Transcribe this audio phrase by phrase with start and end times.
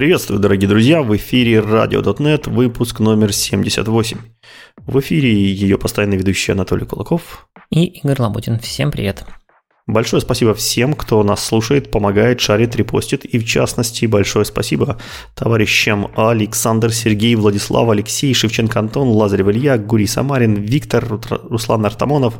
[0.00, 1.02] Приветствую, дорогие друзья!
[1.02, 4.16] В эфире Radio.net, выпуск номер 78.
[4.78, 8.58] В эфире ее постоянный ведущий Анатолий Кулаков и Игорь Лабутин.
[8.60, 9.26] Всем привет!
[9.86, 13.26] Большое спасибо всем, кто нас слушает, помогает, шарит, репостит.
[13.26, 14.98] И в частности, большое спасибо
[15.34, 22.36] товарищам Александр, Сергей, Владислав, Алексей, Шевченко Антон, Лазарев Илья, Гурий Самарин, Виктор, Руслан Артамонов,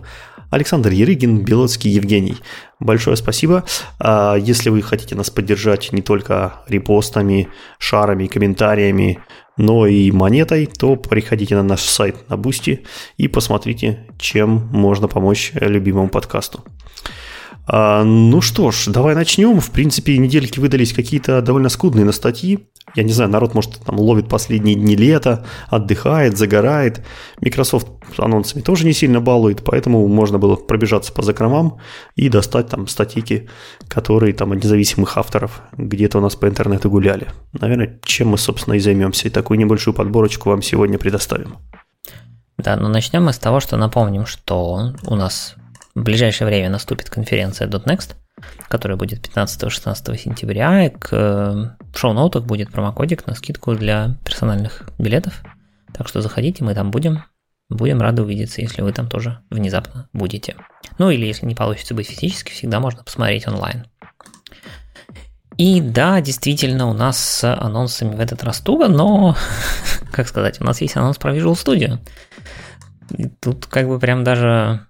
[0.51, 2.37] Александр Ерыгин, Белоцкий Евгений.
[2.81, 3.65] Большое спасибо.
[3.99, 9.21] А, если вы хотите нас поддержать не только репостами, шарами, комментариями,
[9.57, 12.85] но и монетой, то приходите на наш сайт на Boosty
[13.17, 16.65] и посмотрите, чем можно помочь любимому подкасту.
[17.67, 19.61] А, ну что ж, давай начнем.
[19.61, 22.67] В принципе, недельки выдались какие-то довольно скудные на статьи.
[22.95, 27.05] Я не знаю, народ, может, там ловит последние дни лета, отдыхает, загорает.
[27.41, 27.87] Microsoft
[28.19, 31.79] анонсами тоже не сильно балует, поэтому можно было пробежаться по закромам
[32.17, 33.49] и достать там статейки,
[33.89, 37.29] которые там от независимых авторов где-то у нас по интернету гуляли.
[37.53, 39.29] Наверное, чем мы, собственно, и займемся.
[39.29, 41.59] И такую небольшую подборочку вам сегодня предоставим.
[42.59, 45.55] Да, но начнем мы с того, что напомним, что у нас
[45.95, 48.15] в ближайшее время наступит конференция .next,
[48.69, 55.43] которая будет 15-16 сентября, и к, в шоу-ноутах будет промокодик на скидку для персональных билетов.
[55.93, 57.25] Так что заходите, мы там будем.
[57.69, 60.57] Будем рады увидеться, если вы там тоже внезапно будете.
[60.99, 63.87] Ну или если не получится быть физически, всегда можно посмотреть онлайн.
[65.57, 69.37] И да, действительно, у нас с анонсами в этот раз туго, но,
[70.13, 71.99] как сказать, у нас есть анонс про Visual Studio.
[73.17, 74.87] И тут как бы прям даже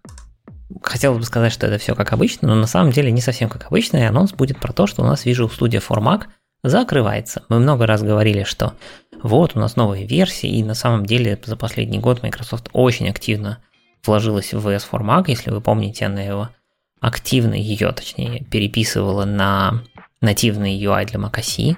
[0.83, 3.67] хотелось бы сказать, что это все как обычно, но на самом деле не совсем как
[3.67, 6.25] обычно, и анонс будет про то, что у нас Visual Studio for Mac
[6.63, 7.43] закрывается.
[7.49, 8.75] Мы много раз говорили, что
[9.23, 13.59] вот у нас новые версии, и на самом деле за последний год Microsoft очень активно
[14.05, 16.49] вложилась в VS for Mac, если вы помните, она его
[17.01, 19.83] активно ее, точнее, переписывала на
[20.21, 21.77] нативный UI для Mac OS.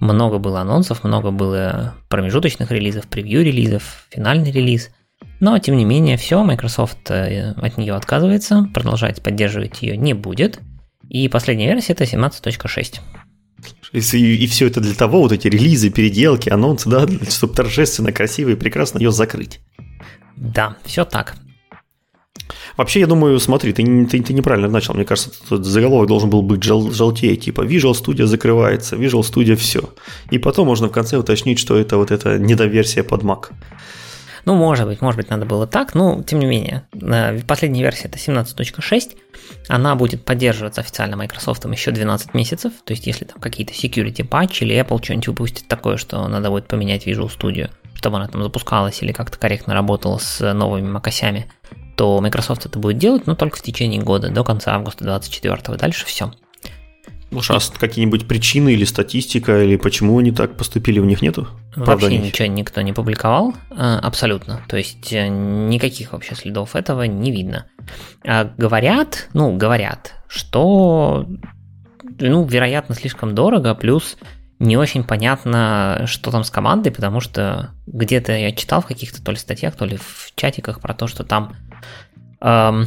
[0.00, 4.90] Много было анонсов, много было промежуточных релизов, превью-релизов, финальный релиз–
[5.40, 10.60] но, тем не менее, все, Microsoft э, от нее отказывается, продолжать поддерживать ее не будет.
[11.08, 13.00] И последняя версия это 17.6.
[13.92, 18.50] И, и все это для того, вот эти релизы, переделки, анонсы, да, чтобы торжественно, красиво
[18.50, 19.60] и прекрасно ее закрыть.
[20.36, 21.36] Да, все так.
[22.76, 24.94] Вообще, я думаю, смотри, ты, ты, ты неправильно начал.
[24.94, 29.54] Мне кажется, тут заголовок должен был быть жел, желтее, типа Visual Studio закрывается, Visual Studio
[29.54, 29.90] все.
[30.30, 33.50] И потом можно в конце уточнить, что это вот эта недоверсия под Mac.
[34.44, 36.86] Ну, может быть, может быть, надо было так, но тем не менее.
[37.46, 39.16] Последняя версия это 17.6,
[39.68, 44.64] она будет поддерживаться официально Microsoft еще 12 месяцев, то есть если там какие-то security патчи
[44.64, 49.02] или Apple что-нибудь выпустит такое, что надо будет поменять Visual Studio, чтобы она там запускалась
[49.02, 51.46] или как-то корректно работала с новыми макосями,
[51.96, 55.78] то Microsoft это будет делать, но только в течение года, до конца августа 2024.
[55.78, 56.32] Дальше все.
[57.30, 61.48] Может, а какие-нибудь причины или статистика, или почему они так поступили, у них нету?
[61.76, 64.62] Вообще ничего никто не публиковал, э, абсолютно.
[64.68, 67.66] То есть э, никаких вообще следов этого не видно.
[68.24, 71.26] А говорят, ну, говорят, что,
[72.18, 74.16] ну, вероятно, слишком дорого, плюс
[74.58, 79.32] не очень понятно, что там с командой, потому что где-то я читал в каких-то то
[79.32, 81.56] ли статьях, то ли в чатиках про то, что там
[82.40, 82.86] эм,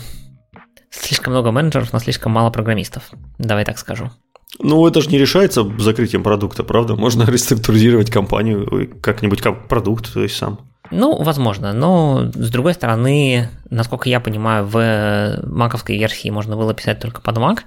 [0.89, 3.11] слишком много менеджеров, но слишком мало программистов.
[3.37, 4.11] Давай так скажу.
[4.59, 6.95] Ну, это же не решается закрытием продукта, правда?
[6.95, 10.59] Можно реструктуризировать компанию как-нибудь как продукт, то есть сам.
[10.89, 17.01] Ну, возможно, но с другой стороны, насколько я понимаю, в маковской версии можно было писать
[17.01, 17.59] только под Mac,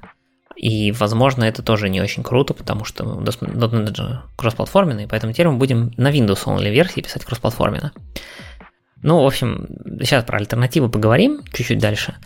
[0.57, 5.59] и, возможно, это тоже не очень круто, потому что .NET же кроссплатформенный, поэтому теперь мы
[5.59, 7.93] будем на Windows only версии писать кроссплатформенно.
[9.03, 9.67] Ну, в общем,
[10.01, 12.17] сейчас про альтернативы поговорим чуть-чуть дальше.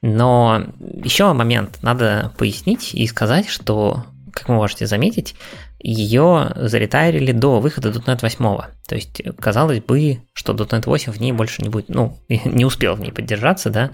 [0.00, 4.04] Но еще момент надо пояснить и сказать, что,
[4.38, 5.34] как вы можете заметить,
[5.80, 8.44] ее заретайрили до выхода .NET 8.
[8.86, 12.94] То есть, казалось бы, что .NET 8 в ней больше не будет, ну, не успел
[12.94, 13.90] в ней поддержаться, да,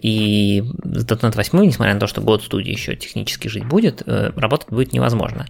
[0.00, 4.32] и с .NET 8, несмотря на то, что год студии еще технически жить будет, э,
[4.36, 5.46] работать будет невозможно.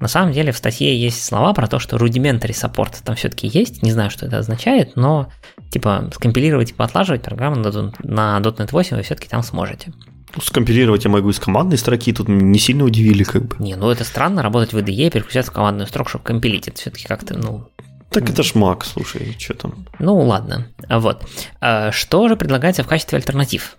[0.00, 3.82] На самом деле в статье есть слова про то, что rudimentary support там все-таки есть,
[3.82, 5.30] не знаю, что это означает, но
[5.70, 9.92] типа скомпилировать и поотлаживать программу на .NET 8 вы все-таки там сможете.
[10.40, 13.56] Скомпилировать я могу из командной строки, тут не сильно удивили как бы.
[13.58, 17.06] Не, ну это странно, работать в IDE, переключаться в командную строку, чтобы компилить, это все-таки
[17.06, 17.68] как-то, ну...
[18.10, 19.86] Так это ж Mac, слушай, что там?
[19.98, 21.26] Ну ладно, вот.
[21.60, 23.76] А что же предлагается в качестве альтернатив?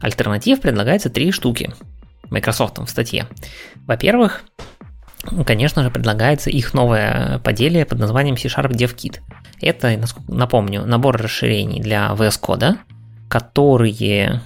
[0.00, 1.72] Альтернатив предлагается три штуки
[2.30, 3.26] Microsoft в статье.
[3.86, 4.42] Во-первых,
[5.46, 9.20] конечно же, предлагается их новое поделие под названием C-Sharp DevKit.
[9.60, 9.98] Это,
[10.28, 12.76] напомню, набор расширений для VS Code,
[13.28, 14.42] которые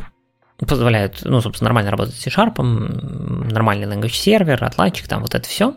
[0.58, 5.74] позволяют, ну, собственно, нормально работать с C-Sharp, нормальный language сервер, отладчик, там вот это все.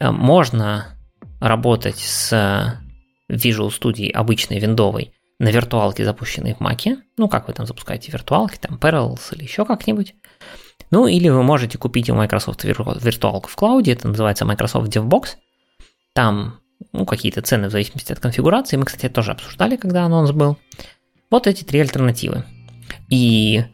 [0.00, 0.86] Э, можно
[1.40, 2.32] работать с
[3.30, 6.96] Visual Studio обычной виндовой на виртуалке, запущенной в Mac.
[7.16, 10.14] Ну, как вы там запускаете виртуалки, там Parallels или еще как-нибудь.
[10.90, 15.36] Ну, или вы можете купить у Microsoft виртуалку в клауде, это называется Microsoft DevBox.
[16.14, 16.60] Там
[16.92, 18.76] ну, какие-то цены в зависимости от конфигурации.
[18.76, 20.56] Мы, кстати, тоже обсуждали, когда анонс был.
[21.30, 22.44] Вот эти три альтернативы.
[23.10, 23.64] И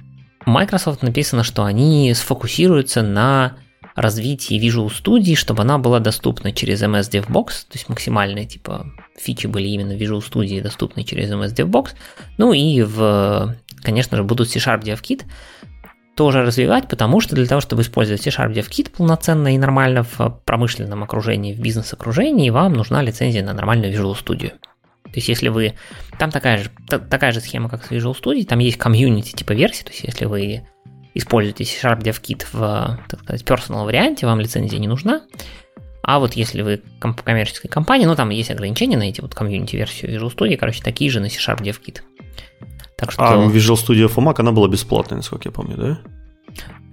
[0.46, 3.56] Microsoft написано, что они сфокусируются на
[3.94, 8.86] развитии Visual Studio, чтобы она была доступна через MS DevBox, то есть максимальные типа
[9.18, 11.90] фичи были именно в Visual Studio доступны через MS DevBox.
[12.38, 15.24] Ну и в, конечно же, будут C-Sharp DevKit
[16.14, 21.02] тоже развивать, потому что для того, чтобы использовать C-Sharp DevKit полноценно и нормально в промышленном
[21.02, 24.52] окружении, в бизнес-окружении, вам нужна лицензия на нормальную Visual Studio.
[25.12, 25.74] То есть, если вы...
[26.18, 29.84] Там такая же, такая же схема, как с Visual Studio, там есть комьюнити типа версии,
[29.84, 30.62] то есть, если вы
[31.14, 35.22] используете C-Sharp DevKit в, так сказать, personal варианте, вам лицензия не нужна.
[36.02, 40.34] А вот если вы коммерческой компании, ну там есть ограничения на эти вот комьюнити-версию Visual
[40.34, 42.00] Studio, короче, такие же на C-Sharp DevKit.
[42.96, 43.22] Так что...
[43.22, 46.00] А Visual Studio for Mac, она была бесплатная, насколько я помню, да?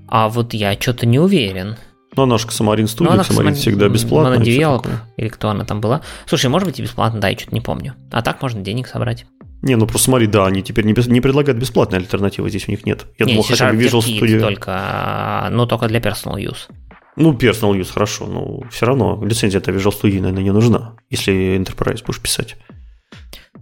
[0.08, 1.78] А вот я что-то не уверен.
[2.20, 4.36] Ну, она же Xamarin Studio, ну, Xamarin всегда бесплатная.
[4.36, 6.02] Она Develop, или кто она там была.
[6.26, 7.96] Слушай, может быть и бесплатно, да, я что-то не помню.
[8.12, 9.26] А так можно денег собрать.
[9.62, 12.86] Не, ну просто смотри, да, они теперь не, не предлагают бесплатные альтернативы, здесь у них
[12.86, 13.06] нет.
[13.18, 14.42] Я не, думал, хотя бы Visual Studio...
[14.42, 16.70] только, но только для personal use.
[17.16, 22.04] Ну, personal use, хорошо, но все равно лицензия-то Visual Studio, наверное, не нужна, если Enterprise
[22.06, 22.58] будешь писать.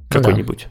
[0.09, 0.67] Какой-нибудь.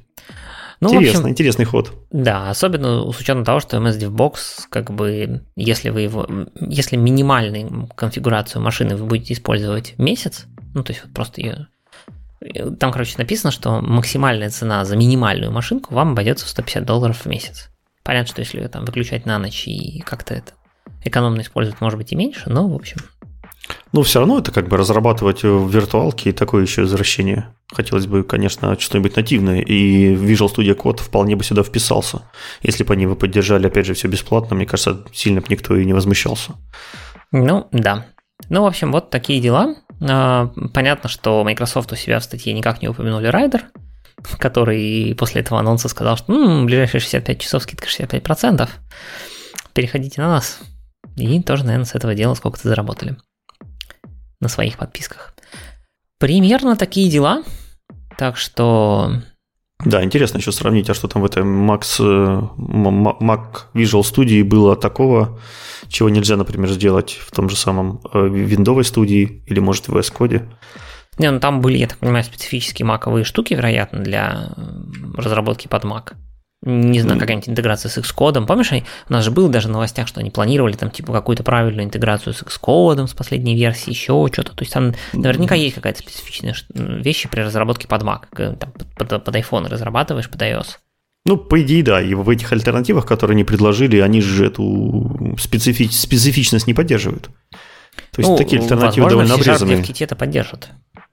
[0.81, 1.93] Ну, Интересно, общем, интересный ход.
[2.11, 4.37] Да, особенно с учетом того, что MS DevBox,
[4.69, 6.28] как бы, если вы его,
[6.61, 11.69] если минимальную конфигурацию машины вы будете использовать месяц, ну, то есть вот просто ее
[12.78, 17.26] там, короче, написано, что максимальная цена за минимальную машинку вам обойдется в 150 долларов в
[17.26, 17.70] месяц.
[18.02, 20.52] Понятно, что если там выключать на ночь и как-то это
[21.02, 22.99] экономно использовать, может быть и меньше, но, в общем,
[23.92, 27.54] ну, все равно это как бы разрабатывать в виртуалке и такое еще возвращение.
[27.72, 32.22] Хотелось бы, конечно, что-нибудь нативное, и Visual Studio Code вполне бы сюда вписался.
[32.62, 35.84] Если бы они бы поддержали, опять же, все бесплатно, мне кажется, сильно бы никто и
[35.84, 36.52] не возмущался.
[37.32, 38.06] Ну, да.
[38.48, 39.76] Ну, в общем, вот такие дела.
[40.00, 43.62] А, понятно, что Microsoft у себя в статье никак не упомянули Rider,
[44.38, 48.68] который после этого анонса сказал, что ну, ближайшие 65 часов скидка 65%.
[49.72, 50.58] Переходите на нас.
[51.16, 53.16] И тоже, наверное, с этого дела сколько-то заработали
[54.40, 55.34] на своих подписках.
[56.18, 57.42] Примерно такие дела.
[58.16, 59.22] Так что...
[59.84, 64.74] Да, интересно еще сравнить, а что там в этой Max, э, Mac Visual Studio было
[64.74, 65.38] такого,
[65.88, 70.12] чего нельзя, например, сделать в том же самом Windows э, студии или, может, в VS
[70.16, 70.48] Code.
[71.18, 74.54] Не, ну там были, я так понимаю, специфические маковые штуки, вероятно, для
[75.14, 76.14] разработки под Mac
[76.66, 78.44] не знаю, какая-нибудь интеграция с Xcode.
[78.44, 81.86] Помнишь, у нас же было даже в новостях, что они планировали там типа какую-то правильную
[81.86, 84.54] интеграцию с Xcode, с последней версии, еще что-то.
[84.54, 88.56] То есть там наверняка есть какая-то специфичная вещи при разработке под Mac.
[88.56, 90.66] Там, под, под iPhone разрабатываешь, под iOS.
[91.24, 92.02] Ну, по идее, да.
[92.02, 97.30] И в этих альтернативах, которые они предложили, они же эту специфич, специфичность не поддерживают.
[98.12, 99.82] То есть ну, такие альтернативы возможно, довольно обрезанные.
[99.82, 100.70] в это поддержат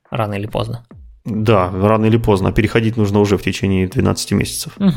[0.10, 0.86] рано или поздно.
[1.26, 2.52] Да, рано или поздно.
[2.52, 4.74] Переходить нужно уже в течение 12 месяцев.
[4.78, 4.92] Угу.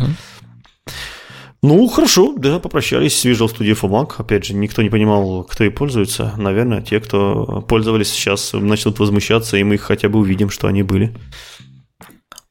[1.62, 4.14] Ну, хорошо, да, попрощались с Visual Studio for Mac.
[4.18, 6.32] Опять же, никто не понимал, кто и пользуется.
[6.36, 10.82] Наверное, те, кто пользовались, сейчас начнут возмущаться, и мы их хотя бы увидим, что они
[10.82, 11.16] были.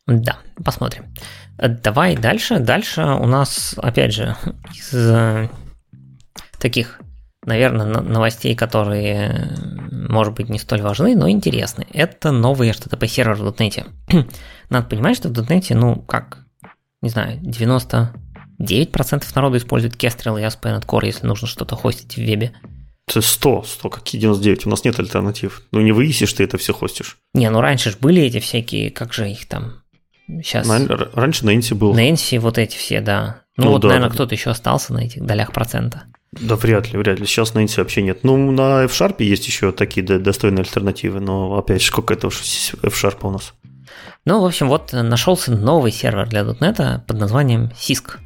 [0.08, 1.06] Да, посмотрим.
[1.58, 2.60] Давай дальше.
[2.60, 4.36] Дальше у нас, опять же,
[4.74, 5.50] из э,
[6.60, 7.00] таких,
[7.46, 9.56] наверное, новостей, которые,
[9.92, 11.88] может быть, не столь важны, но интересны.
[11.94, 13.86] Это новый HTTP сервер в .NET.
[14.70, 16.40] Надо понимать, что в .NET, ну, как,
[17.02, 18.25] не знаю, 90
[18.62, 22.54] 9% народу использует Kestrel и ASP.NET Core, если нужно что-то хостить в вебе.
[23.08, 24.66] Это 100, 100, какие 99?
[24.66, 25.62] У нас нет альтернатив.
[25.72, 27.18] Ну не выяснишь, ты это все хостишь.
[27.34, 29.84] Не, ну раньше же были эти всякие, как же их там
[30.28, 30.68] сейчас...
[30.68, 31.94] На, раньше Нэнси был.
[31.94, 33.42] Нэнси, вот эти все, да.
[33.58, 34.16] Ну, ну вот, да, наверное, да.
[34.16, 36.04] кто-то еще остался на этих долях процента.
[36.32, 37.26] Да вряд ли, вряд ли.
[37.26, 38.24] Сейчас на Нэнси вообще нет.
[38.24, 43.18] Ну, на F-Sharp есть еще такие достойные альтернативы, но опять же, сколько это уж F-Sharp
[43.22, 43.54] у нас.
[44.26, 48.18] Ну, в общем, вот нашелся новый сервер для .NET под названием Sisk.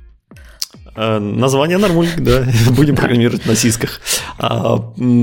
[0.95, 4.01] Э, название нормуль, да, будем программировать на сисках.
[4.37, 4.77] А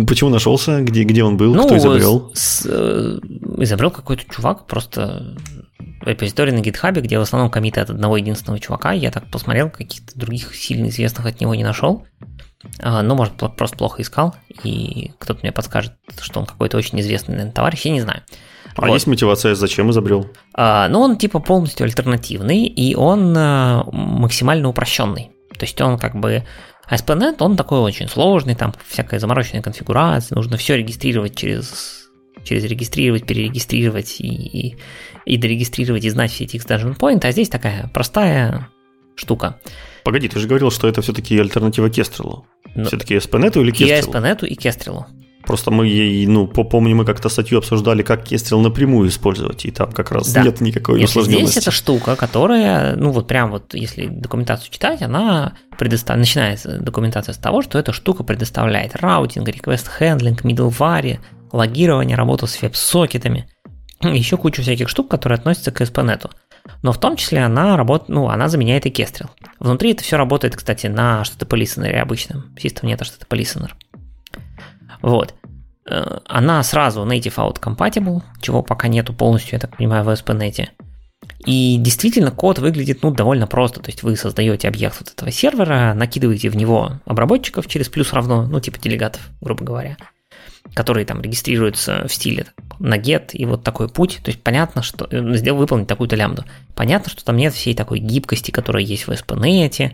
[0.06, 0.80] почему нашелся?
[0.80, 1.54] Где, где он был?
[1.54, 2.30] Ну, Кто изобрел?
[2.34, 3.18] С, э,
[3.58, 5.36] изобрел какой-то чувак, просто
[6.02, 8.92] репозиторий на гитхабе, где в основном комиты от одного единственного чувака.
[8.92, 12.06] Я так посмотрел, каких-то других сильно известных от него не нашел.
[12.80, 17.32] А, ну, может, просто плохо искал, и кто-то мне подскажет, что он какой-то очень известный
[17.32, 18.22] наверное, товарищ, я не знаю.
[18.74, 18.94] А вот.
[18.94, 20.28] есть мотивация, зачем изобрел?
[20.54, 25.30] А, ну, он типа полностью альтернативный, и он а, максимально упрощенный.
[25.58, 26.44] То есть он как бы
[26.90, 32.06] ASP.NET, он такой очень сложный, там всякая замороченная конфигурация, нужно все регистрировать через
[32.44, 34.76] через регистрировать, перерегистрировать и, и,
[35.24, 38.68] и дорегистрировать и знать все эти extension point, а здесь такая простая
[39.16, 39.58] штука.
[40.04, 42.46] Погоди, ты же говорил, что это все-таки альтернатива Кестрелу.
[42.76, 44.12] Ну, все-таки SPNet или Кестрелу?
[44.12, 45.06] И SPNet, и Кестрелу.
[45.46, 49.92] Просто мы ей, ну, помню, мы как-то статью обсуждали, как Кестрел напрямую использовать, и там
[49.92, 50.42] как раз да.
[50.42, 51.52] нет никакой если усложненности.
[51.52, 57.32] Здесь эта штука, которая, ну, вот прям вот, если документацию читать, она предоставляет, начинается документация
[57.32, 61.20] с того, что эта штука предоставляет раутинг, request handling, middleware,
[61.52, 63.48] логирование, работу с веб-сокетами,
[64.02, 66.28] еще кучу всяких штук, которые относятся к SPNet.
[66.82, 69.28] Но в том числе она работает, ну, она заменяет и Kestrel.
[69.60, 72.52] Внутри это все работает, кстати, на что-то по listener обычном.
[72.56, 73.70] System нет, а что-то по listener.
[75.02, 75.34] Вот.
[75.88, 80.68] Э, она сразу native out compatible, чего пока нету полностью, я так понимаю, в ASP.NET.
[81.44, 83.80] И действительно код выглядит ну, довольно просто.
[83.80, 88.46] То есть вы создаете объект вот этого сервера, накидываете в него обработчиков через плюс равно,
[88.46, 89.96] ну типа делегатов, грубо говоря,
[90.74, 92.46] которые там регистрируются в стиле
[92.78, 94.20] на get и вот такой путь.
[94.22, 96.44] То есть понятно, что э, сделал выполнить такую-то лямбду.
[96.74, 99.92] Понятно, что там нет всей такой гибкости, которая есть в ASP.NET,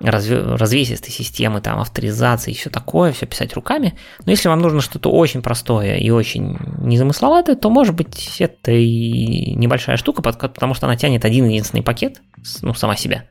[0.00, 3.94] развесистой системы, там, авторизации и все такое, все писать руками.
[4.24, 9.54] Но если вам нужно что-то очень простое и очень незамысловатое, то, может быть, это и
[9.54, 12.20] небольшая штука, потому что она тянет один единственный пакет,
[12.62, 13.24] ну, сама себя.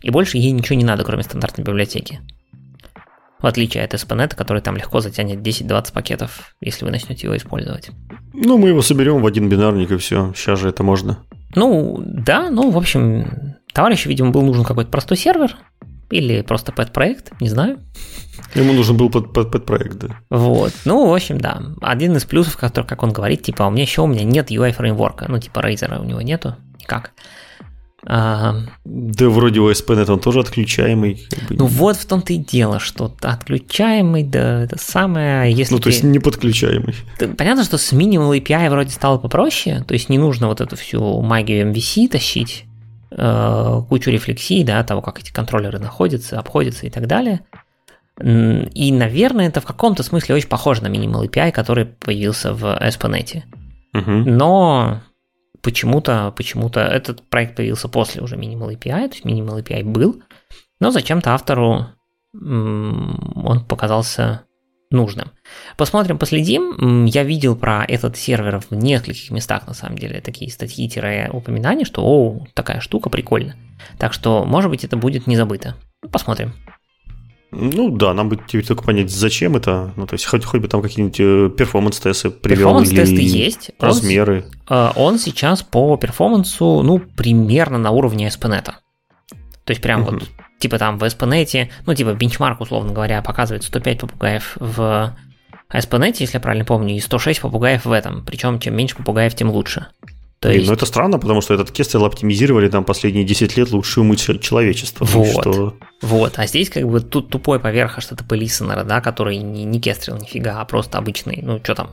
[0.00, 2.20] И больше ей ничего не надо, кроме стандартной библиотеки.
[3.40, 7.90] В отличие от SPNet, который там легко затянет 10-20 пакетов, если вы начнете его использовать.
[8.32, 10.32] Ну, мы его соберем в один бинарник и все.
[10.34, 11.18] Сейчас же это можно.
[11.54, 15.56] Ну, да, ну, в общем, товарищу, видимо, был нужен какой-то простой сервер,
[16.10, 17.80] или просто пэт-проект, не знаю.
[18.54, 20.16] Ему нужен был пэт-проект, да.
[20.30, 20.72] Вот.
[20.84, 21.62] Ну, в общем, да.
[21.80, 24.72] Один из плюсов, который, как он говорит, типа, у меня еще у меня нет UI
[24.72, 25.26] фреймворка.
[25.28, 27.12] Ну, типа, Razer у него нету никак.
[28.06, 31.26] А, да, вроде у ASP.NET он тоже отключаемый.
[31.28, 31.56] Как бы.
[31.56, 36.04] Ну вот в том-то и дело, что отключаемый, да, это самое, если Ну, то есть
[36.04, 36.94] не подключаемый.
[37.36, 41.20] Понятно, что с Minimal API вроде стало попроще, то есть не нужно вот эту всю
[41.22, 42.64] магию MVC тащить,
[43.88, 47.40] кучу рефлексий, да, того, как эти контроллеры находятся, обходятся и так далее.
[48.20, 53.42] И, наверное, это в каком-то смысле очень похоже на Minimal API, который появился в ASP.NET.
[53.94, 54.10] Угу.
[54.30, 55.00] Но
[55.62, 60.22] почему-то, почему-то этот проект появился после уже Minimal API, то есть Minimal API был,
[60.80, 61.86] но зачем-то автору
[62.34, 64.42] он показался
[64.90, 65.30] нужным.
[65.76, 67.04] Посмотрим, последим.
[67.04, 72.46] Я видел про этот сервер в нескольких местах, на самом деле, такие статьи-упоминания, что о,
[72.54, 73.56] такая штука, прикольно.
[73.98, 75.76] Так что, может быть, это будет не забыто.
[76.10, 76.52] Посмотрим.
[77.50, 79.92] Ну да, нам будет теперь только понять, зачем это.
[79.96, 83.70] Ну, то есть, хоть, хоть бы там какие-нибудь э, перформанс-тесты привел Перформанс-тесты есть.
[83.78, 84.44] размеры.
[84.68, 88.64] Он, э, он сейчас по перформансу, ну, примерно на уровне SPNet.
[88.64, 90.10] То есть, прям угу.
[90.12, 90.28] вот
[90.58, 95.16] типа там в ASP.NET, ну типа бенчмарк, условно говоря, показывает 105 попугаев в
[95.72, 98.24] ASP.NET, если я правильно помню, и 106 попугаев в этом.
[98.24, 99.86] Причем чем меньше попугаев, тем лучше.
[100.40, 100.68] То Блин, есть...
[100.68, 105.04] ну это странно, потому что этот кестел оптимизировали там последние 10 лет лучшую умыть человечества.
[105.04, 105.76] Вот, что...
[106.00, 110.16] вот, а здесь как бы тут тупой поверх что-то listener, да, который не, не кестрил
[110.16, 111.90] нифига, а просто обычный, ну что там,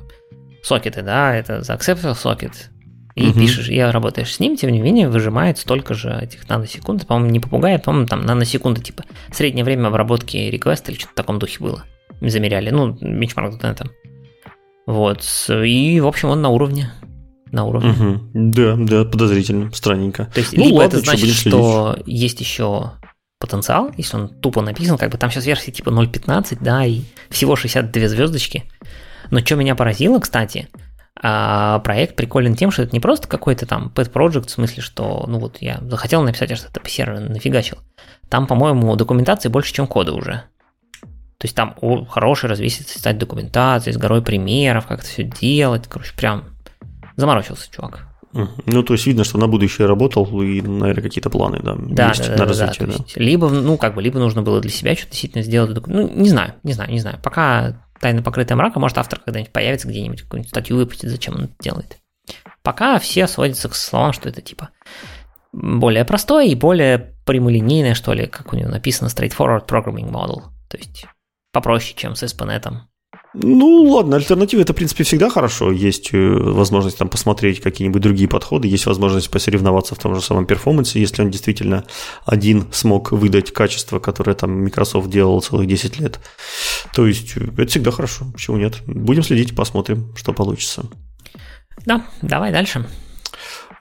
[0.62, 2.70] сокеты, да, это за acceptor сокет,
[3.16, 3.40] и угу.
[3.40, 7.08] пишешь, и работаешь с ним, тем не менее, выжимает столько же этих наносекунд.
[7.08, 11.40] По-моему, не попугай, по-моему, там наносекунды, типа, среднее время обработки реквеста или что-то в таком
[11.40, 11.84] духе было.
[12.22, 13.90] Замеряли, ну, бенчмарк там.
[14.86, 16.92] Вот, и, в общем, он на уровне.
[17.52, 17.92] На уровне.
[17.92, 18.22] Угу.
[18.34, 20.26] Да, да, подозрительно, странненько.
[20.34, 22.92] То есть, ну, либо ладно, это значит, что есть еще
[23.40, 27.56] потенциал, если он тупо написан, как бы там сейчас версия типа 0.15, да, и всего
[27.56, 28.64] 62 звездочки.
[29.32, 30.68] Но что меня поразило, кстати,
[31.22, 35.26] а проект приколен тем, что это не просто какой-то там pet project, в смысле, что,
[35.28, 37.78] ну вот я захотел написать HTTP сервер, нафигачил.
[38.30, 40.44] Там, по-моему, документации больше, чем кода уже.
[41.38, 45.88] То есть там о, хороший развесистый стать документации с горой примеров, как это все делать.
[45.88, 46.46] Короче, прям
[47.16, 48.08] заморочился чувак.
[48.66, 52.26] Ну, то есть видно, что на будущее работал и, наверное, какие-то планы, да, да есть
[52.26, 52.88] да, на да, развитие.
[52.88, 53.04] Да, да.
[53.04, 55.88] Есть, либо, ну, как бы, либо нужно было для себя что-то действительно сделать.
[55.88, 57.18] Ну, не знаю, не знаю, не знаю.
[57.24, 61.54] Пока тайно покрытая мраком, может автор когда-нибудь появится где-нибудь, какую-нибудь статью выпустит, зачем он это
[61.60, 61.98] делает.
[62.64, 64.70] Пока все сводятся к словам, что это типа
[65.52, 70.44] более простое и более прямолинейное, что ли, как у него написано, straightforward programming model.
[70.70, 71.06] То есть
[71.52, 72.68] попроще, чем с ASP.NET.
[73.38, 75.72] Ну, ладно, альтернатива это, в принципе, всегда хорошо.
[75.72, 80.46] Есть э, возможность там посмотреть какие-нибудь другие подходы, есть возможность посоревноваться в том же самом
[80.46, 81.84] перформансе, если он действительно
[82.26, 86.20] один смог выдать качество, которое там Microsoft делал целых 10 лет.
[86.94, 88.78] То есть э, это всегда хорошо, почему нет.
[88.86, 90.86] Будем следить, посмотрим, что получится.
[91.86, 92.86] Да, давай дальше.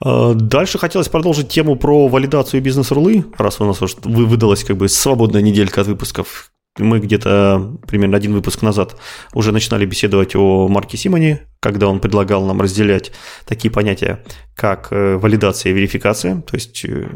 [0.03, 4.89] А, дальше хотелось продолжить тему про валидацию бизнес-рулы, раз у нас уже выдалась как бы
[4.89, 8.97] свободная неделька от выпусков мы где-то примерно один выпуск назад
[9.33, 13.11] уже начинали беседовать о Марке Симоне, когда он предлагал нам разделять
[13.45, 14.23] такие понятия,
[14.55, 17.07] как э, валидация и верификация, то есть э,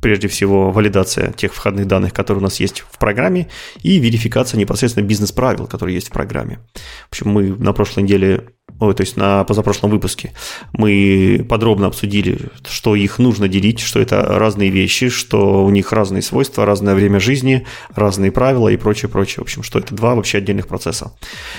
[0.00, 3.48] прежде всего валидация тех входных данных, которые у нас есть в программе,
[3.82, 6.60] и верификация непосредственно бизнес-правил, которые есть в программе.
[7.06, 8.48] В общем, мы на прошлой неделе
[8.80, 10.32] ой, то есть на позапрошлом выпуске,
[10.72, 16.22] мы подробно обсудили, что их нужно делить, что это разные вещи, что у них разные
[16.22, 19.36] свойства, разное время жизни, разные правила и прочее, прочее.
[19.38, 21.12] В общем, что это два вообще отдельных процесса.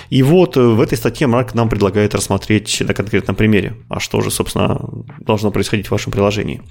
[0.10, 4.32] И вот в этой статье Марк нам предлагает рассмотреть на конкретном примере, а что же,
[4.32, 4.80] собственно,
[5.20, 6.62] должно происходить в вашем приложении.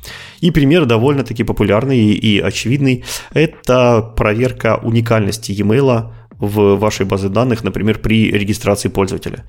[0.40, 7.98] И пример довольно-таки популярный и очевидный– это проверка уникальности e-mail в вашей базе данных, например,
[7.98, 9.44] при регистрации пользователя.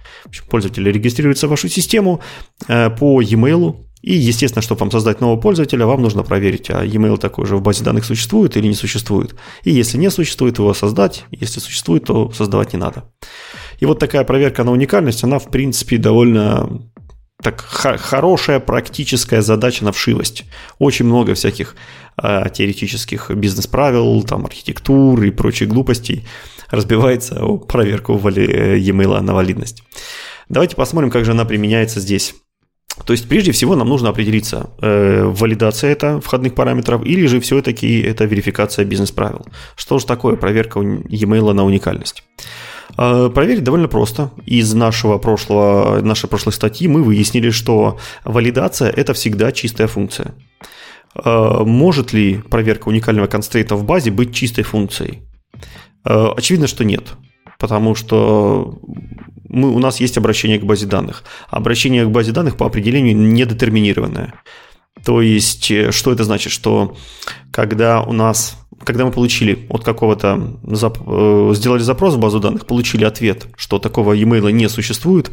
[0.49, 2.21] Пользователь регистрируется в вашу систему
[2.67, 7.17] э, по e-mail, и, естественно, чтобы вам создать нового пользователя, вам нужно проверить, а e-mail
[7.17, 9.35] такой же в базе данных существует или не существует.
[9.63, 11.25] И если не существует, его создать.
[11.31, 13.11] Если существует, то создавать не надо.
[13.79, 16.89] И вот такая проверка на уникальность, она, в принципе, довольно
[17.41, 20.45] так хорошая практическая задача на вшивость.
[20.79, 21.75] Очень много всяких
[22.21, 26.25] э, теоретических бизнес-правил, там, архитектур и прочих глупостей
[26.69, 29.83] разбивается о проверку e-mail на валидность.
[30.49, 32.35] Давайте посмотрим, как же она применяется здесь.
[33.05, 38.01] То есть, прежде всего, нам нужно определиться, э, валидация это входных параметров или же все-таки
[38.01, 39.45] это верификация бизнес-правил.
[39.75, 42.23] Что же такое проверка e-mail на уникальность?
[42.95, 44.31] Э, проверить довольно просто.
[44.45, 50.35] Из нашего прошлого, нашей прошлой статьи мы выяснили, что валидация– это всегда чистая функция.
[51.15, 55.23] Э, может ли проверка уникального констрейта в базе быть чистой функцией?
[56.05, 57.13] Э, очевидно, что нет,
[57.59, 58.79] потому что
[59.49, 61.23] мы, у нас есть обращение к базе данных.
[61.49, 64.33] Обращение к базе данных по определению недетерминированное.
[65.05, 66.51] То есть, что это значит?
[66.51, 66.97] Что
[67.51, 73.03] когда у нас, когда мы получили от какого-то, э, сделали запрос в базу данных, получили
[73.03, 75.29] ответ, что такого e-mail не существует,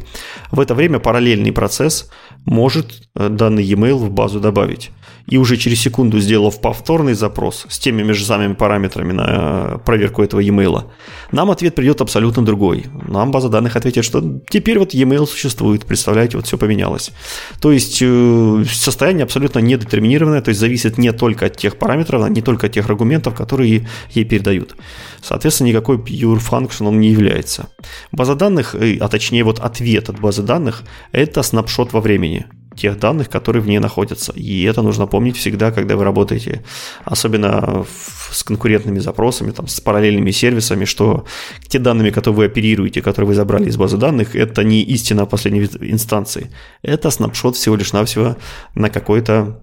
[0.51, 2.09] в это время параллельный процесс
[2.45, 4.91] может данный e-mail в базу добавить
[5.27, 10.23] и уже через секунду сделав повторный запрос с теми же самыми параметрами на э, проверку
[10.23, 10.83] этого e-mail,
[11.31, 12.85] нам ответ придет абсолютно другой.
[13.07, 17.11] Нам база данных ответит, что теперь вот e-mail существует, представляете, вот все поменялось.
[17.59, 22.29] То есть э, состояние абсолютно недетерминированное, то есть зависит не только от тех параметров, а
[22.29, 24.75] не только от тех аргументов, которые ей передают.
[25.21, 27.69] Соответственно, никакой pure function он не является.
[28.11, 32.34] База данных, э, а точнее вот ответ от базы данных, это снапшот во времени
[32.75, 34.33] тех данных, которые в ней находятся.
[34.33, 36.63] И это нужно помнить всегда, когда вы работаете,
[37.05, 37.85] особенно
[38.31, 41.25] с конкурентными запросами, там, с параллельными сервисами, что
[41.67, 45.69] те данными, которые вы оперируете, которые вы забрали из базы данных, это не истина последней
[45.91, 46.51] инстанции.
[46.81, 48.35] Это снапшот всего лишь навсего
[48.75, 49.61] на какой-то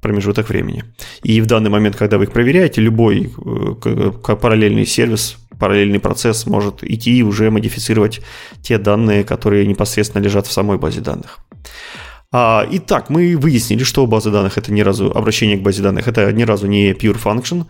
[0.00, 0.84] промежуток времени.
[1.22, 3.32] И в данный момент, когда вы их проверяете, любой
[3.84, 8.20] э, параллельный сервис, параллельный процесс может идти и уже модифицировать
[8.62, 11.38] те данные, которые непосредственно лежат в самой базе данных.
[12.32, 16.32] А, итак, мы выяснили, что база данных это ни разу обращение к базе данных, это
[16.32, 17.66] ни разу не pure function,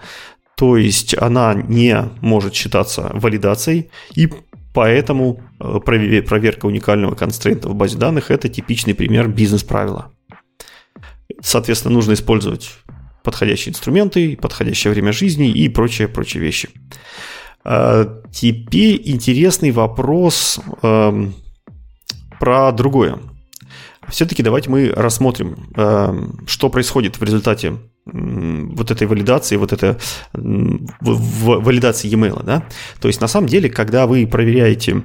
[0.57, 4.31] то есть она не может считаться валидацией, и
[4.73, 10.13] поэтому э, проверка уникального констрейнта в базе данных это типичный пример бизнес-правила.
[11.41, 12.71] Соответственно, нужно использовать
[13.25, 16.69] подходящие инструменты, подходящее время жизни и прочие-прочие вещи.
[17.65, 21.35] А, теперь интересный вопрос эм,
[22.39, 23.19] про другое.
[24.13, 29.97] Все-таки давайте мы рассмотрим, эм, что происходит в результате вот этой валидации, вот это
[30.33, 32.65] валидации e-mail, да?
[33.01, 35.05] То есть на самом деле, когда вы проверяете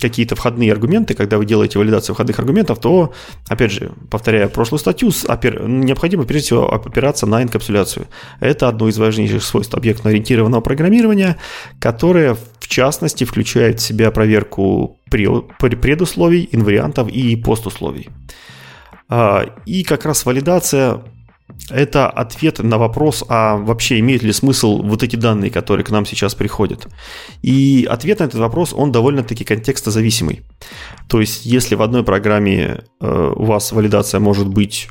[0.00, 3.12] какие-то входные аргументы, когда вы делаете валидацию входных аргументов, то,
[3.48, 8.06] опять же, повторяя прошлую статью, необходимо прежде всего опираться на инкапсуляцию.
[8.38, 11.36] Это одно из важнейших свойств объектно-ориентированного программирования,
[11.80, 12.36] которое,
[12.68, 18.08] частности, включает в себя проверку предусловий, инвариантов и постусловий.
[19.08, 21.02] А, и как раз валидация
[21.70, 26.04] это ответ на вопрос, а вообще имеет ли смысл вот эти данные, которые к нам
[26.04, 26.88] сейчас приходят.
[27.42, 30.42] И ответ на этот вопрос, он довольно-таки контекстозависимый.
[31.08, 34.88] То есть, если в одной программе э, у вас валидация может быть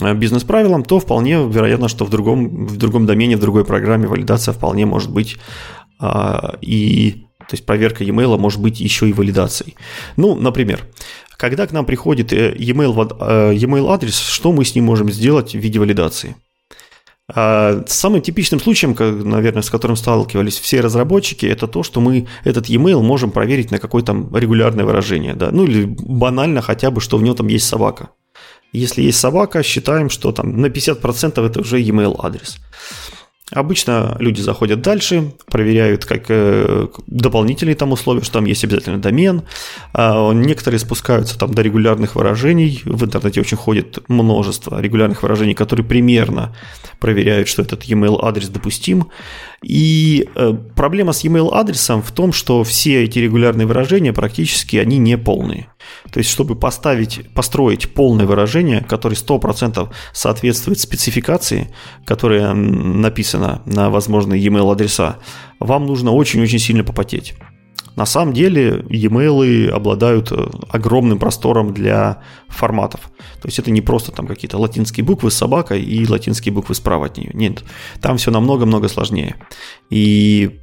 [0.00, 4.52] э, бизнес-правилом, то вполне вероятно, что в другом, в другом домене, в другой программе валидация
[4.52, 5.36] вполне может быть
[6.60, 9.76] и то есть проверка e-mail может быть еще и валидацией.
[10.16, 10.80] Ну, например,
[11.36, 12.94] когда к нам приходит э, e-mail,
[13.54, 16.36] e-mail адрес, что мы с ним можем сделать в виде валидации?
[17.32, 22.66] А, самым типичным случаем, наверное, с которым сталкивались все разработчики, это то, что мы этот
[22.68, 27.22] e-mail можем проверить на какое-то регулярное выражение, да, ну или банально хотя бы, что в
[27.22, 28.10] нем там есть собака.
[28.72, 32.58] Если есть собака, считаем, что там на 50% это уже e-mail адрес.
[33.52, 39.42] Обычно люди заходят дальше, проверяют как э, дополнительные там условия, что там есть обязательно домен.
[39.92, 42.80] А некоторые спускаются там до регулярных выражений.
[42.84, 46.56] В интернете очень ходит множество регулярных выражений, которые примерно
[47.00, 49.10] проверяют, что этот e-mail адрес допустим.
[49.62, 54.96] И э, проблема с e-mail адресом в том, что все эти регулярные выражения практически они
[54.96, 55.68] не полные.
[56.10, 61.72] То есть, чтобы поставить, построить полное выражение, которое 100% соответствует спецификации,
[62.04, 65.18] которая написана на возможные e-mail адреса,
[65.60, 67.34] вам нужно очень-очень сильно попотеть.
[67.96, 73.12] На самом деле e-mail обладают э, огромным простором для форматов.
[73.40, 77.06] То есть это не просто там какие-то латинские буквы с собакой и латинские буквы справа
[77.06, 77.30] от нее.
[77.34, 77.62] Нет,
[78.00, 79.36] там все намного-много сложнее.
[79.90, 80.60] И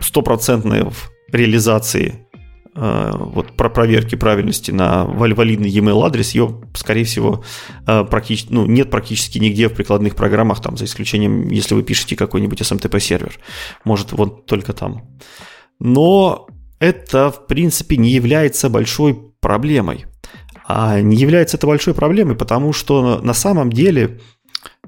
[0.00, 0.86] стопроцентной
[1.32, 2.26] реализации
[2.74, 7.44] вот про проверки правильности на валидный e-mail адрес, ее, скорее всего,
[7.86, 12.16] э, практически, ну, нет практически нигде в прикладных программах, там, за исключением, если вы пишете
[12.16, 13.38] какой-нибудь SMTP сервер.
[13.84, 15.02] Может, вот только там.
[15.80, 16.46] Но
[16.78, 20.06] это, в принципе, не является большой проблемой.
[20.66, 24.20] А не является это большой проблемой, потому что на самом деле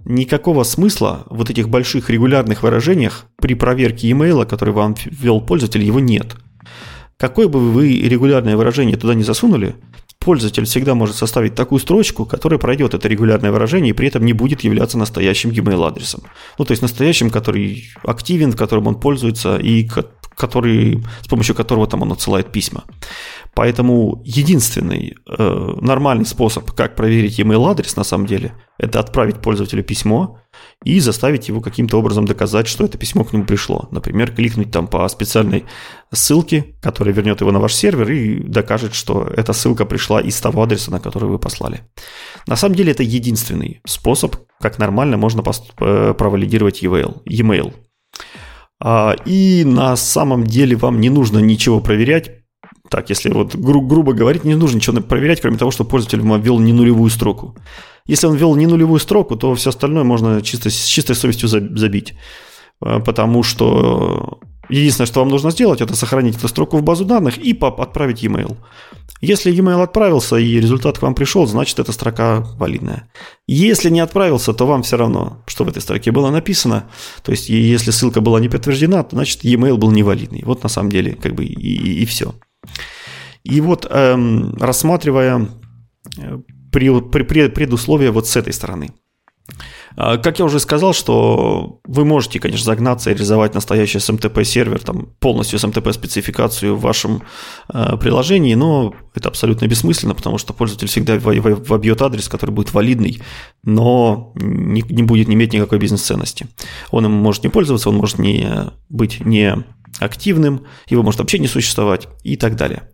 [0.04, 6.00] никакого смысла вот этих больших регулярных выражениях при проверке имейла, который вам ввел пользователь, его
[6.00, 6.36] нет.
[7.22, 9.76] Какое бы вы регулярное выражение туда не засунули,
[10.18, 14.32] пользователь всегда может составить такую строчку, которая пройдет это регулярное выражение и при этом не
[14.32, 16.24] будет являться настоящим e-mail адресом.
[16.58, 19.88] Ну, то есть настоящим, который активен, в котором он пользуется и
[20.36, 22.82] который, с помощью которого там он отсылает письма.
[23.54, 29.84] Поэтому единственный э, нормальный способ, как проверить email адрес на самом деле, это отправить пользователю
[29.84, 30.41] письмо
[30.84, 33.88] и заставить его каким-то образом доказать, что это письмо к нему пришло.
[33.90, 35.64] Например, кликнуть там по специальной
[36.12, 40.62] ссылке, которая вернет его на ваш сервер и докажет, что эта ссылка пришла из того
[40.62, 41.82] адреса, на который вы послали.
[42.46, 45.42] На самом деле это единственный способ, как нормально можно
[45.80, 47.74] э, провалидировать e-mail.
[48.84, 52.41] А, и на самом деле вам не нужно ничего проверять.
[52.92, 56.58] Так, если вот гру- грубо говорить, не нужно ничего проверять, кроме того, что пользователь ввел
[56.58, 57.56] не нулевую строку.
[58.06, 62.12] Если он ввел не нулевую строку, то все остальное можно чисто, с чистой совестью забить.
[62.84, 67.38] А, потому что единственное, что вам нужно сделать, это сохранить эту строку в базу данных
[67.38, 68.58] и отправить e-mail.
[69.22, 73.08] Если e-mail отправился и результат к вам пришел, значит эта строка валидная.
[73.46, 76.90] Если не отправился, то вам все равно, что в этой строке было написано.
[77.22, 80.42] То есть если ссылка была не подтверждена, то значит e-mail был невалидный.
[80.44, 82.34] Вот на самом деле как бы и, и, и все.
[83.44, 85.48] И вот эм, рассматривая
[86.18, 86.38] э,
[86.70, 88.90] предусловия вот с этой стороны–
[89.96, 95.08] а, как я уже сказал, что вы можете, конечно, загнаться и реализовать настоящий SMTP-сервер, там,
[95.20, 97.22] полностью SMTP-спецификацию в вашем
[97.72, 103.20] э, приложении, но это абсолютно бессмысленно, потому что пользователь всегда вобьет адрес, который будет валидный,
[103.62, 106.46] но не, не будет иметь никакой бизнес-ценности.
[106.90, 108.48] Он им может не пользоваться, он может не
[108.88, 109.56] быть не
[109.98, 112.90] активным, его может вообще не существовать и так далее.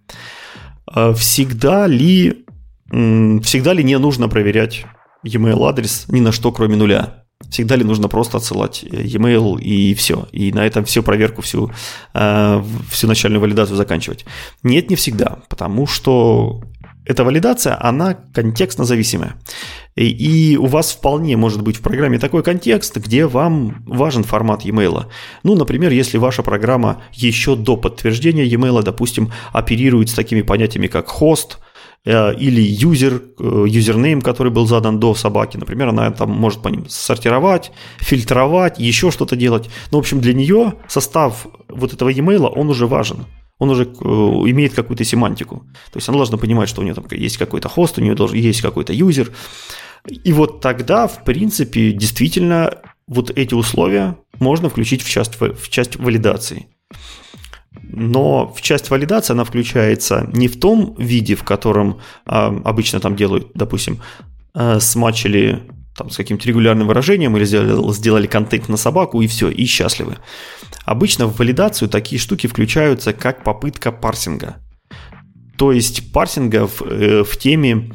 [0.86, 2.44] А всегда ли,
[2.90, 4.84] всегда ли не нужно проверять
[5.22, 7.24] e-mail адрес ни на что, кроме нуля.
[7.50, 11.70] Всегда ли нужно просто отсылать e-mail и все, и на этом всю проверку, всю,
[12.12, 14.26] э, всю начальную валидацию заканчивать?
[14.64, 16.62] Нет, не всегда, потому что
[17.08, 19.34] эта валидация, она контекстно зависимая.
[19.96, 24.64] И, и у вас вполне может быть в программе такой контекст, где вам важен формат
[24.64, 25.06] e-mail.
[25.42, 31.08] Ну, например, если ваша программа еще до подтверждения e-mail, допустим, оперирует с такими понятиями, как
[31.08, 31.58] хост,
[32.04, 36.68] Э, или юзер, э, юзернейм, который был задан до собаки, например, она там может по
[36.68, 39.68] ним сортировать, фильтровать, еще что-то делать.
[39.90, 43.26] Ну, в общем, для нее состав вот этого e-mail, он уже важен.
[43.58, 45.66] Он уже э, имеет какую-то семантику.
[45.92, 48.36] То есть она должна понимать, что у нее там есть какой-то хост, у нее должен,
[48.36, 49.32] есть какой-то юзер.
[50.08, 55.96] И вот тогда, в принципе, действительно вот эти условия можно включить в часть, в часть
[55.96, 56.68] валидации.
[57.82, 63.16] Но в часть валидации она включается не в том виде, в котором а, обычно там
[63.16, 64.00] делают, допустим,
[64.54, 65.62] а, смачили
[65.98, 70.16] там, с каким-то регулярным выражением или сделали, сделали контент на собаку и все, и счастливы.
[70.84, 74.56] Обычно в валидацию такие штуки включаются как попытка парсинга.
[75.58, 77.90] То есть парсинга в, э, в теме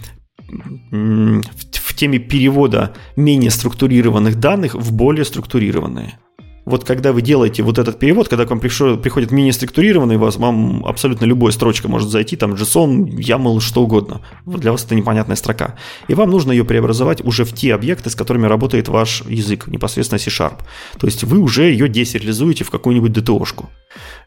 [0.91, 6.19] в теме перевода менее структурированных данных в более структурированные
[6.65, 10.85] вот когда вы делаете вот этот перевод, когда к вам пришел, приходит мини-структурированный, вас, вам
[10.85, 14.21] абсолютно любая строчка может зайти, там JSON, YAML, что угодно.
[14.45, 15.75] Для вас это непонятная строка.
[16.07, 20.19] И вам нужно ее преобразовать уже в те объекты, с которыми работает ваш язык, непосредственно
[20.19, 20.59] C-Sharp.
[20.97, 23.65] То есть вы уже ее десериализуете в какую-нибудь DTO-шку.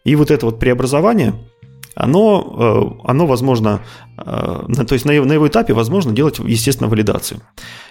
[0.04, 1.34] И вот это вот преобразование,
[1.96, 3.80] оно, оно возможно,
[4.16, 7.40] то есть на его, на его этапе возможно делать, естественно, валидацию.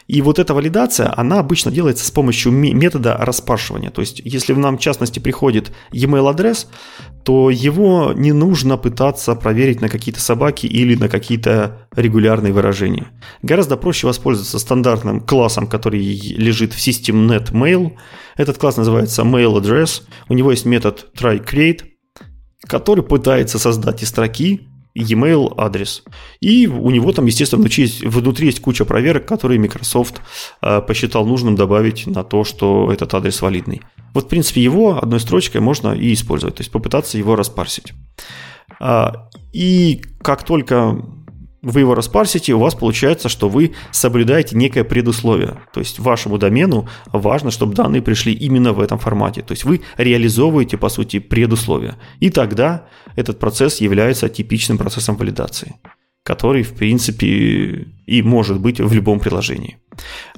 [0.08, 3.90] И вот эта валидация, она обычно делается с помощью метода распаршивания.
[3.90, 6.68] То есть, если нам, в частности, приходит e-mail адрес,
[7.24, 13.08] то его не нужно пытаться проверить на какие-то собаки или на какие-то регулярные выражения.
[13.42, 17.94] Гораздо проще воспользоваться стандартным классом, который лежит в systemnet mail.
[18.38, 20.04] Этот класс называется mail address.
[20.30, 21.82] У него есть метод try-create,
[22.68, 26.04] который пытается создать из строки e-mail адрес.
[26.40, 30.22] И у него там, естественно, внутри есть, внутри есть куча проверок, которые Microsoft
[30.62, 33.82] э, посчитал нужным добавить на то, что этот адрес валидный.
[34.14, 37.94] Вот, в принципе, его одной строчкой можно и использовать, то есть попытаться его распарсить.
[38.80, 40.98] А, и как только
[41.66, 45.58] вы его распарсите, у вас получается, что вы соблюдаете некое предусловие.
[45.74, 49.42] То есть вашему домену важно, чтобы данные пришли именно в этом формате.
[49.42, 51.96] То есть вы реализовываете, по сути, предусловие.
[52.20, 55.76] И тогда этот процесс является типичным процессом валидации
[56.26, 59.78] который, в принципе, и может быть в любом приложении.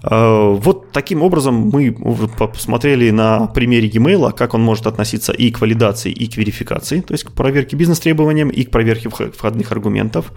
[0.03, 1.93] А, вот таким образом мы
[2.37, 7.13] посмотрели на примере e-mail, как он может относиться и к валидации, и к верификации, то
[7.13, 10.33] есть к проверке бизнес-требованиям, и к проверке входных аргументов.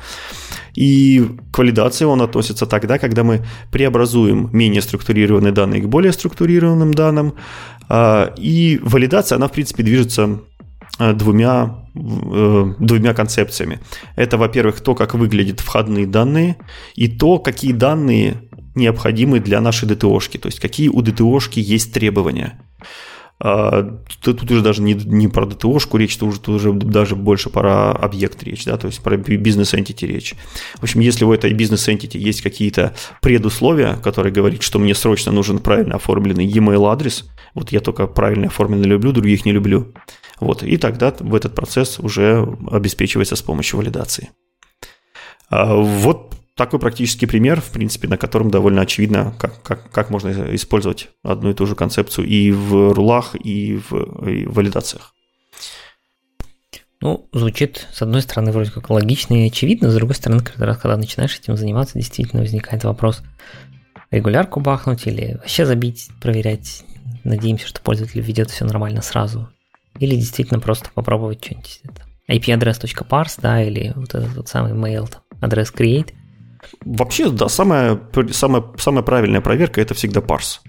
[0.76, 1.20] И
[1.52, 7.34] к валидации он относится тогда, когда мы преобразуем менее структурированные данные к более структурированным данным.
[7.88, 10.42] А, и валидация, она, в принципе, движется
[11.00, 13.80] двумя, э, двумя концепциями.
[14.16, 16.56] Это, во-первых, то, как выглядят входные данные,
[16.94, 18.42] и то, какие данные
[18.74, 22.60] необходимы для нашей ДТОшки, то есть какие у ДТОшки есть требования.
[23.42, 27.16] А, тут, тут уже даже не, не про ДТОшку речь, тут уже, тут уже даже
[27.16, 30.34] больше про объект речь, да, то есть про бизнес-энтити речь.
[30.76, 35.58] В общем, если у этой бизнес-энтити есть какие-то предусловия, которые говорят, что мне срочно нужен
[35.58, 39.94] правильно оформленный e-mail адрес, вот я только правильно оформленный люблю, других не люблю,
[40.38, 44.30] вот, и тогда в этот процесс уже обеспечивается с помощью валидации.
[45.48, 50.54] А, вот такой практический пример, в принципе, на котором довольно очевидно, как, как, как можно
[50.54, 55.14] использовать одну и ту же концепцию и в рулах, и в, и в валидациях.
[57.00, 60.76] Ну, звучит, с одной стороны, вроде как логично и очевидно, с другой стороны, каждый раз,
[60.76, 63.22] когда начинаешь этим заниматься, действительно возникает вопрос,
[64.10, 66.84] регулярку бахнуть или вообще забить, проверять.
[67.24, 69.48] Надеемся, что пользователь ведет все нормально сразу.
[69.98, 71.80] Или действительно просто попробовать что-нибудь.
[72.28, 76.12] IP-адрес.parse, да, или вот этот вот самый mail, адрес create.
[76.84, 78.00] Вообще, да, самая,
[78.32, 80.60] самая, самая правильная проверка– это всегда парс.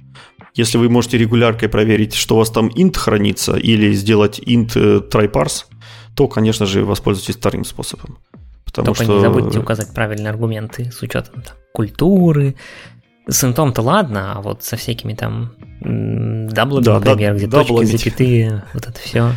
[0.54, 4.74] Если вы можете регуляркой проверить, что у вас там int хранится, или сделать int
[5.10, 5.66] try parse,
[6.16, 8.18] то, конечно же, воспользуйтесь вторым способом.
[8.66, 9.16] Потому Только что...
[9.16, 12.56] не забудьте указать правильные аргументы с учетом там, культуры.
[13.28, 17.48] С int ом-то ладно, а вот со всякими там double ами, да, например, да, где
[17.48, 17.86] double ами.
[17.86, 19.32] точки, запятые, вот это все.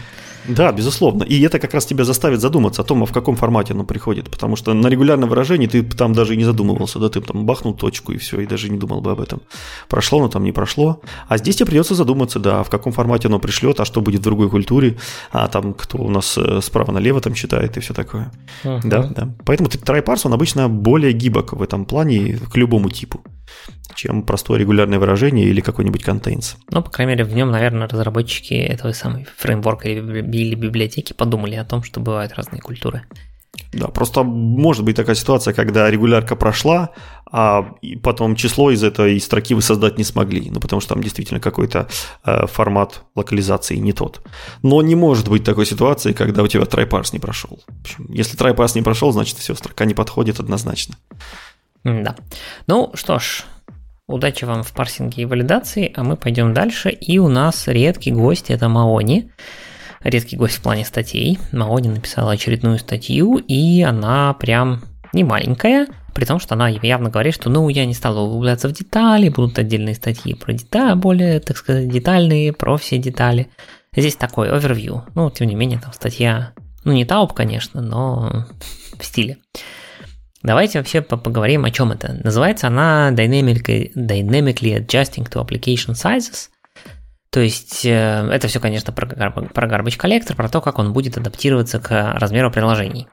[0.48, 1.24] Да, безусловно.
[1.24, 4.30] И это как раз тебя заставит задуматься о том, а в каком формате оно приходит.
[4.30, 7.74] Потому что на регулярном выражении ты там даже и не задумывался, да, ты там бахнул
[7.74, 9.40] точку и все, и даже не думал бы об этом.
[9.88, 11.00] Прошло, но там не прошло.
[11.28, 14.24] А здесь тебе придется задуматься, да, в каком формате оно пришлет, а что будет в
[14.24, 14.96] другой культуре,
[15.32, 18.32] а там кто у нас э, справа налево там читает и все такое.
[18.64, 18.80] Uh-huh.
[18.84, 19.28] Да, да.
[19.44, 23.22] Поэтому трайпарс, он обычно более гибок в этом плане к любому типу
[23.94, 26.56] чем простое регулярное выражение или какой-нибудь контейнс.
[26.70, 31.64] Ну, по крайней мере, в нем, наверное, разработчики этого самой фреймворка или библиотеки подумали о
[31.64, 33.02] том, что бывают разные культуры.
[33.72, 36.90] Да, просто может быть такая ситуация, когда регулярка прошла,
[37.30, 41.40] а потом число из этой строки вы создать не смогли, ну потому что там действительно
[41.40, 41.88] какой-то
[42.24, 44.22] э, формат локализации не тот.
[44.62, 47.60] Но не может быть такой ситуации, когда у тебя трайпарс не прошел.
[47.66, 50.96] В общем, если трайпарс не прошел, значит все, строка не подходит однозначно.
[51.84, 52.16] Да.
[52.66, 53.44] Ну что ж,
[54.06, 56.90] удачи вам в парсинге и валидации, а мы пойдем дальше.
[56.90, 59.30] И у нас редкий гость, это Маони.
[60.02, 61.38] Редкий гость в плане статей.
[61.52, 67.34] Маони написала очередную статью, и она прям не маленькая, при том, что она явно говорит,
[67.34, 71.56] что ну я не стала углубляться в детали, будут отдельные статьи про детали, более, так
[71.56, 73.48] сказать, детальные, про все детали.
[73.96, 75.04] Здесь такой овервью.
[75.14, 76.52] Ну, тем не менее, там статья,
[76.84, 78.46] ну не тауп, конечно, но
[78.98, 79.38] в стиле.
[80.44, 82.20] Давайте вообще поговорим, о чем это.
[82.22, 86.50] Называется она Dynamically, Dynamically Adjusting to Application Sizes.
[87.30, 91.16] То есть э, это все, конечно, про, про Garbage Collector, про то, как он будет
[91.16, 93.08] адаптироваться к размеру приложений.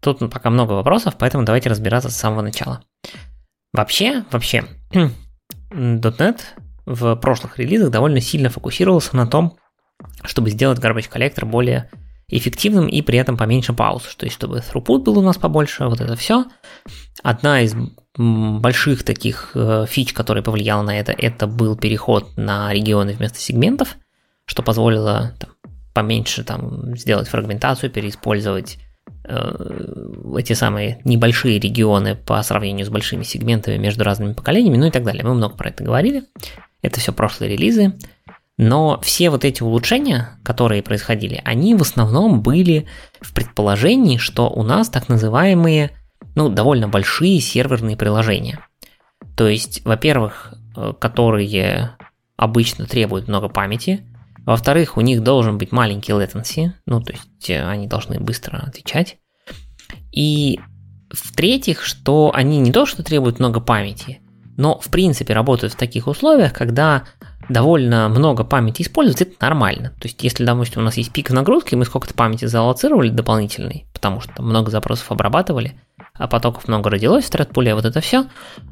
[0.00, 2.84] Тут пока много вопросов, поэтому давайте разбираться с самого начала.
[3.72, 4.64] Вообще, вообще,
[5.72, 6.40] .NET
[6.84, 9.56] в прошлых релизах довольно сильно фокусировался на том,
[10.24, 11.88] чтобы сделать Garbage Collector более
[12.28, 16.00] эффективным и при этом поменьше пауз, то есть чтобы throughput был у нас побольше, вот
[16.00, 16.46] это все.
[17.22, 17.74] Одна из
[18.16, 23.96] больших таких э, фич, которая повлияла на это, это был переход на регионы вместо сегментов,
[24.46, 25.50] что позволило там,
[25.94, 28.78] поменьше там, сделать фрагментацию, переиспользовать
[29.24, 29.86] э,
[30.38, 35.04] эти самые небольшие регионы по сравнению с большими сегментами между разными поколениями, ну и так
[35.04, 35.24] далее.
[35.24, 36.24] Мы много про это говорили.
[36.82, 37.94] Это все прошлые релизы.
[38.56, 42.86] Но все вот эти улучшения, которые происходили, они в основном были
[43.20, 45.90] в предположении, что у нас так называемые,
[46.36, 48.60] ну, довольно большие серверные приложения.
[49.36, 51.96] То есть, во-первых, э, которые
[52.36, 54.06] обычно требуют много памяти,
[54.46, 59.16] во-вторых, у них должен быть маленький latency, ну, то есть э, они должны быстро отвечать.
[60.12, 60.60] И
[61.10, 64.20] в-третьих, что они не то, что требуют много памяти,
[64.56, 67.04] но в принципе работают в таких условиях, когда
[67.48, 69.90] довольно много памяти использовать, это нормально.
[70.00, 74.20] То есть, если, допустим, у нас есть пик нагрузки, мы сколько-то памяти залоцировали дополнительной, потому
[74.20, 75.74] что много запросов обрабатывали,
[76.14, 78.26] а потоков много родилось в тредпуле, вот это все.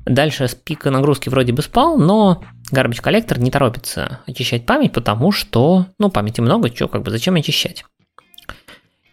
[0.05, 5.33] Дальше с пика нагрузки вроде бы спал, но garbage коллектор не торопится очищать память, потому
[5.33, 7.85] что, ну, памяти много, что, как бы, зачем очищать?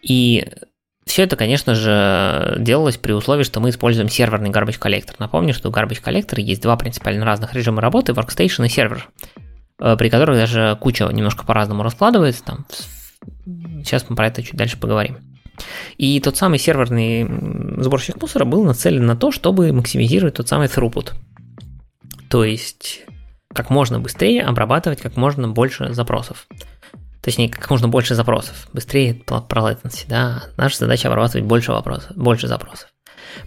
[0.02, 0.48] И
[1.06, 5.16] все это, конечно же, делалось при условии, что мы используем серверный garbage коллектор.
[5.18, 9.10] Напомню, что у garbage коллектора есть два принципиально разных режима работы, workstation и сервер,
[9.80, 12.44] при которых даже куча немножко по-разному раскладывается.
[12.44, 12.66] Там.
[13.84, 15.18] Сейчас мы про это чуть дальше поговорим.
[15.98, 17.28] И тот самый серверный
[17.82, 21.14] сборщик мусора был нацелен на то, чтобы максимизировать тот самый throughput.
[22.30, 23.02] То есть
[23.54, 26.48] как можно быстрее обрабатывать как можно больше запросов.
[27.22, 28.68] Точнее, как можно больше запросов.
[28.72, 30.44] Быстрее про latency, да.
[30.56, 32.90] Наша задача обрабатывать больше вопросов, больше запросов.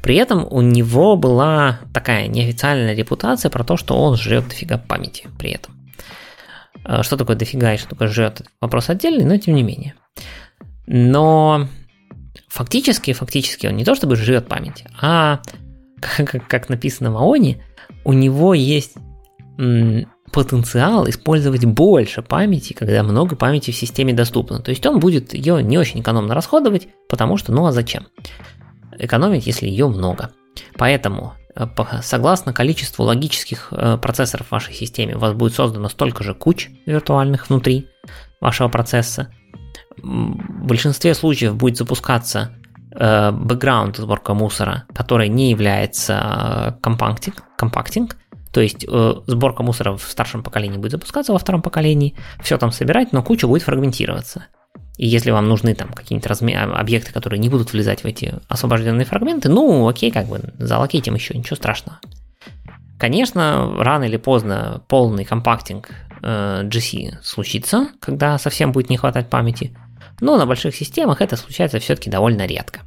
[0.02, 5.28] При этом у него была такая неофициальная репутация про то, что он жрет дофига памяти
[5.38, 5.74] при этом.
[6.84, 9.94] А что такое дофига и что такое жрет, вопрос отдельный, но тем не менее.
[10.86, 11.68] Но
[12.48, 15.40] фактически, фактически он не то чтобы живет память, а
[16.00, 17.62] как, как написано в АОНе,
[18.04, 18.94] у него есть
[20.32, 24.60] потенциал использовать больше памяти, когда много памяти в системе доступно.
[24.60, 28.06] То есть он будет ее не очень экономно расходовать, потому что, ну а зачем?
[28.98, 30.30] Экономить, если ее много.
[30.76, 31.41] Поэтому, э,
[32.02, 36.70] согласно количеству логических э, процессоров в вашей системе, у вас будет создано столько же куч
[36.86, 37.88] виртуальных внутри
[38.40, 39.32] вашего процесса.
[39.98, 42.52] В большинстве случаев будет запускаться
[42.94, 48.16] э, бэкграунд сборка мусора, который не является компактинг, компактинг
[48.52, 52.70] то есть э, сборка мусора в старшем поколении будет запускаться во втором поколении, все там
[52.70, 54.46] собирать, но куча будет фрагментироваться.
[54.96, 59.06] И если вам нужны там какие-нибудь размер, объекты, которые не будут влезать в эти освобожденные
[59.06, 61.98] фрагменты, ну окей, как бы залокейтим еще, ничего страшного.
[62.98, 65.90] Конечно, рано или поздно полный компактинг
[66.22, 69.76] э, GC случится, когда совсем будет не хватать памяти,
[70.20, 72.82] но на больших системах это случается все-таки довольно редко.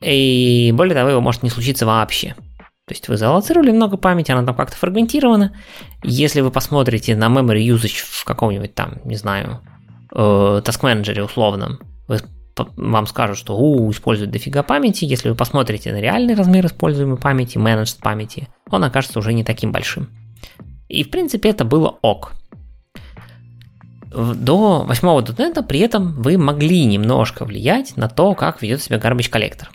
[0.00, 2.34] И более того, его может не случиться вообще.
[2.88, 5.54] То есть вы залоцировали много памяти, она там как-то фрагментирована.
[6.02, 9.60] Если вы посмотрите на memory usage в каком-нибудь там, не знаю,
[10.14, 12.18] э, manager условном, вы,
[12.76, 15.04] вам скажут, что у, используют дофига памяти.
[15.04, 19.72] Если вы посмотрите на реальный размер используемой памяти, managed памяти, он окажется уже не таким
[19.72, 20.08] большим.
[20.88, 22.32] И в принципе это было ок.
[24.10, 29.30] До 8 .NET при этом вы могли немножко влиять на то, как ведет себя garbage
[29.30, 29.70] коллектор.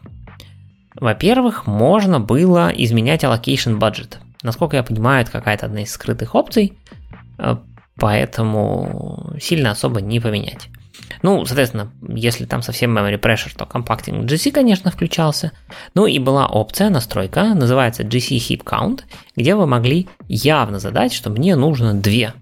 [0.93, 4.17] Во-первых, можно было изменять allocation budget.
[4.43, 6.77] Насколько я понимаю, это какая-то одна из скрытых опций,
[7.39, 7.57] э,
[7.99, 10.69] поэтому сильно особо не поменять.
[11.21, 15.51] Ну, соответственно, если там совсем memory pressure, то компактинг GC, конечно, включался.
[15.93, 19.01] Ну и была опция, настройка, называется GC heap count,
[19.35, 22.33] где вы могли явно задать, что мне нужно две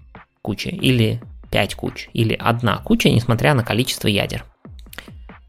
[0.42, 4.44] кучи, или пять куч, или одна куча, несмотря на количество ядер.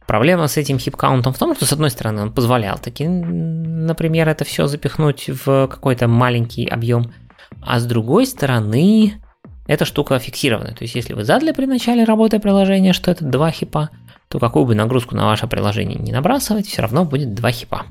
[0.05, 4.45] Проблема с этим хип-каунтом в том, что, с одной стороны, он позволял таки, например, это
[4.45, 7.13] все запихнуть в какой-то маленький объем,
[7.61, 9.21] а с другой стороны,
[9.67, 10.73] эта штука фиксированная.
[10.73, 13.89] То есть, если вы задали при начале работы приложения, что это два хипа,
[14.29, 17.85] то какую бы нагрузку на ваше приложение не набрасывать, все равно будет два хипа.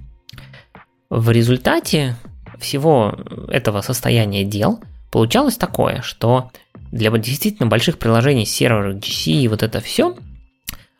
[1.08, 2.16] В результате
[2.58, 3.14] всего
[3.48, 6.50] этого состояния дел получалось такое, что
[6.90, 10.16] для действительно больших приложений серверов GC и вот это все,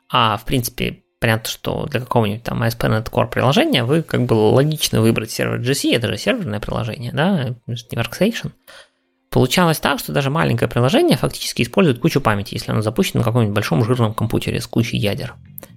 [0.09, 5.01] а в принципе понятно, что для какого-нибудь там ASP.NET Core приложения вы как бы логично
[5.01, 8.53] выбрать сервер GC, это же серверное приложение, да, не Workstation.
[9.37, 13.55] Получалось так, что даже маленькое приложение фактически использует кучу памяти, если оно запущено на каком-нибудь
[13.55, 15.35] большом жирном компьютере с кучей ядер.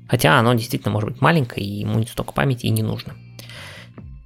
[0.08, 3.16] Хотя оно действительно может быть маленькое, и ему столько памяти и не нужно.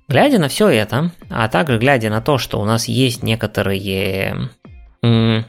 [0.07, 4.51] Глядя на все это, а также глядя на то, что у нас есть некоторые
[5.01, 5.45] м-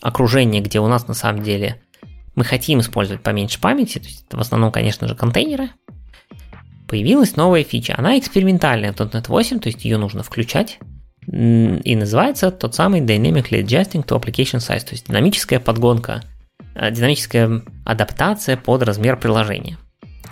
[0.00, 1.82] окружения, где у нас на самом деле
[2.34, 5.68] мы хотим использовать поменьше памяти, то есть это в основном, конечно же, контейнеры,
[6.88, 7.94] появилась новая фича.
[7.98, 10.78] Она экспериментальная в .NET 8, то есть ее нужно включать.
[11.30, 16.22] И называется тот самый Dynamically Adjusting to Application Size, то есть динамическая подгонка,
[16.74, 19.76] э, динамическая адаптация под размер приложения.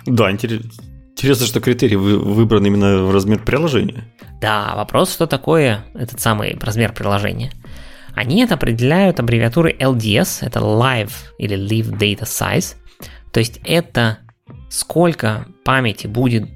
[0.05, 0.71] Да, интересно.
[1.11, 4.05] Интересно, что критерий выбран именно в размер приложения.
[4.39, 7.51] Да, вопрос, что такое этот самый размер приложения.
[8.13, 12.75] Они это определяют аббревиатурой LDS, это Live или Live Data Size,
[13.31, 14.19] то есть это
[14.69, 16.49] сколько памяти будет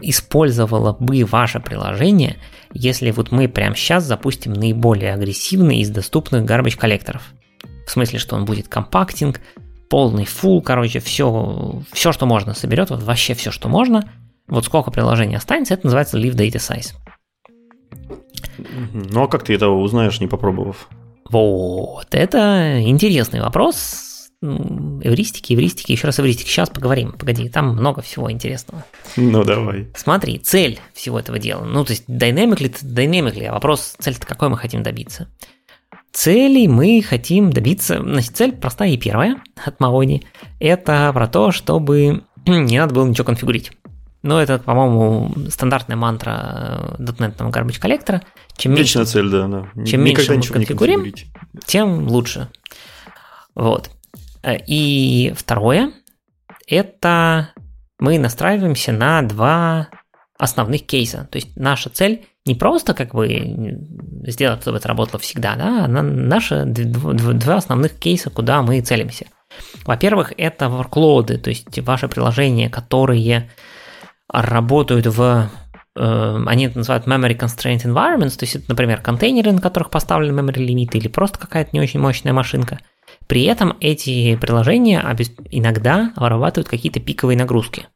[0.00, 2.36] использовало бы ваше приложение,
[2.72, 7.22] если вот мы прямо сейчас запустим наиболее агрессивный из доступных garbage коллекторов.
[7.86, 9.40] В смысле, что он будет компактинг,
[9.88, 14.10] полный full, короче, все, все, что можно, соберет, вот вообще все, что можно.
[14.48, 16.94] Вот сколько приложений останется, это называется Live Data Size.
[18.92, 20.88] Ну а как ты этого узнаешь, не попробовав?
[21.30, 24.11] Вот, это интересный вопрос.
[24.42, 26.48] Эвристики, эвристики, еще раз эвристики.
[26.48, 27.12] Сейчас поговорим.
[27.12, 28.84] Погоди, там много всего интересного.
[29.16, 29.88] Ну, давай.
[29.94, 31.64] Смотри, цель всего этого дела.
[31.64, 35.28] Ну, то есть, dynamically, dynamically, а вопрос, цель-то какой мы хотим добиться?
[36.12, 40.24] Целей мы хотим добиться, значит, цель простая и первая от Mavoni,
[40.60, 43.70] это про то, чтобы не надо было ничего конфигурить.
[44.22, 48.22] Но это, по-моему, стандартная мантра э, .NET Garbage коллектора.
[48.56, 49.48] Чем Вечная меньше, цель, да.
[49.48, 49.84] да.
[49.84, 51.12] Чем Никогда меньше мы конфигурим,
[51.64, 52.48] тем лучше.
[53.54, 53.90] Вот.
[54.42, 55.92] Э, и второе,
[56.66, 57.50] это
[57.98, 59.88] мы настраиваемся на два
[60.38, 61.28] основных кейса.
[61.30, 63.78] То есть наша цель не просто как бы
[64.26, 69.26] сделать, чтобы это работало всегда, да, а наши два основных кейса, куда мы целимся.
[69.84, 73.50] Во-первых, это workload, то есть ваши приложения, которые
[74.28, 75.50] работают в
[75.94, 80.40] э, они это называют memory constraint environments, то есть это, например, контейнеры, на которых поставлены
[80.40, 82.80] memory лимиты, или просто какая-то не очень мощная машинка.
[83.32, 85.00] При этом эти приложения
[85.50, 87.86] иногда вырабатывают какие-то пиковые нагрузки.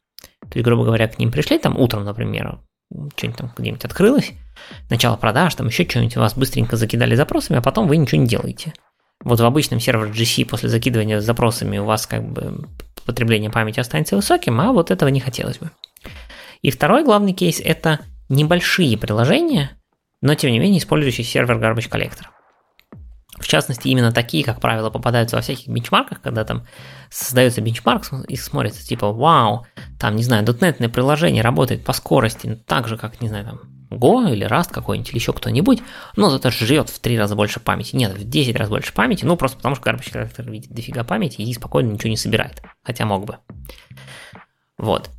[0.40, 2.60] То есть, грубо говоря, к ним пришли там утром, например,
[3.18, 4.32] что-нибудь там где-нибудь открылось,
[4.88, 8.72] начало продаж, там еще что-нибудь, вас быстренько закидали запросами, а потом вы ничего не делаете.
[9.22, 12.66] Вот в обычном сервере GC после закидывания запросами у вас как бы
[13.04, 15.70] потребление памяти останется высоким, а вот этого не хотелось бы.
[16.62, 19.72] И второй главный кейс– это небольшие приложения,
[20.22, 22.24] но тем не менее использующие сервер Garbage Collector.
[23.38, 26.66] В частности, именно такие, как правило, попадаются во всяких бенчмарках, когда там
[27.10, 29.66] создается бенчмарк и смотрится типа, вау,
[29.98, 33.60] там, не знаю, дотнетное приложение работает по скорости так же, как, не знаю, там,
[33.90, 35.82] Go или Rust какой-нибудь, или еще кто-нибудь,
[36.16, 37.94] но зато жрет в 3 раза больше памяти.
[37.96, 41.42] Нет, в 10 раз больше памяти, ну просто потому что Garbage Collector видит дофига памяти
[41.42, 43.38] и спокойно ничего не собирает, хотя мог бы.
[44.78, 45.10] Вот.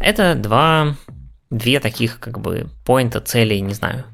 [0.00, 0.96] Это два,
[1.50, 4.04] две таких как бы поинта целей, не знаю,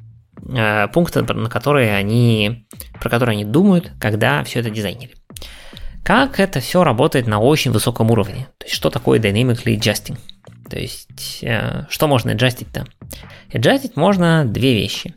[0.47, 2.67] э, пункта, на которые они,
[3.01, 5.15] про которые они думают, когда все это дизайнили.
[6.05, 8.49] Как это все работает на очень высоком уровне?
[8.59, 10.19] То есть, что такое dynamically adjusting?
[10.69, 12.87] То есть, э, что можно adjustить-то?
[13.53, 15.15] Adjustить можно две вещи.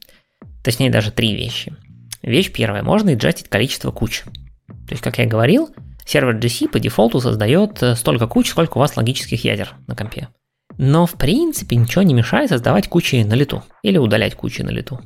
[0.64, 1.76] Точнее, даже три вещи.
[2.22, 2.84] Вещь первая.
[2.84, 4.24] Можно adjustить количество куч.
[4.68, 5.70] То есть, как я говорил,
[6.06, 10.30] сервер GC по дефолту создает э, столько куч, сколько у вас логических ядер на компе.
[10.78, 15.02] Но в принципе ничего не мешает создавать кучи на лету или удалять кучи на лету.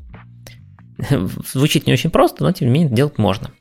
[1.53, 3.51] Звучит не очень просто, но тем не менее делать можно.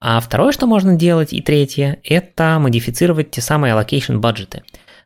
[0.00, 4.62] А второе, что можно делать, и третье, это модифицировать те самые allocation бюджеты.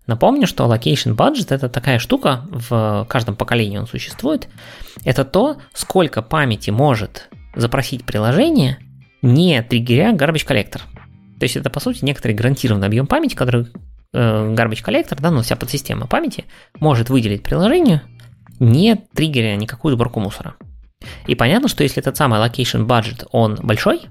[0.06, 4.48] Напомню, что allocation budget это такая штука, в каждом поколении он существует.
[5.04, 8.78] Это то, сколько памяти может запросить приложение,
[9.22, 10.80] не триггеря garbage collector.
[11.38, 13.68] То есть это, по сути, некоторый гарантированный объем памяти, который
[14.14, 16.44] garbage collector, да, ну вся подсистема памяти,
[16.78, 18.00] может выделить приложению,
[18.58, 20.56] не триггеря никакую сборку мусора.
[21.26, 24.02] И понятно, что если этот самый allocation budget, он большой,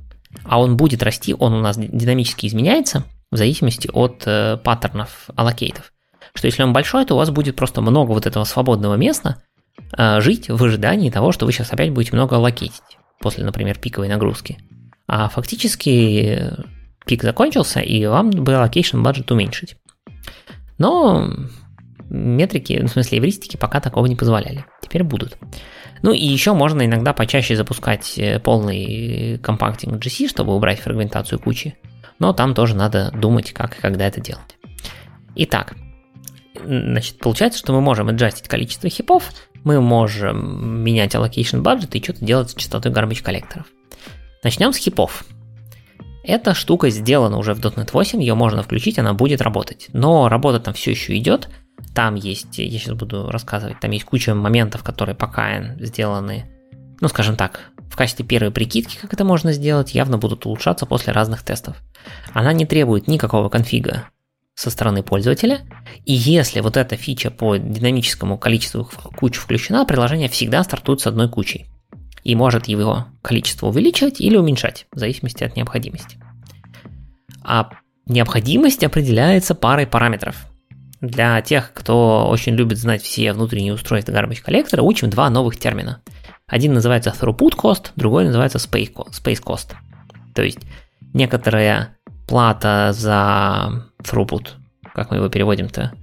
[0.43, 5.93] а он будет расти, он у нас динамически изменяется в зависимости от э, паттернов аллокейтов.
[6.34, 9.43] Что если он большой, то у вас будет просто много вот этого свободного места
[9.97, 12.82] э, жить в ожидании того, что вы сейчас опять будете много аллокейтить
[13.20, 14.58] после, например, пиковой нагрузки.
[15.08, 16.64] А фактически э,
[17.06, 19.76] пик закончился, и вам бы allocation budget уменьшить.
[20.80, 21.32] Но
[22.10, 24.66] метрики, ну, в смысле эвристики пока такого не позволяли.
[24.82, 25.38] Теперь будут.
[26.02, 31.78] Ну и еще можно иногда почаще запускать э, полный компактинг GC, чтобы убрать фрагментацию кучи.
[32.18, 34.58] Но там тоже надо думать, как и когда это делать.
[35.36, 35.76] Итак,
[36.66, 39.32] значит, получается, что мы можем аджастить количество хипов,
[39.64, 43.68] мы можем менять allocation budget и что-то делать с частотой garbage коллекторов.
[44.44, 45.26] Начнем с хипов.
[46.30, 49.88] Эта штука сделана уже в .NET 8, ее можно включить, она будет работать.
[49.94, 51.50] Но работа там все еще идет.
[51.96, 56.46] Там есть, я сейчас буду рассказывать, там есть куча моментов, которые пока сделаны,
[57.02, 61.14] ну скажем так, в качестве первой прикидки, как это можно сделать, явно будут улучшаться после
[61.14, 61.78] разных тестов.
[62.32, 64.04] Она не требует никакого конфига
[64.54, 65.62] со стороны пользователя,
[66.06, 71.28] и если вот эта фича по динамическому количеству куч включена, приложение всегда стартует с одной
[71.28, 71.66] кучей
[72.24, 76.17] и может его количество увеличивать или уменьшать, в зависимости от необходимости.
[77.43, 77.70] А
[78.05, 80.45] необходимость определяется парой параметров.
[81.01, 86.01] Для тех, кто очень любит знать все внутренние устройства garbage коллектора, учим два новых термина.
[86.45, 89.74] Один называется throughput cost, другой называется space cost.
[90.36, 90.59] То есть
[91.13, 91.97] некоторая
[92.28, 94.49] плата за throughput,
[94.93, 95.93] как мы его переводим-то?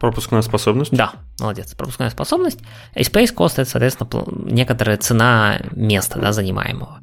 [0.00, 0.92] Пропускная способность?
[0.92, 2.58] Да, молодец, пропускная способность.
[2.94, 7.00] И space cost это, соответственно, некоторая цена места да, занимаемого.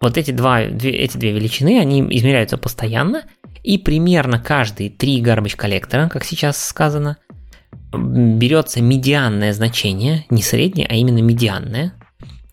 [0.00, 3.22] Вот эти, два, две, эти две величины, они измеряются постоянно,
[3.62, 7.18] и примерно каждые три garbage коллектора, как сейчас сказано,
[7.92, 11.94] берется медианное значение, не среднее, а именно медианное,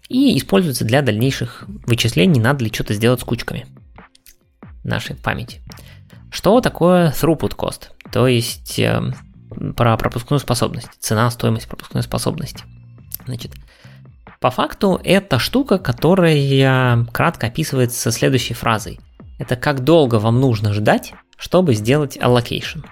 [0.10, 3.66] и используется для дальнейших вычислений, надо ли что-то сделать с кучками
[4.84, 5.62] нашей памяти.
[6.30, 7.88] Что такое throughput cost?
[8.12, 9.02] То есть э,
[9.76, 12.64] про пропускную способность, цена, стоимость пропускной способности.
[13.26, 13.54] Значит,
[14.40, 19.00] по факту это штука, которая кратко описывается следующей фразой.
[19.38, 22.86] Это как долго вам нужно ждать, чтобы сделать allocation.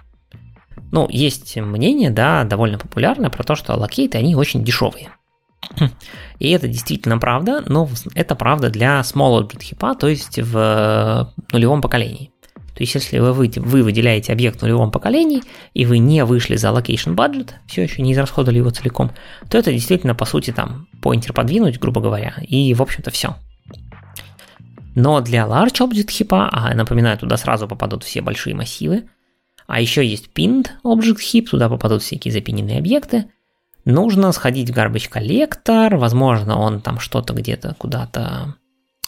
[0.92, 5.10] Ну, есть мнение, да, довольно популярное про то, что аллокейты, они очень дешевые.
[6.40, 11.82] И это действительно правда, но это правда для small object heap, то есть в нулевом
[11.82, 12.32] поколении.
[12.78, 15.42] То есть, если вы, вы выделяете объект в нулевом поколении,
[15.74, 19.10] и вы не вышли за allocation budget, все еще не израсходовали его целиком,
[19.50, 23.36] то это действительно, по сути, там, поинтер подвинуть, грубо говоря, и, в общем-то, все.
[24.94, 29.06] Но для large object heap, а напоминаю, туда сразу попадут все большие массивы,
[29.66, 33.26] а еще есть pinned object heap, туда попадут всякие запиненные объекты,
[33.86, 38.54] нужно сходить в garbage collector, возможно, он там что-то где-то куда-то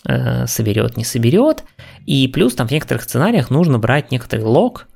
[0.05, 1.63] э, соберет, не соберет.
[2.05, 4.87] И плюс там в некоторых сценариях нужно брать некоторый лог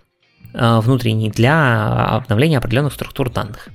[0.53, 3.69] э, внутренний для обновления определенных структур данных.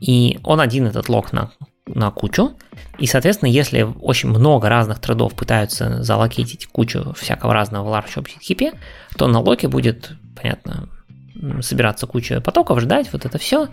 [0.00, 1.52] И он один этот лог на,
[1.86, 2.52] на кучу.
[2.98, 8.40] И, соответственно, если очень много разных трейдов пытаются залокетить кучу всякого разного в large object
[8.48, 8.76] heap,
[9.16, 10.88] то на локе будет, понятно,
[11.60, 13.68] собираться куча потоков, ждать вот это все.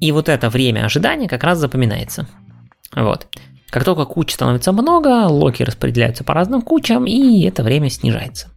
[0.00, 2.28] И вот это время ожидания как раз запоминается.
[2.94, 3.26] Вот.
[3.70, 8.48] Как только куч становится много, lock и распределяются по разным кучам, и это время снижается.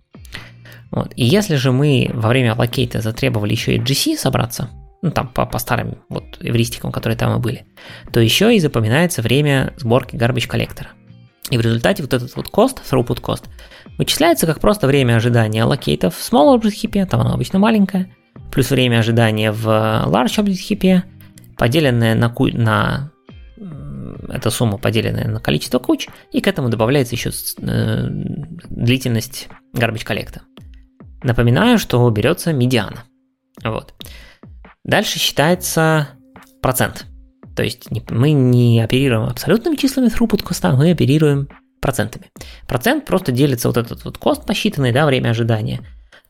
[0.91, 1.14] Вот.
[1.16, 4.70] И если же мы во время allocate а затребовали еще и GC собраться,
[5.01, 7.66] ну там по, по старым вот эвристикам, которые там и были,
[8.12, 10.89] то еще и запоминается время сборки garbage collector а.
[11.49, 13.43] И в результате вот этот вот cost, throughput cost,
[13.97, 18.14] вычисляется как просто время ожидания allocate ов в small object heap, там оно обычно маленькое,
[18.51, 21.01] плюс время ожидания в large object heap,
[21.57, 23.11] поделенное на, ку- на
[24.32, 28.07] эта сумма, поделенная на количество куч, и к этому добавляется еще э,
[28.69, 30.41] длительность garbage коллекта.
[31.23, 33.03] Напоминаю, что берется медиана.
[33.63, 33.93] Вот.
[34.84, 36.09] Дальше считается
[36.61, 37.05] процент.
[37.55, 41.49] То есть мы не оперируем абсолютными числами throughput коста, мы оперируем
[41.82, 42.32] процентами.
[42.67, 45.82] Процент просто делится вот этот вот кост посчитанный, да, время ожидания,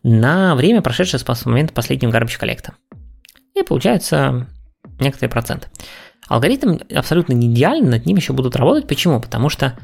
[0.04, 2.74] на время, прошедшее с момента последнего garbage коллекта.
[3.56, 4.48] И получается
[5.00, 5.70] некоторый процент.
[6.32, 8.88] Алгоритм абсолютно не идеальный, над ним еще будут работать.
[8.88, 9.20] Почему?
[9.20, 9.78] Потому что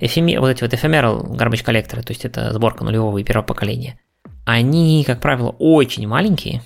[0.00, 4.00] эфеме, вот эти вот ephemeral garbage коллекторы, то есть это сборка нулевого и первого поколения,
[4.44, 6.62] они, как правило, очень маленькие,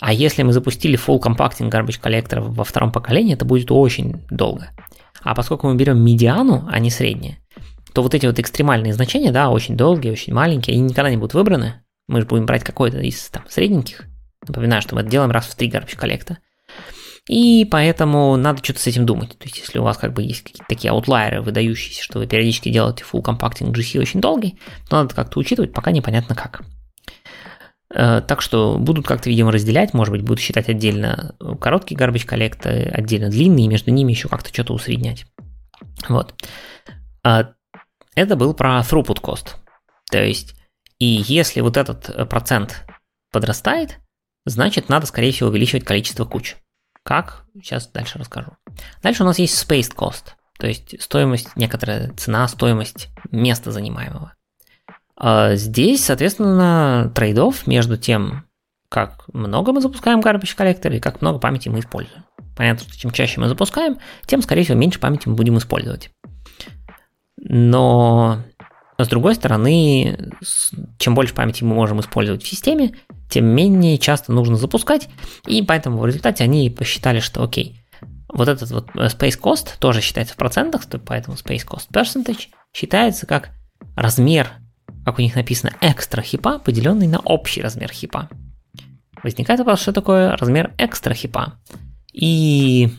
[0.00, 4.70] а если мы запустили full compacting garbage коллектор во втором поколении, это будет очень долго.
[5.22, 7.38] А поскольку мы берем медиану, а не среднее,
[7.92, 11.34] то вот эти вот экстремальные значения, да, очень долгие, очень маленькие, они никогда не будут
[11.34, 11.82] выбраны.
[12.06, 14.04] Мы же будем брать какой-то из там средненьких.
[14.46, 16.38] Напоминаю, что мы это делаем раз в три garbage коллекта.
[17.28, 19.36] И поэтому надо что-то с этим думать.
[19.38, 22.70] То есть, если у вас как бы есть какие-то такие аутлайеры, выдающиеся, что вы периодически
[22.70, 24.58] делаете full compacting GC очень долгий,
[24.88, 26.62] то надо как-то учитывать, пока непонятно как.
[27.92, 32.90] Э, так что будут как-то, видимо, разделять, может быть, будут считать отдельно короткие garbage коллекты,
[32.92, 35.26] отдельно длинные, и между ними еще как-то что-то усреднять.
[36.08, 36.34] Вот.
[37.24, 37.54] А,
[38.14, 39.56] это был про throughput cost.
[40.10, 40.54] То есть,
[40.98, 42.84] и если вот этот э, процент
[43.32, 43.98] подрастает,
[44.44, 46.56] значит, надо, скорее всего, увеличивать количество куч.
[47.06, 47.44] Как?
[47.54, 48.56] Сейчас дальше расскажу.
[49.00, 54.34] Дальше у нас есть spaced cost, то есть стоимость, некоторая цена, стоимость места занимаемого.
[55.16, 58.44] А здесь, соответственно, трейдов между тем,
[58.88, 62.24] как много мы запускаем garbage коллектор и как много памяти мы используем.
[62.56, 66.10] Понятно, что чем чаще мы запускаем, тем, скорее всего, меньше памяти мы будем использовать.
[67.36, 68.42] Но
[68.98, 70.32] с другой стороны,
[70.98, 72.96] чем больше памяти мы можем использовать в системе,
[73.28, 75.08] тем менее часто нужно запускать,
[75.46, 77.80] и поэтому в результате они посчитали, что окей,
[78.28, 83.26] вот этот вот э, space cost тоже считается в процентах, поэтому space cost percentage считается
[83.26, 83.50] как
[83.94, 84.50] размер,
[85.04, 88.28] как у них написано, экстра хипа, поделенный на общий размер хипа.
[89.22, 91.54] Возникает вопрос, что такое размер экстра хипа.
[92.12, 92.90] И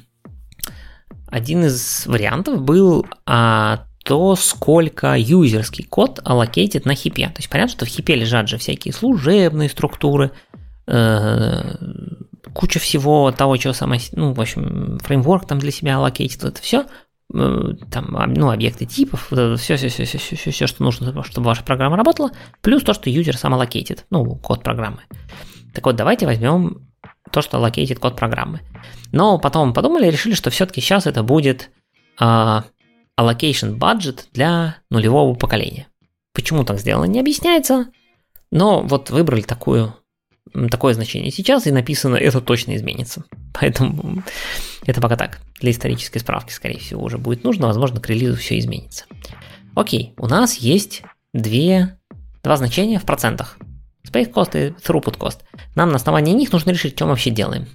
[1.27, 7.27] один из вариантов был а, то, сколько юзерский код аллокейтит на хипе.
[7.27, 10.31] То есть понятно, что в хипе лежат же всякие служебные структуры,
[10.87, 11.75] э,
[12.53, 16.85] куча всего того, чего самое, ну, в общем, фреймворк там для себя аллокейтит, это все,
[17.33, 21.63] э, там, ну, объекты типов, все, все, все, все, все, все, что нужно, чтобы ваша
[21.63, 22.31] программа работала,
[22.61, 25.01] плюс то, что юзер сам аллокейтит, ну, код программы.
[25.73, 26.87] Так вот, давайте возьмем
[27.29, 28.61] то, что аллокейтит код программы.
[29.11, 31.71] Но потом подумали и решили, что все-таки сейчас это будет
[32.21, 32.63] uh,
[33.19, 35.87] allocation budget для нулевого поколения.
[36.33, 37.87] Почему так сделано, не объясняется,
[38.51, 39.95] но вот выбрали такую,
[40.69, 43.23] такое значение сейчас, и написано, это точно изменится.
[43.53, 44.23] Поэтому
[44.85, 45.39] это пока так.
[45.59, 47.67] Для исторической справки, скорее всего, уже будет нужно.
[47.67, 49.05] Возможно, к релизу все изменится.
[49.75, 51.01] Окей, у нас есть
[51.33, 51.97] две,
[52.43, 53.57] два значения в процентах.
[54.07, 55.39] Space cost и throughput cost.
[55.75, 57.67] Нам на основании них нужно решить, что мы вообще делаем.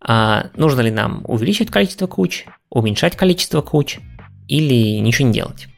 [0.00, 4.00] А нужно ли нам увеличить количество куч, уменьшать количество куч
[4.52, 5.68] или ничего не делать.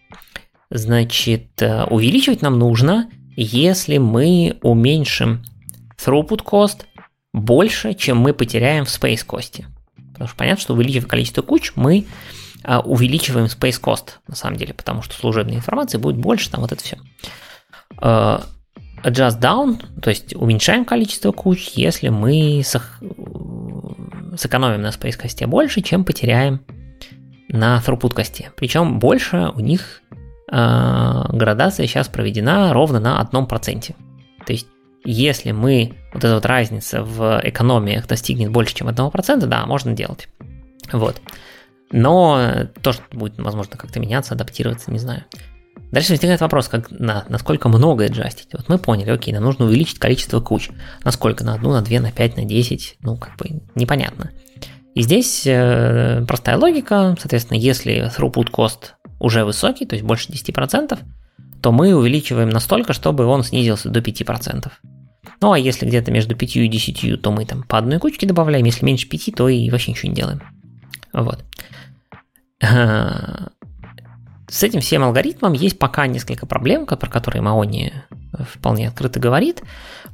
[0.68, 5.44] Значит, э, увеличивать нам нужно, если мы уменьшим
[5.96, 6.82] throughput cost
[7.32, 9.64] больше, чем мы потеряем в space cost.
[10.12, 12.06] Потому что понятно, что увеличив количество куч, мы
[12.64, 16.72] а, увеличиваем space cost, на самом деле, потому что служебной информации будет больше, там вот
[16.72, 16.98] это все.
[17.98, 18.44] Uh,
[19.04, 22.62] adjust down, то есть уменьшаем количество куч, если мы
[24.36, 26.60] сэкономим на space косте больше, чем потеряем
[27.54, 28.50] на throughput косте.
[28.56, 30.02] Причем больше у них
[30.50, 33.94] э, градация сейчас проведена ровно на одном проценте.
[34.44, 34.66] То есть
[35.04, 40.28] если мы, вот эта вот разница в экономиях достигнет больше, чем 1%, да, можно делать.
[40.92, 41.20] Вот.
[41.92, 45.24] Но то, что будет, возможно, как-то меняться, адаптироваться, не знаю.
[45.92, 48.48] Дальше возникает вопрос, как, на, насколько много аджастить.
[48.52, 50.70] Вот мы поняли, окей, нам нужно увеличить количество куч.
[51.04, 51.44] Насколько?
[51.44, 52.96] На одну, на две, на пять, на десять?
[53.00, 54.32] Ну, как бы непонятно.
[54.94, 60.98] И здесь э, простая логика, соответственно, если throughput cost уже высокий, то есть больше 10%,
[61.60, 64.70] то мы увеличиваем настолько, чтобы он снизился до 5%.
[65.40, 68.64] Ну а если где-то между 5 и 10, то мы там по одной кучке добавляем,
[68.64, 70.42] если меньше 5, то и вообще ничего не делаем.
[71.12, 71.44] Вот.
[72.60, 77.92] С этим всем алгоритмом есть пока несколько проблем, про которые Маони
[78.48, 79.62] вполне открыто говорит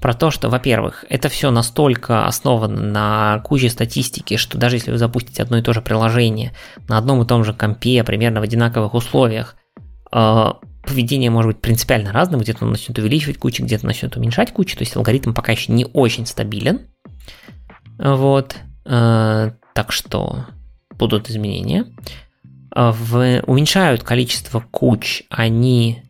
[0.01, 4.99] про то, что, во-первых, это все настолько основано на куче статистики, что даже если вы
[4.99, 6.53] запустите одно и то же приложение
[6.89, 9.57] на одном и том же компе, примерно в одинаковых условиях,
[10.13, 10.47] э,
[10.83, 14.83] поведение может быть принципиально разным, где-то он начнет увеличивать кучу, где-то начнет уменьшать кучу, то
[14.83, 16.81] есть алгоритм пока еще не очень стабилен.
[17.99, 18.57] Вот.
[18.87, 20.47] Э, так что
[20.99, 21.87] будут изменения.
[22.75, 26.03] Э, в, уменьшают количество куч они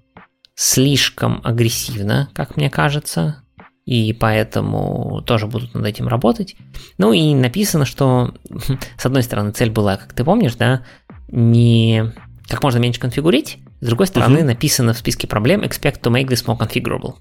[0.61, 3.43] слишком агрессивно, как мне кажется,
[3.87, 6.55] и поэтому тоже будут над этим работать.
[6.99, 8.35] Ну и написано, что
[8.99, 10.85] с одной стороны цель была, как ты помнишь, да,
[11.29, 12.13] не
[12.47, 14.45] как можно меньше конфигурить, с другой стороны uh-huh.
[14.45, 17.15] написано в списке проблем expect to make this more configurable.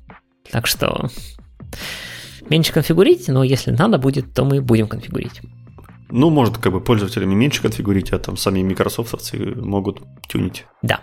[0.52, 1.10] Так что
[2.50, 5.40] меньше конфигурить, но если надо будет, то мы будем конфигурить.
[6.10, 10.66] Ну, может, как бы пользователями меньше конфигурить, а там сами микрософтовцы могут тюнить.
[10.82, 11.00] Да.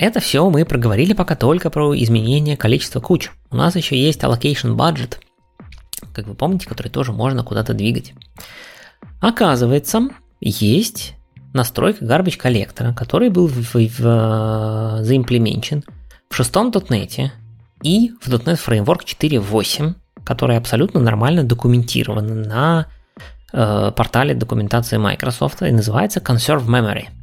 [0.00, 3.30] Это все мы проговорили пока только про изменение количества куч.
[3.50, 5.18] У нас еще есть allocation budget,
[6.14, 8.14] как вы помните, который тоже можно куда-то двигать.
[9.20, 10.08] Оказывается,
[10.40, 11.16] есть
[11.52, 15.84] настройка garbage коллектора, который был в, в, в, заимплеменчен
[16.30, 17.28] в шестом .NET
[17.82, 22.86] и в .NET Framework 4.8, который абсолютно нормально документирован на
[23.52, 27.08] э, портале документации Microsoft и называется Conserve Memory–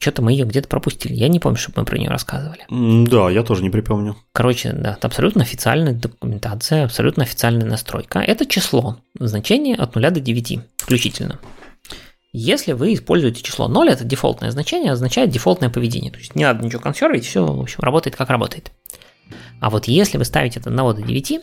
[0.00, 1.12] что-то мы ее где-то пропустили.
[1.12, 2.64] Я не помню, чтобы мы про нее рассказывали.
[3.06, 4.16] Да, я тоже не припомню.
[4.32, 8.18] Короче, да, это абсолютно официальная документация, абсолютно официальная настройка.
[8.20, 11.38] Это число, значение от 0 до 9 включительно.
[12.32, 16.10] Если вы используете число 0, это дефолтное значение, означает дефолтное поведение.
[16.10, 18.72] То есть не надо ничего консервить, все, в общем, работает как работает.
[19.60, 21.40] А вот если вы ставите от 1 до 9,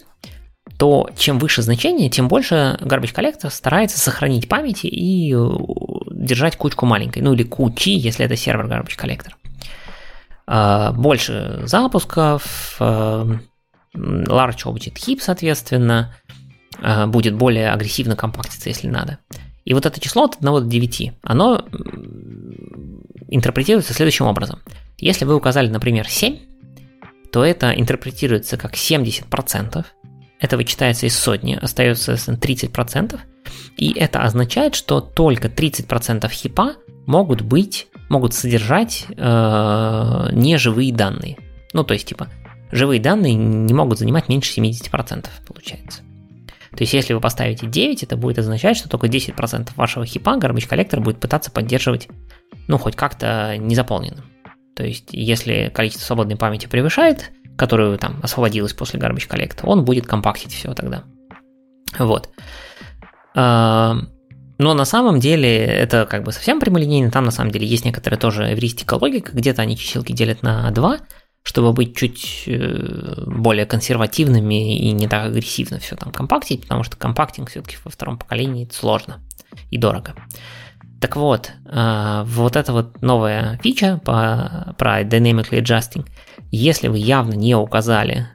[0.78, 5.50] то чем выше значение, тем больше garbage collector старается сохранить память и э,
[6.18, 9.32] держать кучку маленькой, ну или кучи, если это сервер garbage collector.
[10.48, 13.38] А, больше запусков, э,
[13.94, 16.16] large object heap, соответственно,
[16.82, 19.20] э, будет более агрессивно компактиться, если надо.
[19.66, 21.66] И вот это число от 1 до 9, оно
[23.28, 24.60] интерпретируется следующим образом.
[24.98, 26.38] Если вы указали, например, 7,
[27.32, 29.86] то это интерпретируется как 70%,
[30.40, 33.20] это вычитается из сотни, остается 30%,
[33.78, 36.76] и это означает, что только 30% хипа
[37.06, 41.38] могут быть, могут содержать э, неживые данные.
[41.74, 42.30] Ну, то есть, типа,
[42.72, 46.02] живые данные не могут занимать меньше 70%, получается.
[46.72, 50.68] То есть, если вы поставите 9, это будет означать, что только 10% вашего хипа garbage
[50.68, 52.08] коллектор будет пытаться поддерживать,
[52.68, 54.26] ну, хоть как-то незаполненным.
[54.76, 60.06] То есть, если количество свободной памяти превышает которую там освободилась после garbage коллекта, он будет
[60.06, 61.04] компактить все тогда.
[62.00, 62.30] Вот.
[63.36, 63.98] А,
[64.58, 68.20] но на самом деле это как бы совсем прямолинейно, там на самом деле есть некоторая
[68.20, 71.00] тоже эвристика логика, где-то они чиселки делят на 2,
[71.44, 76.98] чтобы быть чуть э, более консервативными и не так агрессивно все там компактить, потому что
[76.98, 79.22] компактинг все-таки во втором поколении сложно
[79.70, 80.16] и дорого.
[81.00, 86.06] Так вот, э, вот эта вот новая фича по, про Dynamically Adjusting,
[86.52, 88.28] если вы явно не указали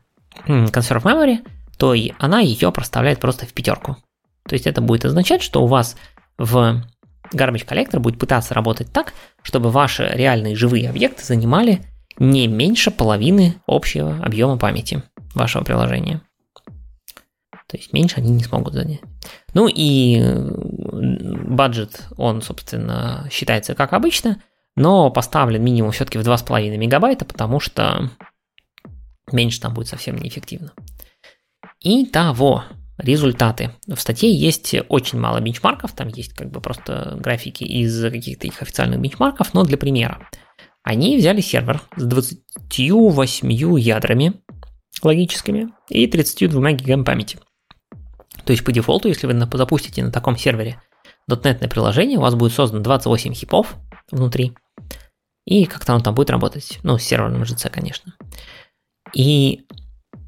[0.47, 1.47] Conserve Memory,
[1.79, 3.97] то она ее проставляет просто в пятерку.
[4.49, 5.97] То есть это будет означать, что у вас
[6.39, 6.83] в
[7.33, 11.81] Garbage Collector будет пытаться работать так, чтобы ваши реальные живые объекты занимали
[12.19, 15.03] не меньше половины общего объема памяти
[15.35, 16.21] вашего приложения.
[17.69, 19.01] То есть меньше они не смогут занять.
[19.55, 20.21] Ну и
[21.49, 24.43] бюджет, он, собственно, считается как обычно,
[24.77, 28.11] но поставлен минимум все-таки в 2,5 мегабайта, потому что
[29.31, 30.73] меньше там будет совсем неэффективно.
[31.81, 32.65] Итого,
[32.99, 33.73] результаты.
[33.87, 38.63] В статье есть очень мало бенчмарков, там есть как бы просто графики из каких-то их
[38.63, 40.29] официальных бенчмарков, но для примера.
[40.85, 44.35] Они взяли сервер с 28 ядрами
[45.03, 47.39] логическими и 32 гигами памяти.
[48.45, 50.81] То есть по дефолту, если вы запустите на таком сервере
[51.31, 53.77] .NET приложение, у вас будет создано 28 хипов
[54.11, 54.55] внутри,
[55.45, 56.79] и как-то оно там будет работать.
[56.83, 58.15] Ну, с серверным JC, конечно.
[59.15, 59.67] И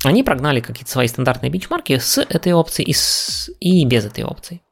[0.04, 4.62] они прогнали какие-то свои стандартные бенчмарки с этой опцией и, и без этой опции.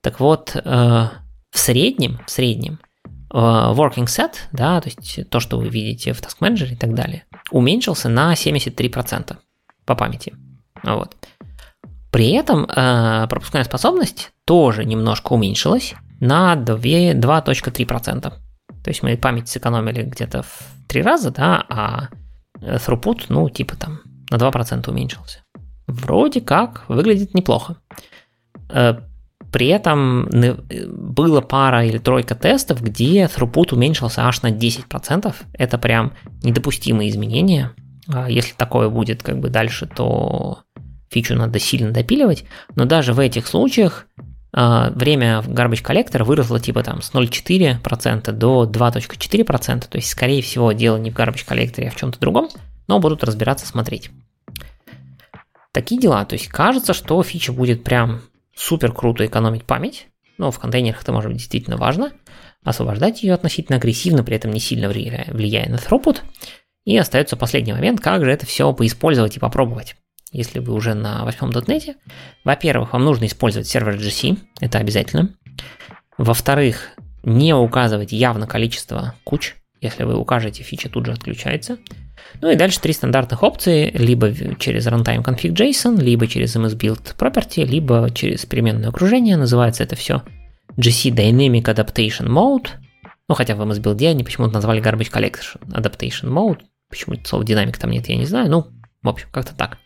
[0.00, 5.58] Так вот, э, в среднем, в среднем, э, working set, да, то есть то, что
[5.58, 9.36] вы видите в Task Manager и так далее, уменьшился на 73%
[9.84, 10.34] по памяти.
[10.82, 11.16] Вот.
[12.10, 18.32] При этом э, пропускная способность тоже немножко уменьшилась на 2.3%.
[18.82, 22.08] То есть мы память сэкономили где-то в три раза, да, а
[22.60, 24.00] throughput, ну, типа там
[24.30, 25.40] на 2% уменьшился.
[25.86, 27.76] Вроде как выглядит неплохо.
[28.68, 28.98] Э,
[29.50, 35.34] при этом было пара или тройка тестов, где throughput уменьшился аж на 10%.
[35.54, 36.12] Это прям
[36.42, 37.72] недопустимые изменения.
[38.08, 40.60] А если такое будет как бы дальше, то
[41.10, 42.44] фичу надо сильно допиливать.
[42.74, 44.22] Но даже в этих случаях э,
[44.52, 49.88] время garbage collector выросло типа там с 0,4% до 2,4%.
[49.88, 52.48] То есть, скорее всего, дело не в garbage collector, а в чем-то другом
[52.88, 54.10] но будут разбираться, смотреть.
[55.72, 58.22] Такие дела, то есть кажется, что фича будет прям
[58.56, 62.12] супер круто экономить память, но в контейнерах это может быть действительно важно,
[62.64, 66.20] освобождать ее относительно агрессивно, при этом не сильно влияя на throughput,
[66.84, 69.94] и остается последний момент, как же это все поиспользовать и попробовать.
[70.32, 71.96] Если вы уже на 8.NET,
[72.44, 75.30] во-первых, вам нужно использовать сервер GC, это обязательно.
[76.18, 76.90] Во-вторых,
[77.22, 81.78] не указывать явно количество куч, если вы укажете, фича тут же отключается.
[82.40, 87.64] Ну и дальше три стандартных опции, либо через runtime config JSON, либо через msbuild property,
[87.64, 89.36] либо через переменное окружение.
[89.36, 90.22] Называется это все
[90.76, 92.68] GC Dynamic Adaptation Mode.
[93.28, 96.60] Ну, хотя в MSBuild они почему-то назвали Garbage Collection Adaptation Mode.
[96.88, 98.50] Почему это слово динамик там нет, я не знаю.
[98.50, 98.66] Ну,
[99.02, 99.78] в общем, как-то так.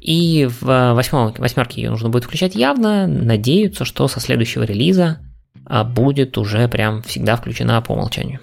[0.00, 3.06] И в восьмом, восьмерке ее нужно будет включать явно.
[3.06, 5.18] Надеются, что со следующего релиза
[5.66, 8.40] а, будет уже прям всегда включена по умолчанию.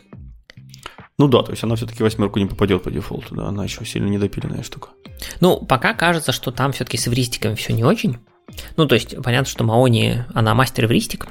[1.17, 4.07] Ну да, то есть она все-таки восьмерку не попадет по дефолту, да, она еще сильно
[4.07, 4.89] недопиленная штука.
[5.39, 8.17] Ну, пока кажется, что там все-таки с эвристиками все не очень.
[8.75, 11.27] Ну, то есть, понятно, что Маони, она мастер эвристик,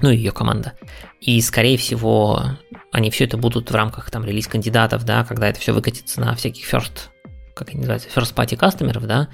[0.00, 0.72] ну и ее команда.
[1.20, 2.42] И, скорее всего,
[2.90, 6.34] они все это будут в рамках там релиз кандидатов, да, когда это все выкатится на
[6.34, 7.11] всяких first,
[7.54, 9.28] как они называются, first party кастомеров, да,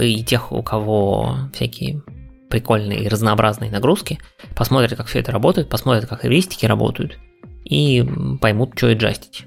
[0.00, 2.02] и тех, у кого всякие
[2.48, 4.18] прикольные и разнообразные нагрузки,
[4.54, 7.18] посмотрят, как все это работает, посмотрят, как эвристики работают,
[7.64, 8.06] и
[8.40, 9.46] поймут, что аджастить.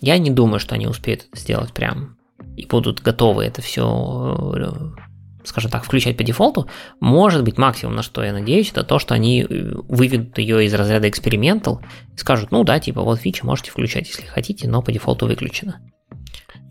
[0.00, 2.16] Я не думаю, что они успеют это сделать прям
[2.56, 6.68] и будут готовы это все, э, скажем так, включать по дефолту.
[7.00, 9.46] Может быть, максимум, на что я надеюсь, это то, что они э,
[9.88, 11.82] выведут ее из разряда экспериментал
[12.14, 15.80] и скажут, ну да, типа вот фича можете включать, если хотите, но по дефолту выключено.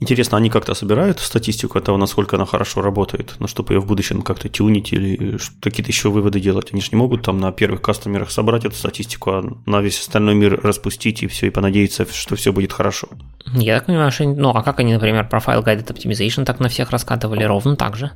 [0.02, 4.22] Интересно, они как-то собирают статистику того, насколько она хорошо работает, ну, чтобы ее в будущем
[4.22, 6.74] как-то тюнить или какие-то еще выводы делать?
[6.74, 10.36] Они же не могут там на первых кастомерах собрать эту статистику, а на весь остальной
[10.36, 13.08] мир распустить и все, и понадеяться, что все будет хорошо.
[13.54, 14.26] Я так понимаю, что...
[14.26, 18.12] Ну, а как они, например, профайл Guided Optimization так на всех раскатывали ровно так же?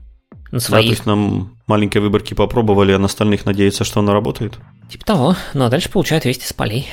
[0.51, 0.83] На своих.
[0.83, 4.59] Да, то есть нам маленькие выборки попробовали, а на остальных надеяться, что она работает?
[4.89, 6.87] Типа того, ну а дальше получают вести с полей.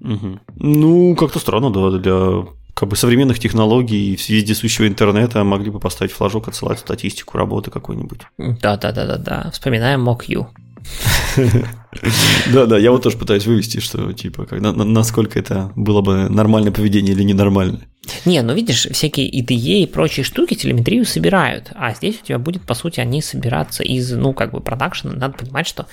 [0.00, 0.40] Угу.
[0.56, 2.46] Ну, как-то странно, да, для
[2.80, 8.22] как бы современных технологий и вездесущего интернета могли бы поставить флажок, отсылать статистику работы какой-нибудь.
[8.38, 9.50] Да-да-да-да-да.
[9.52, 10.46] Вспоминаем MockU.
[12.52, 17.12] Да, да, я вот тоже пытаюсь вывести, что типа, насколько это было бы нормальное поведение
[17.14, 17.88] или ненормальное.
[18.24, 22.62] Не, ну видишь, всякие IDE и прочие штуки телеметрию собирают, а здесь у тебя будет,
[22.62, 25.14] по сути, они собираться из, ну, как бы, продакшена.
[25.14, 25.86] Надо понимать, что,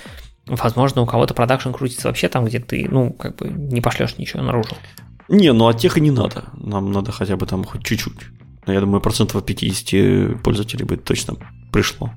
[0.45, 4.43] возможно, у кого-то продакшн крутится вообще там, где ты, ну, как бы, не пошлешь ничего
[4.43, 4.77] наружу.
[5.29, 6.45] Не, ну от тех и не надо.
[6.53, 8.19] Нам надо хотя бы там хоть чуть-чуть.
[8.65, 11.35] Но я думаю, процентов 50 пользователей бы точно
[11.71, 12.11] пришло.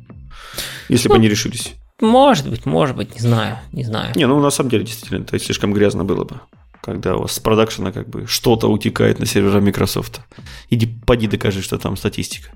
[0.89, 1.75] Если ну, бы они решились.
[2.01, 4.13] Может быть, может быть, не знаю, не знаю.
[4.17, 6.41] Не, ну на самом деле действительно, то есть слишком грязно было бы,
[6.83, 10.21] когда у вас с продакшена как бы что-то утекает на сервера Microsoft.
[10.71, 12.51] Иди, поди докажи, что там статистика.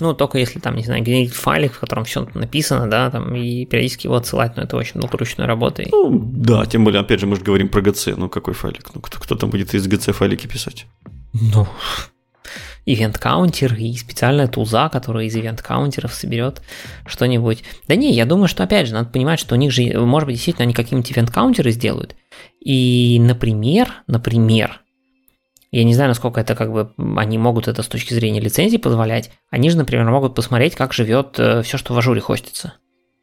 [0.00, 3.64] Ну, только если там, не знаю, генерить файлик, в котором все написано, да, там, и
[3.64, 5.88] периодически его отсылать, но это очень долгоручной работой.
[5.90, 8.94] Ну, да, тем более, опять же, мы же говорим про GC, ну, какой файлик?
[8.94, 10.86] Ну, кто, кто там будет из GC файлики писать?
[11.32, 11.66] Ну,
[12.86, 16.62] event каунтер и специальная туза, которая из event каунтеров соберет
[17.04, 17.64] что-нибудь.
[17.88, 20.36] Да не, я думаю, что опять же, надо понимать, что у них же, может быть,
[20.36, 22.14] действительно они какие-нибудь event каунтеры сделают.
[22.60, 24.80] И, например, например,
[25.76, 29.30] я не знаю, насколько это как бы они могут это с точки зрения лицензии позволять.
[29.50, 32.74] Они же, например, могут посмотреть, как живет э, все, что в ажуре хостится.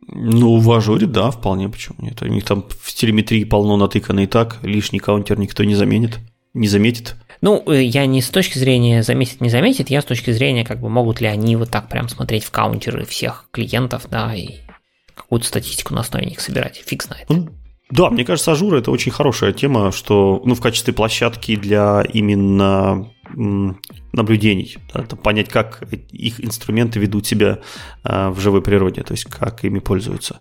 [0.08, 2.22] Ну, в ажуре, да, вполне, почему нет.
[2.22, 6.20] У них там в телеметрии полно натыкано и так, лишний каунтер никто не заменит,
[6.54, 7.16] не заметит.
[7.42, 10.80] Ну, э, я не с точки зрения заметит, не заметит, я с точки зрения, как
[10.80, 14.60] бы, могут ли они вот так прям смотреть в counter ы всех клиентов, да, и
[15.16, 16.84] какую-то статистику на основе них собирать.
[16.86, 17.26] Фиг знает.
[17.30, 17.50] Ну,
[17.94, 23.08] да, мне кажется, Azure это очень хорошая тема, что, ну, в качестве площадки для именно
[24.14, 27.60] наблюдений, да, понять, как их инструменты ведут себя
[28.04, 30.40] а, в живой природе, то есть как ими пользуются.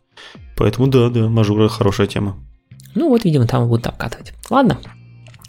[0.57, 2.39] Поэтому да, да, Azure хорошая тема.
[2.95, 4.33] Ну вот, видимо, там будут обкатывать.
[4.49, 4.79] Ладно,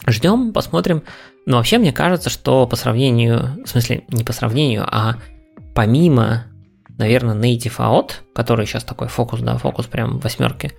[0.06, 1.04] ждем, посмотрим.
[1.46, 5.20] Но вообще мне кажется, что по сравнению, в смысле не по сравнению, а
[5.74, 6.48] помимо,
[6.98, 10.74] наверное, Native AOT, который сейчас такой фокус, да, фокус прям восьмерки,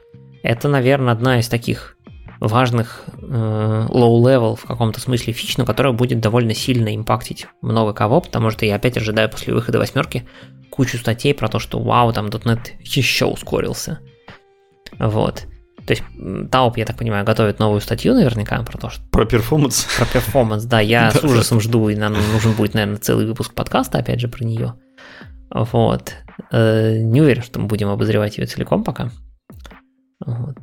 [0.45, 1.97] это, наверное, одна из таких
[2.39, 8.21] важных э, low-level в каком-то смысле фич, но которая будет довольно сильно импактить много кого,
[8.21, 10.29] потому что я опять ожидаю после выхода восьмерки
[10.69, 14.01] кучу статей про то, что вау, там .NET еще ускорился.
[14.99, 15.47] Вот.
[15.87, 16.03] То есть
[16.51, 19.03] Тауб, я так понимаю, готовит новую статью наверняка про то, что...
[19.11, 19.87] Про performance.
[19.97, 20.81] Про performance, да.
[20.81, 24.45] Я с ужасом жду, и нам нужен будет, наверное, целый выпуск подкаста, опять же, про
[24.45, 24.75] нее.
[25.51, 26.13] Вот.
[26.53, 29.11] Э, не уверен, что мы будем обозревать ее целиком пока.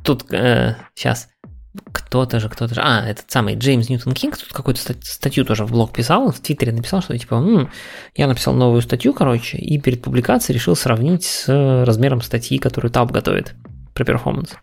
[0.03, 4.81] Тут сейчас э, кто-то же, кто-то же, а, этот самый Джеймс Ньютон Кинг тут какую-то
[5.01, 7.71] статью тоже в блог писал, он в Твиттере написал, что типа, М,
[8.15, 11.47] я написал новую статью, короче, и перед публикацией решил сравнить с
[11.85, 13.55] размером статьи, которую Тауб готовит
[13.93, 14.55] про performance.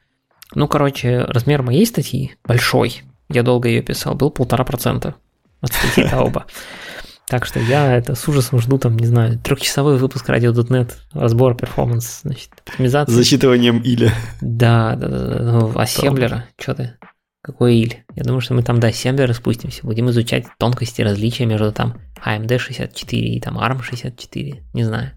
[0.54, 5.14] Ну, короче, размер моей статьи большой, я долго ее писал, был полтора процента
[5.60, 6.46] от статьи Тауба.
[7.28, 12.22] Так что я это с ужасом жду, там, не знаю, трехчасовой выпуск RadioDotNet, разбор performance,
[12.22, 13.14] значит, оптимизация.
[13.14, 14.12] С зачитыванием IL я.
[14.40, 15.42] Да, да, да.
[15.42, 16.96] Ну, ассемблера, что ты?
[17.42, 18.02] Какой IL?
[18.14, 22.58] Я думаю, что мы там до ассемблера спустимся, будем изучать тонкости различия между там AMD
[22.58, 25.12] 64 и там ARM 64, не знаю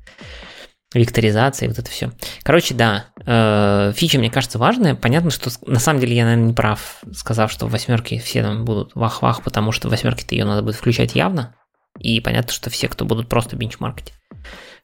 [0.94, 2.12] векторизация, вот это все.
[2.44, 4.96] Короче, да, э, фича, мне кажется, важная.
[4.96, 8.66] Понятно, что на самом деле я, наверное, не прав, сказав, что в восьмерке все там
[8.66, 11.56] будут вах-вах, потому что в восьмерке-то ее надо будет включать явно.
[12.00, 14.14] И понятно, что все, кто будут просто бенчмаркать.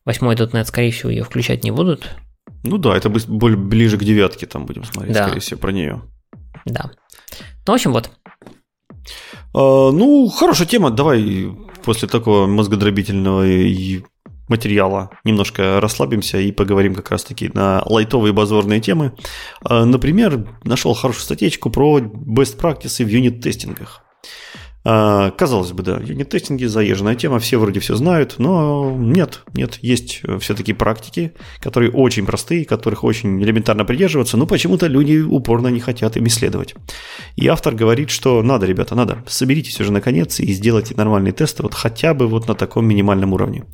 [0.06, 2.16] Восьмой .NET, скорее всего, ее включать не будут.
[2.64, 5.26] Ну да, это более ближе к девятке там будем смотреть, да.
[5.26, 6.02] скорее всего, про нее.
[6.66, 6.92] Да.
[7.66, 8.10] Ну, в общем, вот.
[9.54, 10.92] А, ну, хорошая тема.
[10.92, 11.52] Давай
[11.84, 14.04] после такого мозгодробительного и
[14.48, 19.14] материала немножко расслабимся и поговорим как раз-таки на лайтовые базорные темы.
[19.62, 24.04] А, например, нашел хорошую статейку про best practices в юнит-тестингах.
[24.90, 30.22] А, казалось бы, да, юнит-тестинги заезженная тема, все вроде все знают, но нет, нет, есть
[30.40, 36.16] все-таки практики, которые очень простые, которых очень элементарно придерживаться, но почему-то люди упорно не хотят
[36.16, 36.74] им исследовать.
[37.36, 41.74] И автор говорит, что надо, ребята, надо, соберитесь уже наконец и сделайте нормальные тесты вот
[41.74, 43.66] хотя бы вот на таком минимальном уровне.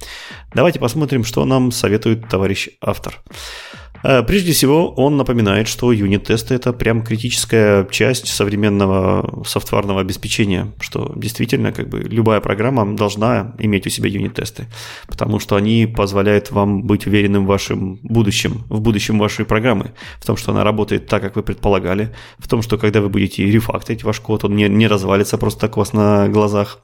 [0.56, 3.22] Давайте посмотрим, что нам советует товарищ автор.
[3.30, 11.14] Э, прежде всего, он напоминает, что юнит-тесты– это прям критическая часть современного софтварного обеспечения, что
[11.16, 14.68] действительно как бы любая программа должна иметь у себя юнит-тесты,
[15.08, 20.26] потому что они позволяют вам быть уверенным в вашем будущем, в будущем вашей программы, в
[20.26, 24.04] том, что она работает так, как вы предполагали, в том, что когда вы будете рефакторить
[24.04, 26.80] ваш код, он не, не развалится просто так у вас на глазах,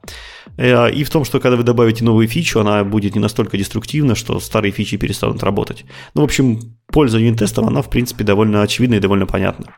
[0.57, 4.15] э, и в том, что когда вы добавите новую фичу, она будет не настолько деструктивна,
[4.15, 5.85] что старые фичи перестанут работать.
[6.13, 9.75] Ну, в общем, польза юнит-тестов, она, в принципе, довольно очевидна и довольно понятна.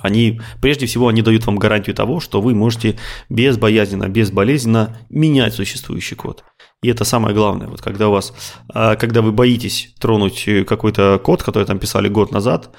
[0.00, 2.98] Они, прежде всего, они дают вам гарантию того, что вы можете
[3.28, 6.44] безбоязненно, безболезненно менять существующий код.
[6.82, 7.68] И это самое главное.
[7.68, 8.34] Вот когда у вас,
[8.68, 12.74] а, когда вы боитесь тронуть какой-то код, который там писали год назад,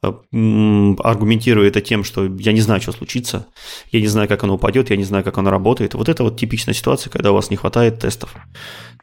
[0.00, 3.46] аргументируя это тем, что я не знаю, что случится,
[3.90, 5.94] я не знаю, как оно упадет, я не знаю, как оно работает.
[5.94, 8.34] Вот это вот типичная ситуация, когда у вас не хватает тестов,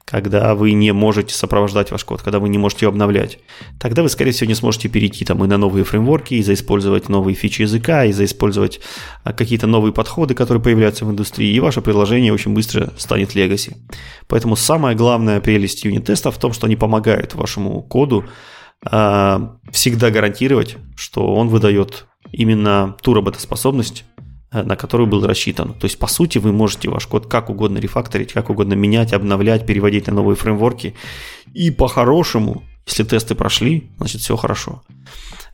[0.06, 3.40] когда вы не можете сопровождать ваш код, когда вы не можете его обновлять.
[3.78, 7.36] Тогда вы, скорее всего, не сможете перейти там и на новые фреймворки, и заиспользовать новые
[7.36, 8.80] фичи языка, и заиспользовать
[9.24, 13.76] а, какие-то новые подходы, которые появляются в индустрии, и ваше приложение очень быстро станет легаси.
[14.28, 18.26] Поэтому самая главная прелесть юнит-тестов в том, что они помогают вашему коду
[18.86, 24.04] всегда гарантировать, что он выдает именно ту работоспособность,
[24.52, 25.74] э, на которую был рассчитан.
[25.74, 29.66] То есть, по сути, вы можете ваш код как угодно рефакторить, как угодно менять, обновлять,
[29.66, 30.96] переводить на новые фреймворки.
[31.54, 34.84] И по-хорошему, если тесты прошли, значит все хорошо.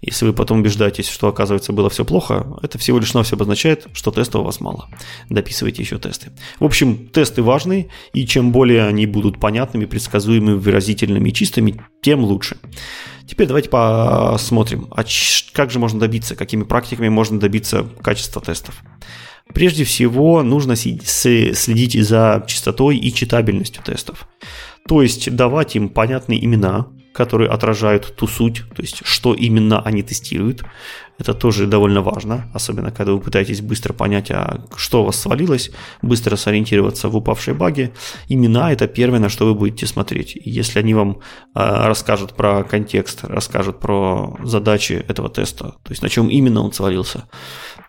[0.02, 4.10] Если вы потом убеждаетесь, что, оказывается, было все плохо, это всего лишь навсего обозначает, что
[4.10, 4.90] тестов у вас мало.
[5.30, 6.32] Дописывайте еще тесты.
[6.60, 12.24] В общем, тесты важны, и чем более они будут понятными, предсказуемыми, выразительными и чистыми, тем
[12.24, 12.58] лучше.
[13.28, 15.04] Теперь давайте посмотрим, а
[15.54, 18.82] как же можно добиться, какими практиками можно добиться качества тестов.
[19.54, 24.28] Прежде всего, нужно следить за чистотой и читабельностью тестов.
[24.88, 30.04] То есть давать им понятные имена, которые отражают ту суть, то есть что именно они
[30.04, 30.64] тестируют.
[31.18, 35.70] Это тоже довольно важно, особенно когда вы пытаетесь быстро понять, а что у вас свалилось,
[36.02, 37.94] быстро сориентироваться в упавшие баги.
[38.28, 40.36] Имена– это первое, на что вы будете смотреть.
[40.36, 41.20] И если они вам
[41.54, 46.74] а, расскажут про контекст, расскажут про задачи этого теста, то есть на чем именно он
[46.74, 47.26] свалился,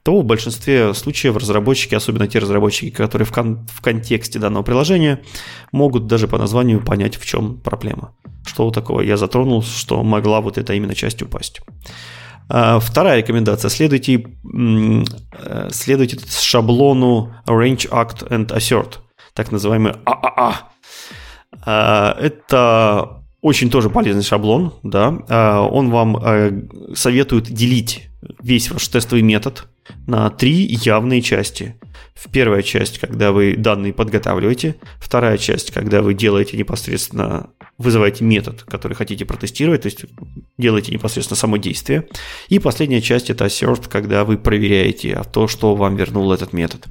[0.03, 5.23] то в большинстве случаев разработчики, особенно те разработчики, которые в, кон- в контексте данного приложения,
[5.71, 8.15] могут даже по названию понять, в чем проблема.
[8.45, 11.61] Что такого я затронул, что могла вот эта именно часть упасть.
[12.49, 13.69] А, вторая рекомендация.
[13.69, 18.99] Следуйте, э, следуйте шаблону Arrange, Act and Assert,
[19.35, 20.55] так называемый ААА.
[21.65, 25.17] А, это очень тоже полезный шаблон, да.
[25.29, 26.63] А, он вам э,
[26.95, 28.09] советует делить
[28.43, 29.69] весь ваш тестовый метод
[30.07, 31.77] на три явные части.
[32.15, 38.63] В первая часть, когда вы данные подготавливаете, вторая часть, когда вы делаете непосредственно, вызываете метод,
[38.63, 40.05] который хотите протестировать, то есть
[40.59, 42.09] делаете непосредственно само действие.
[42.49, 46.87] И последняя часть это assert, когда вы проверяете а то, что вам вернул этот метод.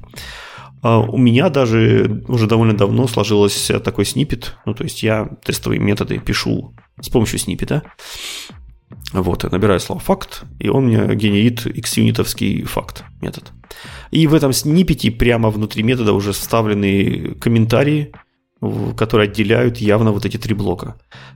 [0.82, 5.78] А у меня даже уже довольно давно сложился такой снипет, ну то есть я тестовые
[5.78, 7.84] методы пишу с помощью снипета,
[9.12, 13.52] вот, я набираю слово факт, и он мне генерит x-юнитовский факт метод.
[14.10, 18.12] И в этом снипете прямо внутри метода уже вставлены комментарии,
[18.96, 20.94] которые отделяют явно вот эти три блока.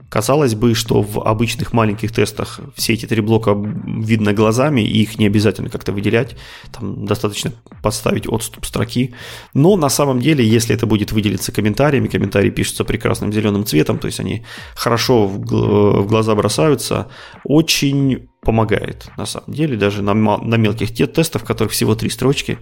[0.09, 5.19] Казалось бы, что в обычных маленьких тестах все эти три блока видно глазами, и их
[5.19, 6.37] не обязательно как-то выделять,
[6.71, 7.51] там достаточно
[7.83, 9.13] подставить отступ строки.
[9.53, 14.07] Но на самом деле, если это будет выделиться комментариями, комментарии пишутся прекрасным зеленым цветом, то
[14.07, 17.07] есть они хорошо в глаза бросаются,
[17.43, 22.57] очень помогает на самом деле, даже на, на мелких тестах, в которых всего три строчки,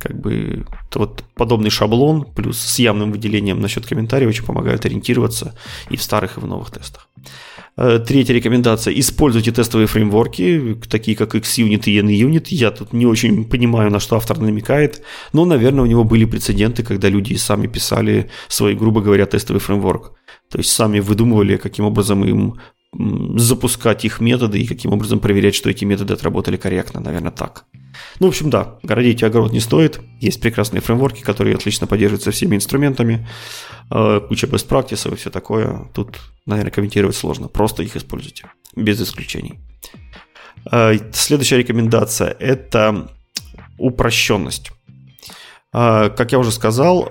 [0.00, 5.54] как бы вот подобный шаблон плюс с явным выделением насчет комментариев очень помогают ориентироваться
[5.90, 7.08] и в старых, и в новых тестах.
[7.80, 8.92] Э, третья рекомендация.
[8.98, 12.46] Используйте тестовые фреймворки, такие как XUnit и NUnit.
[12.50, 15.02] Я тут не очень понимаю, на что автор намекает,
[15.32, 20.12] но, наверное, у него были прецеденты, когда люди сами писали свой, грубо говоря, тестовый фреймворк.
[20.50, 22.58] То есть сами выдумывали, каким образом им
[22.92, 27.66] запускать их методы и каким образом проверять, что эти методы отработали корректно, наверное, так.
[28.18, 30.00] Ну, в общем, да, городить огород не стоит.
[30.20, 33.28] Есть прекрасные фреймворки, которые отлично поддерживаются всеми инструментами,
[33.90, 35.88] э, куча best practices и все такое.
[35.94, 37.48] Тут, наверное, комментировать сложно.
[37.48, 39.60] Просто их используйте, без исключений.
[40.70, 43.10] Э, следующая рекомендация– это
[43.76, 44.72] упрощенность.
[45.74, 47.10] Э, как я уже сказал,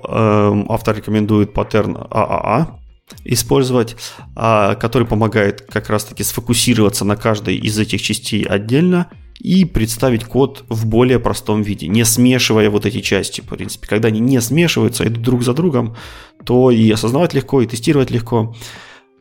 [0.69, 2.80] автор рекомендует паттерн ААА,
[3.23, 3.95] использовать,
[4.35, 9.07] который помогает как раз-таки сфокусироваться на каждой из этих частей отдельно–
[9.39, 13.41] и представить код в более простом виде, не смешивая вот эти части.
[13.41, 15.95] В принципе, когда они не смешиваются, идут друг за другом,
[16.43, 18.55] то и осознавать легко, и тестировать легко.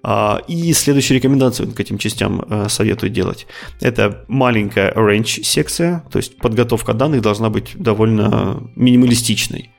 [0.03, 3.47] А, и следующую рекомендацию к этим частям э, советую делать.
[3.81, 9.71] Это маленькая range секция, то есть подготовка данных должна быть довольно минималистичной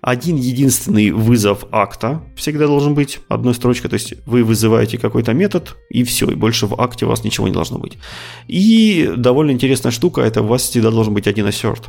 [0.00, 5.76] один единственный вызов акта всегда должен быть, одной строчкой, то есть вы вызываете какой-то метод,
[5.90, 7.98] и все, и больше в акте у вас ничего не должно быть.
[8.46, 11.84] И довольно интересная штука, это у вас всегда должен быть один assert.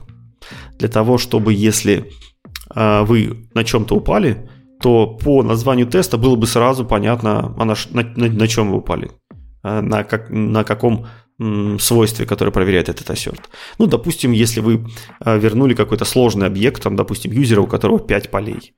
[0.80, 2.12] Для того, чтобы если
[2.74, 4.50] э, вы на чем-то упали,
[4.82, 9.12] то по названию теста было бы сразу понятно, а на, на, на, чем вы упали,
[9.64, 11.06] э, на, как, на каком
[11.80, 13.42] свойстве, которое проверяет этот assert.
[13.78, 14.86] Ну, допустим, если вы
[15.20, 18.74] а, вернули какой-то сложный объект, там, допустим, юзера, у которого 5 полей,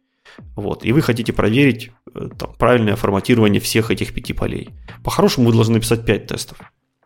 [0.56, 4.70] вот, и вы хотите проверить э, там, правильное форматирование всех этих пяти полей.
[5.04, 6.58] По-хорошему вы должны написать 5 тестов.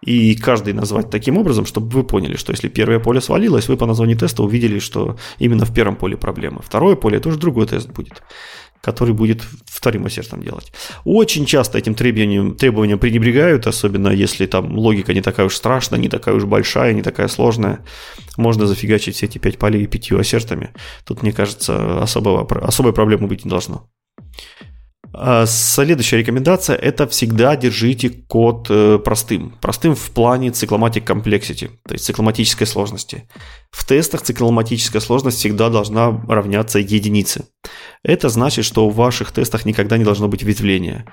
[0.01, 3.88] И каждый назвать таким образом, чтобы вы поняли, что если первое поле свалилось, вы по
[3.88, 6.62] названию теста увидели, что именно в первом поле проблемы.
[6.64, 8.22] Второе поле– это уже другой тест будет
[8.86, 10.71] который будет вторым ассертом делать.
[11.05, 16.07] Очень часто этим требованием, требованием пренебрегают, особенно если там логика не такая уж страшная, не
[16.07, 17.79] такая уж большая, не такая сложная.
[18.38, 20.69] Можно зафигачить все эти пять полей пятью ассертами.
[21.03, 23.89] Тут, мне кажется, особого, особой проблемы быть не должно.
[25.18, 29.55] А следующая рекомендация– это всегда держите код э, простым.
[29.61, 33.30] Простым в плане цикломатик complexity, то есть цикломатической сложности.
[33.72, 37.45] В тестах цикломатическая сложность всегда должна равняться единице.
[38.03, 41.05] Это значит, что в ваших тестах никогда не должно быть ветвления.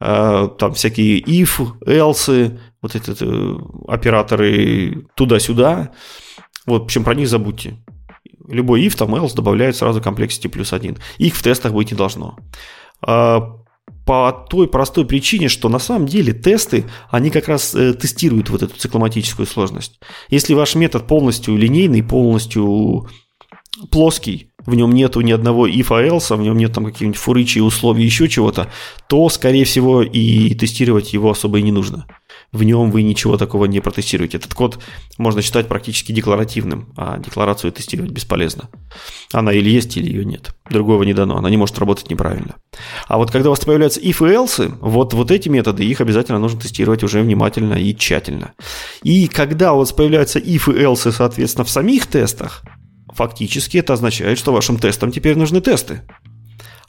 [0.00, 3.58] А, там всякие if, else, вот эти э,
[3.88, 5.90] операторы туда-сюда.
[6.64, 7.76] Вот, в общем, про них забудьте.
[8.48, 10.96] Любой if, там else добавляет сразу complexity плюс один.
[11.18, 12.38] Их в тестах быть не должно.
[13.02, 13.56] А,
[14.06, 18.62] по той простой причине, что на самом деле тесты, они как раз э, тестируют вот
[18.62, 20.00] эту цикломатическую сложность.
[20.30, 23.08] Если ваш метод полностью линейный, полностью
[23.90, 28.04] плоский, в нем нету ни одного if else, в нем нет там каких-нибудь фурычи, условий,
[28.04, 28.68] еще чего-то,
[29.08, 32.06] то, скорее всего, и тестировать его особо и не нужно
[32.52, 34.38] в нем вы ничего такого не протестируете.
[34.38, 34.78] Этот код
[35.18, 38.68] можно считать практически декларативным, а декларацию тестировать бесполезно.
[39.32, 40.54] Она или есть, или ее нет.
[40.68, 42.56] Другого не дано, она не может работать неправильно.
[43.06, 46.38] А вот когда у вас появляются if и else, вот, вот эти методы, их обязательно
[46.38, 48.52] нужно тестировать уже внимательно и тщательно.
[49.04, 52.62] И когда у вас появляются if и else, соответственно, в самих тестах,
[53.14, 56.02] фактически это означает, что вашим тестам теперь нужны тесты.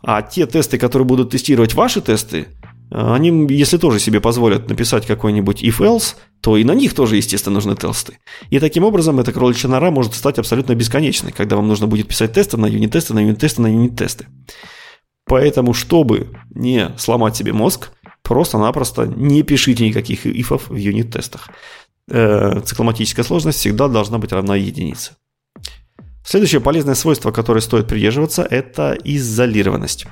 [0.04, 2.48] А те тесты, которые будут тестировать ваши тесты,
[2.92, 7.76] они, если тоже себе позволят написать какой-нибудь if-else, то и на них тоже, естественно, нужны
[7.76, 8.20] тесты.
[8.50, 12.34] И таким образом эта кроличья нора может стать абсолютно бесконечной, когда вам нужно будет писать
[12.34, 14.28] тесты на юнит-тесты, на юнит-тесты, на юнит-тесты.
[15.26, 17.92] Поэтому, чтобы не сломать себе мозг,
[18.24, 21.50] просто-напросто не пишите никаких ифов в юнит-тестах.
[22.10, 25.14] Э, цикломатическая сложность всегда должна быть равна единице.
[26.24, 30.06] Следующее полезное свойство, которое стоит придерживаться, это изолированность.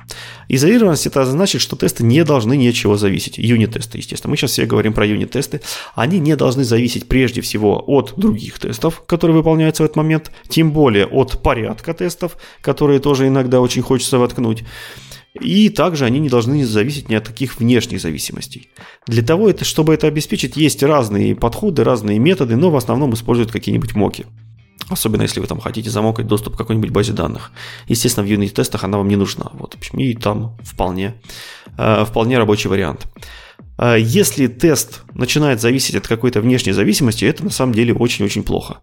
[0.48, 3.38] Изолированность это значит, что тесты не должны ни от чего зависеть.
[3.38, 4.30] Юнит-тесты, естественно.
[4.30, 5.60] Мы сейчас все говорим про юнит-тесты.
[5.94, 10.72] Они не должны зависеть прежде всего от других тестов, которые выполняются в этот момент, тем
[10.72, 14.64] более от порядка тестов, которые тоже иногда очень хочется воткнуть.
[15.40, 18.68] И также они не должны зависеть ни от каких внешних зависимостей.
[19.06, 23.94] Для того, чтобы это обеспечить, есть разные подходы, разные методы, но в основном используют какие-нибудь
[23.94, 24.26] моки.
[24.90, 27.52] Особенно если вы там хотите замокать доступ к какой-нибудь базе данных.
[27.86, 29.50] Естественно, в юнит-тестах она вам не нужна.
[29.54, 31.14] Вот, в общем, и там вполне,
[31.78, 33.06] э, вполне рабочий вариант.
[33.78, 38.78] Э, если тест начинает зависеть от какой-то внешней зависимости, это на самом деле очень-очень плохо.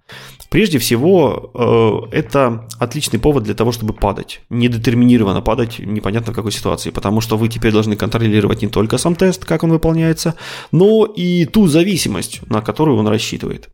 [0.49, 4.41] Прежде всего, э, это отличный повод для того, чтобы падать.
[4.49, 9.16] Недетерминированно падать, непонятно в какой ситуации, потому что вы теперь должны контролировать не только сам
[9.16, 10.36] тест, как он выполняется,
[10.72, 13.70] но и ту зависимость, на которую он рассчитывает.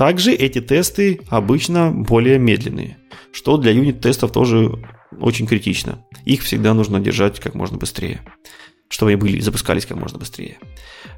[0.00, 2.96] Также эти тесты обычно более медленные,
[3.32, 4.82] что для юнит-тестов тоже
[5.20, 6.06] очень критично.
[6.24, 8.22] Их всегда нужно держать как можно быстрее,
[8.88, 10.56] чтобы они были, запускались как можно быстрее.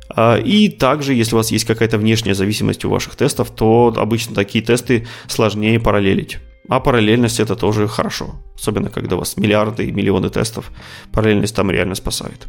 [0.08, 4.34] А, и также, если у вас есть какая-то внешняя зависимость у ваших тестов, то обычно
[4.34, 6.38] такие тесты сложнее параллелить.
[6.68, 8.34] А параллельность это тоже хорошо.
[8.56, 10.72] Особенно, когда у вас миллиарды и миллионы тестов.
[11.12, 12.48] Параллельность там реально спасает.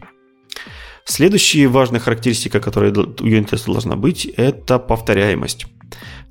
[1.06, 5.68] Следующая важная характеристика, которая у юнит-теста должна быть, это повторяемость.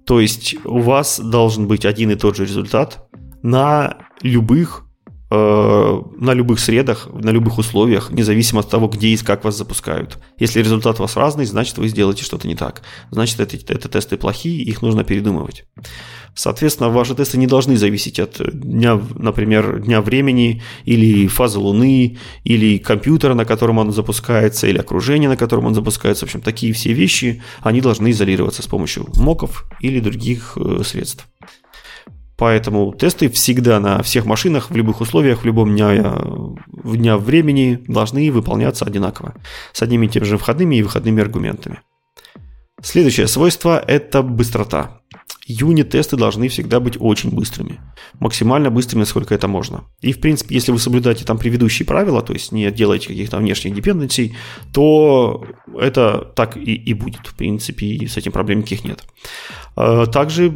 [0.05, 3.09] То есть у вас должен быть один и тот же результат
[3.43, 4.85] на любых
[5.33, 10.19] на любых средах, на любых условиях, независимо от того, где и как вас запускают.
[10.39, 12.83] Если результат у вас разный, значит вы сделаете что-то не так.
[13.11, 15.65] Значит, это, это тесты плохие, их нужно передумывать.
[16.35, 22.79] Соответственно, ваши тесты не должны зависеть от дня, например, дня времени или фазы Луны, или
[22.79, 26.25] компьютера, на котором он запускается, или окружения, на котором он запускается.
[26.25, 31.27] В общем, такие все вещи, они должны изолироваться с помощью моков или других э, средств.
[32.43, 36.13] Поэтому тесты всегда на всех машинах, в любых условиях, в любом дня,
[36.67, 39.37] в дня времени должны выполняться одинаково,
[39.73, 41.79] с одними и теми же входными и выходными аргументами.
[42.83, 45.03] Следующее свойство– это быстрота.
[45.47, 47.79] Юнит-тесты должны всегда быть очень быстрыми.
[48.19, 49.85] Максимально быстрыми, насколько это можно.
[50.01, 53.75] И, в принципе, если вы соблюдаете там предыдущие правила, то есть не делаете каких-то внешних
[53.75, 54.37] депенденций,
[54.73, 55.45] то
[55.79, 57.25] это так и, и будет.
[57.25, 59.05] В принципе, и с этим проблем никаких нет.
[59.77, 60.53] А, также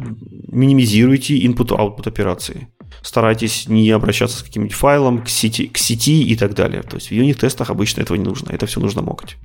[0.47, 2.67] минимизируйте input-output операции.
[3.01, 6.81] Старайтесь не обращаться с каким-нибудь файлом к сети, к сети и так далее.
[6.81, 8.51] То есть в юнит-тестах обычно этого не нужно.
[8.51, 9.37] Это все нужно мокать.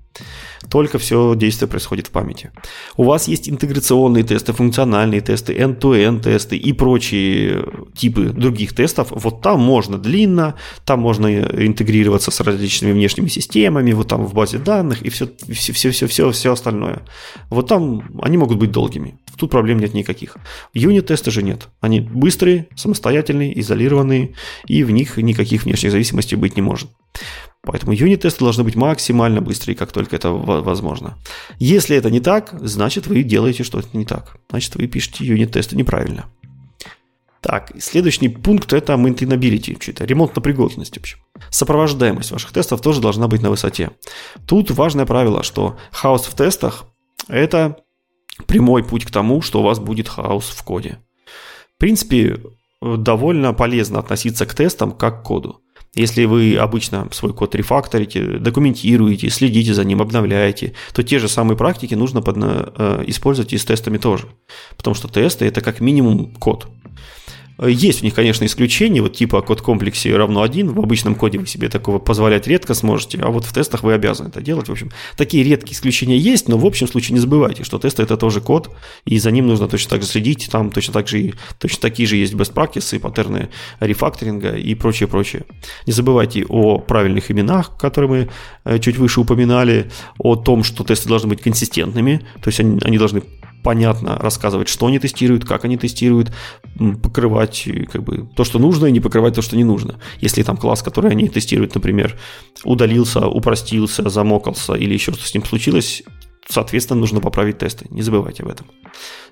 [0.68, 2.50] только все действие происходит в памяти.
[2.96, 9.08] У вас есть интеграционные тесты, функциональные тесты, end-to-end тесты и прочие типы других тестов.
[9.10, 10.54] Вот там можно длинно,
[10.84, 15.72] там можно интегрироваться с различными внешними системами, вот там в базе данных и все, все,
[15.72, 17.02] все, все, все остальное.
[17.50, 19.18] Вот там они могут быть долгими.
[19.36, 20.36] Тут проблем нет никаких.
[20.74, 21.68] Юнит-тесты же нет.
[21.80, 24.34] Они быстрые, самостоятельные, изолированные,
[24.66, 26.90] и в них никаких внешних зависимостей быть не может.
[27.62, 31.16] Поэтому юнит-тесты должны быть максимально быстрые, как только это возможно.
[31.58, 34.36] Если это не так, значит вы делаете что-то не так.
[34.50, 36.26] Значит вы пишете юнит-тесты неправильно.
[37.40, 41.18] Так, следующий пункт это maintainability, это ремонтно-пригодность, в общем.
[41.50, 43.90] Сопровождаемость ваших тестов тоже должна быть на высоте.
[44.46, 46.84] Тут важное правило, что хаос в тестах–
[47.28, 47.78] это
[48.46, 50.98] прямой путь к тому, что у вас будет хаос в коде.
[51.76, 52.38] В принципе,
[52.80, 55.60] довольно полезно относиться к тестам как к коду.
[55.94, 61.56] Если вы обычно свой код рефакторите, документируете, следите за ним, обновляете, то те же самые
[61.56, 64.28] практики нужно э, использовать и с тестами тоже.
[64.78, 66.66] Потому что тесты– это как минимум код.
[67.60, 71.46] Есть у них, конечно, исключения, вот типа код комплексе равно 1, в обычном коде вы
[71.46, 74.68] себе такого позволять редко сможете, а вот в тестах вы обязаны это делать.
[74.68, 78.16] В общем, такие редкие исключения есть, но в общем случае не забывайте, что тесты это
[78.16, 78.70] тоже код,
[79.04, 82.08] и за ним нужно точно так же следить, там точно так же и точно такие
[82.08, 83.50] же есть best practices, паттерны
[83.80, 85.44] рефакторинга и прочее, прочее.
[85.86, 88.28] Не забывайте о правильных именах, которые мы
[88.64, 92.98] э, чуть выше упоминали, о том, что тесты должны быть консистентными, то есть они, они
[92.98, 93.22] должны
[93.62, 96.32] понятно рассказывать, что они тестируют, как они тестируют,
[97.02, 99.98] покрывать как бы то, что нужно, и не покрывать то, что не нужно.
[100.20, 102.18] Если там класс, который они тестируют, например,
[102.64, 106.02] удалился, упростился, замокался или еще что с ним случилось,
[106.48, 107.86] соответственно, нужно поправить тесты.
[107.90, 108.66] Не забывайте об этом.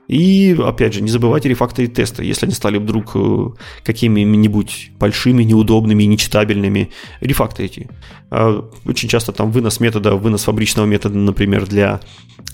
[0.09, 2.25] И, опять же, не забывайте рефакторить тесты.
[2.25, 3.51] Если они стали вдруг э,
[3.85, 7.89] какими-нибудь большими, неудобными, нечитабельными, рефакторите.
[8.31, 12.01] А, очень часто там вынос метода, вынос фабричного метода, например, для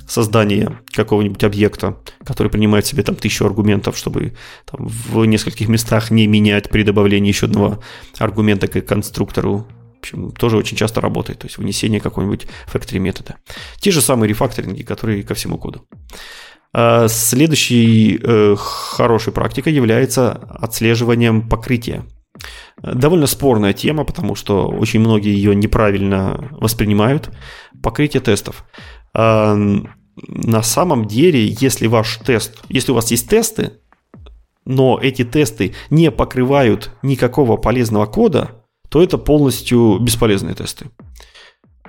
[0.06, 4.34] создания какого-нибудь объекта, который принимает себе там тысячу аргументов, чтобы
[4.70, 7.78] там, в нескольких местах не менять при добавлении еще одного
[8.18, 9.66] аргумента к конструктору
[10.06, 13.36] общем, тоже очень часто работает, то есть вынесение какого-нибудь factory метода.
[13.78, 15.86] Те же самые рефакторинги, которые ко всему коду.
[16.72, 22.04] А, следующей э, хорошей практикой является отслеживанием покрытия.
[22.82, 27.30] Довольно спорная тема, потому что очень многие ее неправильно воспринимают.
[27.82, 28.64] Покрытие тестов.
[29.14, 29.56] А,
[30.28, 33.72] на самом деле, если ваш тест, если у вас есть тесты,
[34.66, 38.55] но эти тесты не покрывают никакого полезного кода,
[38.97, 40.86] то это полностью бесполезные тесты.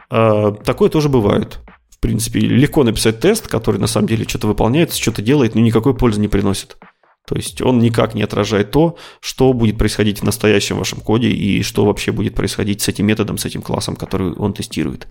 [0.10, 4.94] А, такое тоже бывает в принципе, легко написать тест, который на самом деле что-то выполняет,
[4.94, 6.78] что-то делает, но никакой пользы не приносит.
[7.26, 11.64] То есть он никак не отражает то, что будет происходить в настоящем вашем коде и
[11.64, 15.08] что вообще будет происходить с этим методом, с этим классом, который он тестирует.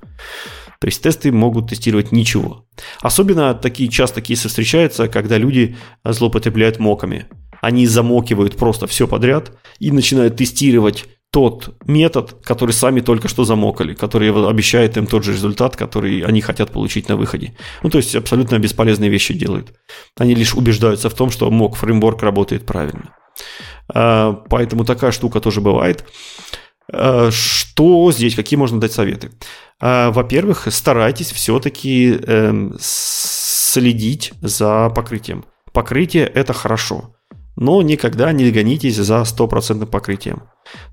[0.80, 2.66] То есть тесты могут тестировать ничего.
[3.00, 7.26] Особенно такие часто кейсы встречаются, когда люди злоупотребляют моками.
[7.62, 11.06] Они замокивают просто все подряд и начинают тестировать
[11.36, 16.40] тот метод, который сами только что замокали, который обещает им тот же результат, который они
[16.40, 17.52] хотят получить на выходе.
[17.82, 19.74] Ну, то есть абсолютно бесполезные вещи делают.
[20.16, 23.14] Они лишь убеждаются в том, что мок фреймворк работает правильно.
[23.92, 26.06] А, поэтому такая штука тоже бывает.
[26.90, 29.30] А, что здесь, какие можно дать советы?
[29.78, 35.44] А, во-первых, старайтесь все-таки эм, следить за покрытием.
[35.74, 37.15] Покрытие– это хорошо,
[37.56, 40.42] но никогда не гонитесь за стопроцентным покрытием.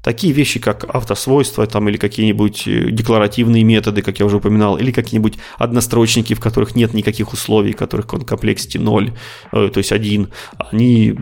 [0.02, 4.92] Такие вещи, как автосвойства там, или какие-нибудь э, декларативные методы, как я уже упоминал, или
[4.92, 9.14] какие-нибудь однострочники, в которых нет никаких условий, в которых complexity 0,
[9.52, 10.30] э, то есть 1,
[10.72, 11.16] они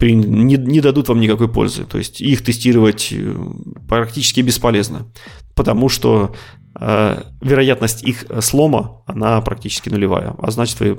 [0.00, 1.84] не, не дадут вам никакой пользы.
[1.84, 3.36] То есть их тестировать э,
[3.88, 5.06] практически бесполезно,
[5.54, 6.34] потому что
[6.80, 10.96] Э, вероятность их слома, она практически нулевая, а значит вы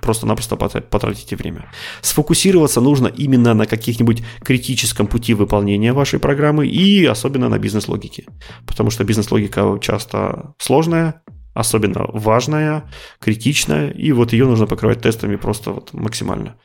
[0.00, 1.70] просто-напросто потратите время.
[2.02, 8.26] Сфокусироваться нужно именно на каких-нибудь критическом пути выполнения вашей программы и особенно на бизнес-логике,
[8.66, 11.22] потому что бизнес-логика часто сложная,
[11.52, 12.84] особенно важная,
[13.18, 16.56] критичная, и вот ее нужно покрывать тестами просто вот максимально,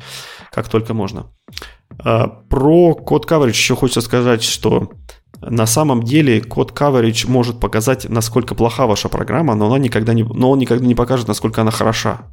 [0.51, 1.31] как только можно.
[2.05, 4.91] Э, про код coverage еще хочется сказать, что
[5.49, 10.23] на самом деле код coverage может показать, насколько плоха ваша программа, но, она никогда не,
[10.23, 12.27] но он никогда не покажет, насколько она хороша.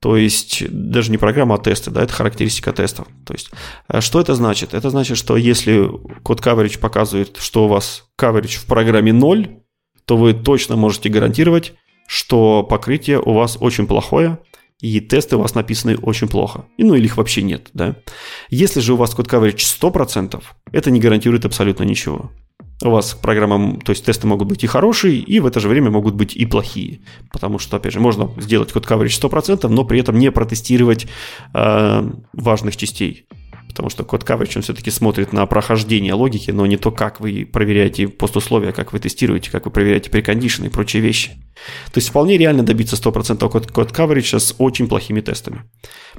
[0.00, 3.08] То есть даже не программа, а тесты, да, это характеристика тестов.
[3.24, 3.50] То есть
[3.88, 4.74] э, что это значит?
[4.74, 5.90] Это значит, что если
[6.22, 9.58] код coverage показывает, что у вас coverage в программе 0,
[10.04, 11.74] то вы точно можете гарантировать,
[12.06, 14.38] что покрытие у вас очень плохое,
[14.80, 16.66] и тесты у вас написаны очень плохо.
[16.76, 17.70] И, ну или их вообще нет.
[17.72, 17.96] Да?
[18.50, 20.42] Если же у вас код coverage 100%,
[20.72, 22.30] это не гарантирует абсолютно ничего.
[22.84, 25.90] У вас программа, то есть тесты могут быть и хорошие, и в это же время
[25.90, 27.00] могут быть и плохие.
[27.32, 31.06] Потому что, опять же, можно сделать код coverage 100%, но при этом не протестировать
[31.54, 33.26] э, важных частей
[33.76, 37.44] потому что код coverage, он все-таки смотрит на прохождение логики, но не то, как вы
[37.44, 41.32] проверяете постусловия, как вы тестируете, как вы проверяете прекондишны и прочие вещи.
[41.92, 45.64] То есть вполне реально добиться 100% код, код coverage с очень плохими тестами.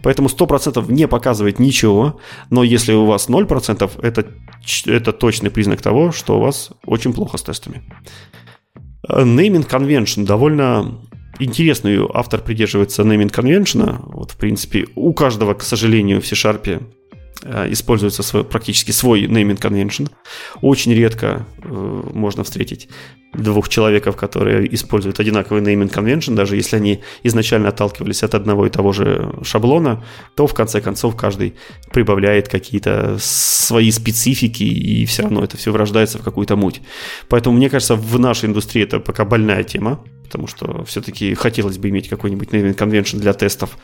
[0.03, 2.19] Поэтому 100% не показывает ничего,
[2.51, 4.27] но если у вас 0%, это,
[4.85, 7.81] это точный признак того, что у вас очень плохо с тестами.
[9.09, 11.01] Naming convention довольно
[11.39, 13.99] интересную автор придерживается naming convention.
[14.13, 17.06] Вот, в принципе, у каждого, к сожалению, в C-Sharp Э,
[17.43, 20.09] используется свой, практически свой naming convention.
[20.61, 22.89] Очень редко э, можно встретить
[23.33, 28.69] двух человеков, которые используют одинаковый naming convention, даже если они изначально отталкивались от одного и
[28.69, 30.03] того же шаблона,
[30.35, 31.53] то в конце концов каждый
[31.91, 36.81] прибавляет какие-то свои специфики, и все равно это все врождается в какую-то муть.
[37.29, 41.89] Поэтому, мне кажется, в нашей индустрии это пока больная тема, потому что все-таки хотелось бы
[41.89, 43.77] иметь какой-нибудь naming convention для тестов,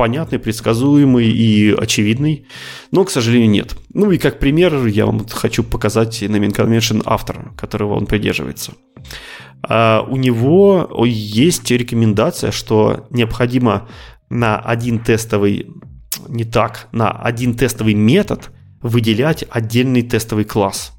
[0.00, 2.46] понятный, предсказуемый и очевидный,
[2.90, 3.76] но, к сожалению, нет.
[3.92, 8.72] Ну и как пример я вам хочу показать naming convention автора, которого он придерживается.
[9.62, 13.90] А у него есть рекомендация, что необходимо
[14.30, 15.66] на один тестовый,
[16.28, 20.94] не так, на один тестовый метод выделять отдельный тестовый класс.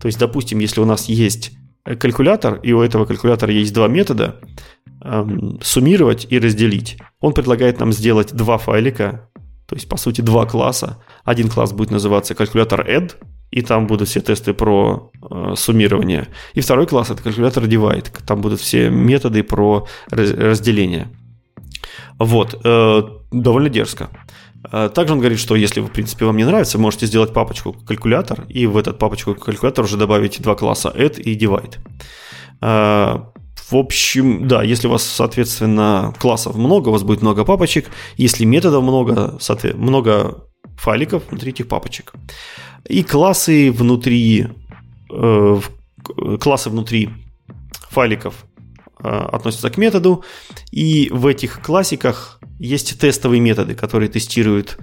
[0.00, 1.52] То есть, допустим, если у нас есть
[1.84, 4.40] калькулятор, и у этого калькулятора есть два метода,
[5.02, 6.98] эм, суммировать и разделить.
[7.20, 9.28] Он предлагает нам сделать два файлика,
[9.66, 11.02] то есть, по сути, два класса.
[11.24, 13.12] Один класс будет называться калькулятор add,
[13.50, 16.28] и там будут все тесты про э, суммирование.
[16.54, 21.08] И второй класс это калькулятор divide, там будут все методы про разделение.
[22.18, 24.08] Вот, э, довольно дерзко.
[24.70, 28.44] Э, также он говорит, что если, в принципе, вам не нравится, можете сделать папочку калькулятор,
[28.48, 31.78] и в этот папочку калькулятор уже добавить два класса add и divide.
[32.60, 33.18] Э,
[33.70, 37.90] в общем, да, если у вас, соответственно, классов много, у вас будет много папочек.
[38.16, 39.38] Если методов много,
[39.74, 40.44] много
[40.76, 42.12] файликов внутри этих папочек.
[42.88, 44.48] И классы внутри,
[45.10, 45.60] э,
[46.40, 47.08] классы внутри
[47.90, 48.44] файликов
[49.02, 50.24] относятся к методу.
[50.70, 54.78] И в этих классиках есть тестовые методы, которые тестируют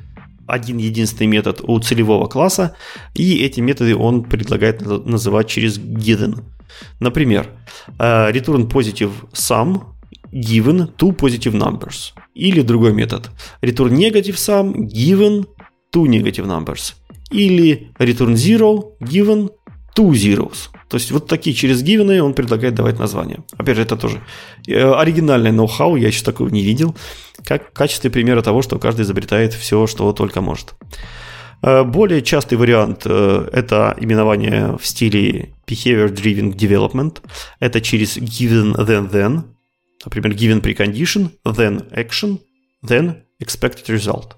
[0.50, 2.76] один единственный метод у целевого класса,
[3.14, 6.44] и эти методы он предлагает называть через hidden.
[7.00, 7.48] Например,
[8.00, 9.82] э, return positive sum
[10.32, 12.14] given two positive numbers.
[12.34, 13.30] Или другой метод.
[13.62, 15.46] Return negative sum given
[15.92, 16.96] two negative numbers.
[17.32, 19.50] Или return zero given
[19.96, 20.70] two zeros.
[20.90, 23.44] То есть вот такие через given он предлагает давать названия.
[23.58, 24.22] Опять же, это тоже
[24.68, 26.96] э, оригинальное ноу-хау, я еще такого не видел.
[27.46, 30.74] Как качественный пример того, что каждый изобретает все, что только может.
[31.62, 37.18] Э, более частый вариант э,– это именование в стиле Behavior Driven Development.
[37.60, 39.44] Это через given then then.
[40.06, 42.40] Например, given precondition, then action,
[42.84, 44.34] then expected result.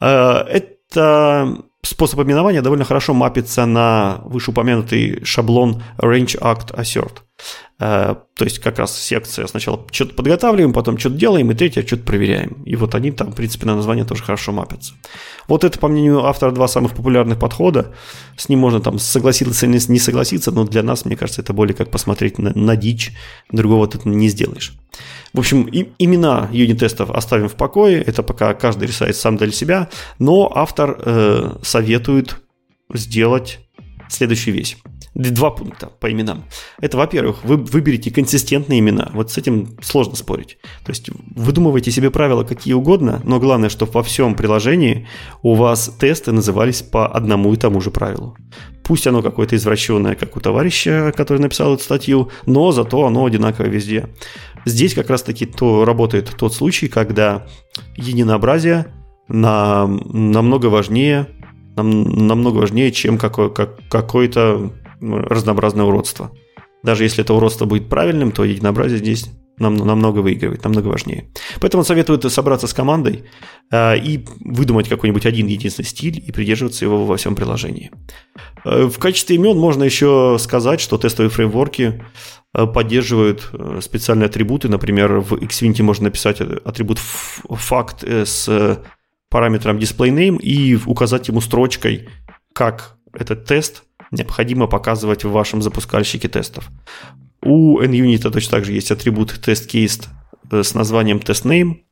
[0.00, 7.25] Это способ именования довольно хорошо мапится на вышеупомянутый шаблон Range Act Assert.
[7.78, 12.04] Э, то есть как раз секция сначала что-то подготавливаем, потом что-то делаем, и третье что-то
[12.04, 12.62] проверяем.
[12.64, 14.94] И вот они там, в принципе, на название тоже хорошо мапятся.
[15.46, 17.94] Вот это, по мнению автора, два самых популярных подхода.
[18.36, 21.74] С ним можно там согласиться или не согласиться, но для нас, мне кажется, это более
[21.74, 23.12] как посмотреть на, на дичь.
[23.50, 24.72] Другого ты не сделаешь.
[25.32, 28.02] В общем, и, имена юнит-тестов оставим в покое.
[28.02, 29.90] Это пока каждый решает сам для себя.
[30.18, 32.38] Но автор э, советует
[32.92, 33.65] сделать
[34.08, 34.76] следующую вещь.
[35.14, 36.44] Два пункта по именам.
[36.80, 39.10] Это, во-первых, вы выберите консистентные имена.
[39.14, 40.58] Вот с этим сложно спорить.
[40.84, 45.08] То есть выдумывайте себе правила какие угодно, но главное, чтобы во всем приложении
[45.42, 48.36] у вас тесты назывались по одному и тому же правилу.
[48.84, 53.70] Пусть оно какое-то извращенное, как у товарища, который написал эту статью, но зато оно одинаковое
[53.70, 54.10] везде.
[54.64, 57.46] Здесь как раз-таки то работает тот случай, когда
[57.96, 58.86] единообразие
[59.28, 61.28] на, намного важнее
[61.76, 66.30] нам, намного важнее, чем какой, как, какой-то разнообразное уродство.
[66.82, 71.30] Даже если это уродство будет правильным, то единообразие здесь нам, намного выигрывает, намного важнее.
[71.60, 73.24] Поэтому он советует собраться с командой
[73.70, 77.90] э, и выдумать какой-нибудь один единственный стиль и придерживаться его во всем приложении.
[78.64, 82.04] Э, в качестве имен можно еще сказать, что тестовые фреймворки
[82.54, 84.68] э, поддерживают э, специальные атрибуты.
[84.68, 88.78] Например, в Xfinity можно написать атрибут факт с
[89.30, 92.08] параметром displayName и указать ему строчкой,
[92.52, 96.68] как этот тест необходимо показывать в вашем запускальщике тестов.
[97.42, 100.06] У NUnit точно так же есть атрибут testCase
[100.50, 101.82] с названием testName.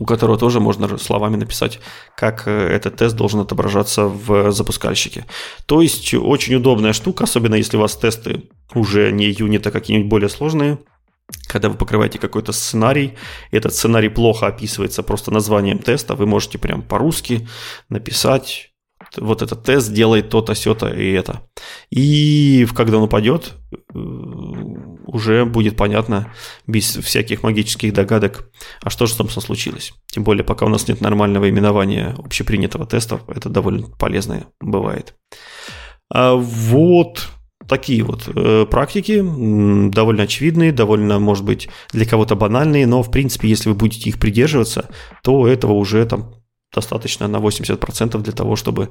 [0.00, 1.78] у которого тоже можно словами написать,
[2.16, 5.24] как э, этот тест должен отображаться в запускальщике.
[5.66, 8.42] То есть очень удобная штука, особенно если у вас тесты
[8.74, 10.78] уже не юнит, а какие-нибудь более сложные.
[11.46, 13.14] Когда вы покрываете какой-то сценарий,
[13.50, 17.48] этот сценарий плохо описывается просто названием теста, вы можете прям по-русски
[17.88, 18.74] написать
[19.16, 21.42] вот этот тест делает то-то, сё-то и это.
[21.90, 23.98] И когда он упадет, э,
[25.06, 26.32] уже будет понятно,
[26.66, 29.92] без всяких магических догадок, а что же, собственно, случилось.
[30.06, 35.14] Тем более, пока у нас нет нормального именования общепринятого теста, это довольно полезно бывает.
[36.10, 37.28] А вот
[37.68, 39.22] такие вот э, практики,
[39.90, 44.18] довольно очевидные, довольно, может быть, для кого-то банальные, но, в принципе, если вы будете их
[44.18, 44.88] придерживаться,
[45.22, 46.34] то этого уже там
[46.74, 48.90] достаточно на 80% для того, чтобы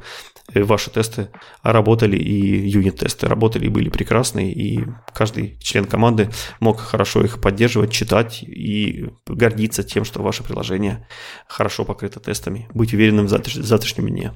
[0.54, 1.30] э, ваши тесты
[1.62, 6.30] работали и юнит-тесты работали и были прекрасные, и каждый член команды
[6.60, 11.08] мог хорошо их поддерживать, читать и гордиться тем, что ваше приложение
[11.48, 14.34] хорошо покрыто тестами, быть уверенным в завтрашнем дне.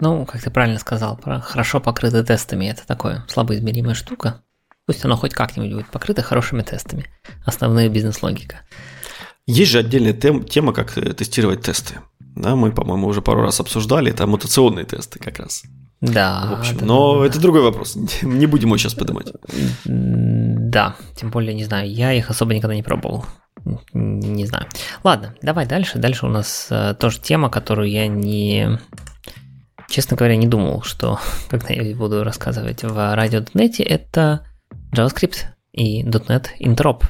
[0.00, 4.42] Ну, как ты правильно сказал, про хорошо покрыто тестами, это такое слабоизмеримая штука.
[4.86, 7.06] Пусть оно хоть как-нибудь будет покрыто хорошими тестами.
[7.44, 8.60] Основная бизнес-логика.
[9.46, 12.00] Есть же отдельная тем, тема, как э, тестировать тесты.
[12.18, 15.64] Да, мы, по-моему, уже пару раз обсуждали, это мутационные тесты как раз.
[16.00, 16.46] Да.
[16.46, 17.96] В общем, да, но да, это другой вопрос.
[18.22, 19.32] Не будем его сейчас поднимать.
[19.84, 23.26] Да, тем более, не знаю, я их особо никогда не пробовал.
[23.92, 24.66] Не знаю.
[25.04, 25.98] Ладно, давай дальше.
[25.98, 28.78] Дальше у нас э, тоже тема, которую я не...
[29.90, 31.18] Честно говоря, не думал, что
[31.48, 34.46] когда я буду рассказывать в радио.нет, это
[34.94, 37.02] JavaScript и .NET Interop.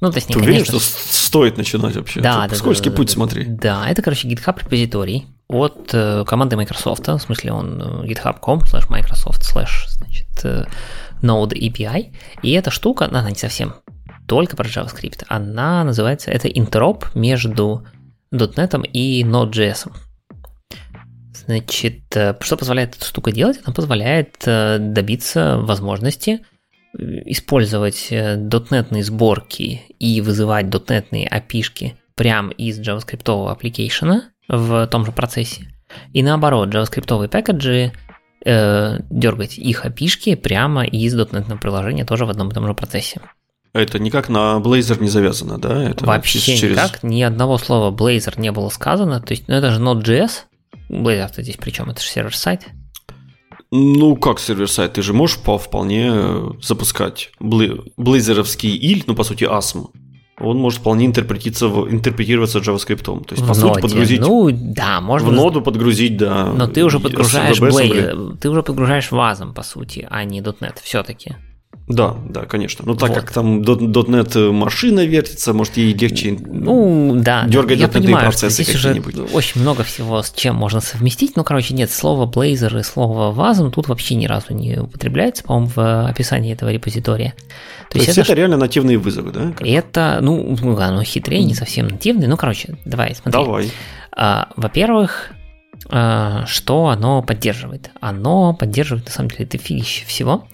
[0.00, 2.20] Ну, то есть, не, Ты уверен, что стоит начинать вообще?
[2.20, 2.56] Да, да.
[2.56, 3.44] Скользкий да, путь, да, смотри.
[3.44, 8.88] Да, это, короче, GitHub репозиторий от э, команды Microsoft, в смысле он э, github.com slash
[8.88, 10.64] Microsoft slash, значит, э,
[11.20, 12.16] Node API.
[12.42, 13.74] И эта штука, она не совсем
[14.26, 17.86] только про JavaScript, она называется, это интероп между
[18.32, 19.92] .NET и Node.js.
[21.46, 23.60] Значит, э, что позволяет эта штука делать?
[23.64, 26.40] Она позволяет э, добиться возможности
[26.94, 35.12] использовать .NET э, сборки и вызывать .NET API прямо из JavaScript application в том же
[35.12, 35.68] процессе.
[36.12, 37.92] И наоборот, JavaScript пэкэджи
[38.44, 43.20] э, дергать их API прямо из .NET приложения тоже в одном и том же процессе.
[43.72, 45.82] Это никак на Blazor не завязано, да?
[45.82, 46.76] Это Вообще через...
[46.76, 49.20] никак, ни одного слова Blazor не было сказано.
[49.20, 50.30] То есть, ну это же Node.js.
[50.92, 52.68] Blazor-то здесь причем, это же сервер-сайт.
[53.70, 54.92] Ну, как сервер-сайт?
[54.92, 59.86] Ты же можешь вполне э, запускать блейзеровский иль, ну, по сути, ASM.
[60.38, 63.24] Он может вполне интерпретироваться JavaScript.
[63.24, 64.20] То есть, в по сути, подгрузить...
[64.20, 65.28] Ну, да, можно...
[65.28, 66.52] В ноду подгрузить, да.
[66.52, 71.36] Но ты уже подгружаешь Blazor, ты уже подгружаешь вазом, по сути, а не .NET все-таки.
[71.88, 72.84] Да, да, конечно.
[72.86, 73.18] Ну, так вот.
[73.18, 79.02] как там .NET машина вертится, может, ей легче ну, да, дергать я понимаю, процессы уже
[79.32, 81.36] очень много всего, с чем можно совместить.
[81.36, 85.70] Ну, короче, нет, слово Blazor и слово Wasm тут вообще ни разу не употребляется, по-моему,
[85.74, 87.34] в описании этого репозитория.
[87.88, 89.52] То, То есть, это, это реально нативные вызовы, да?
[89.60, 92.28] Это, ну, ну, оно хитрее, не совсем нативный.
[92.28, 93.32] Ну, короче, давай, смотри.
[93.32, 93.70] Давай.
[94.16, 95.32] А, во-первых,
[95.90, 97.90] а, что оно поддерживает?
[98.00, 100.46] Оно поддерживает, на самом деле, это фигище всего.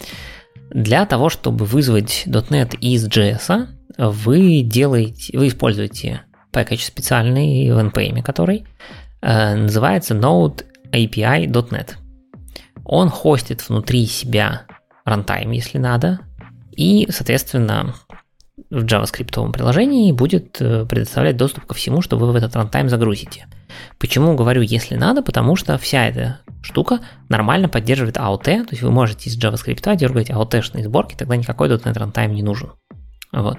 [0.71, 6.23] Для того, чтобы вызвать .NET из JS, вы делаете, вы используете
[6.53, 8.67] пакет специальный в NPM, который
[9.21, 11.95] э, называется Node API.NET.
[12.85, 14.67] Он хостит внутри себя
[15.07, 16.21] runtime, если надо,
[16.73, 17.95] и, соответственно,
[18.71, 23.47] в JavaScript приложении будет э, предоставлять доступ ко всему, что вы в этот runtime загрузите.
[23.99, 25.23] Почему говорю если надо?
[25.23, 30.31] Потому что вся эта штука нормально поддерживает AOT, то есть вы можете из JavaScript дергать
[30.31, 32.73] AOT-шные сборки, тогда никакой .NET Runtime не нужен.
[33.33, 33.59] Вот.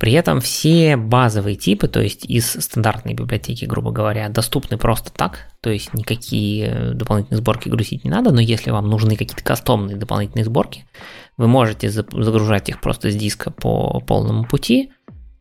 [0.00, 5.50] При этом все базовые типы, то есть из стандартной библиотеки, грубо говоря, доступны просто так,
[5.60, 10.44] то есть никакие дополнительные сборки грузить не надо, но если вам нужны какие-то кастомные дополнительные
[10.44, 10.86] сборки,
[11.36, 14.92] вы можете загружать их просто с диска по полному пути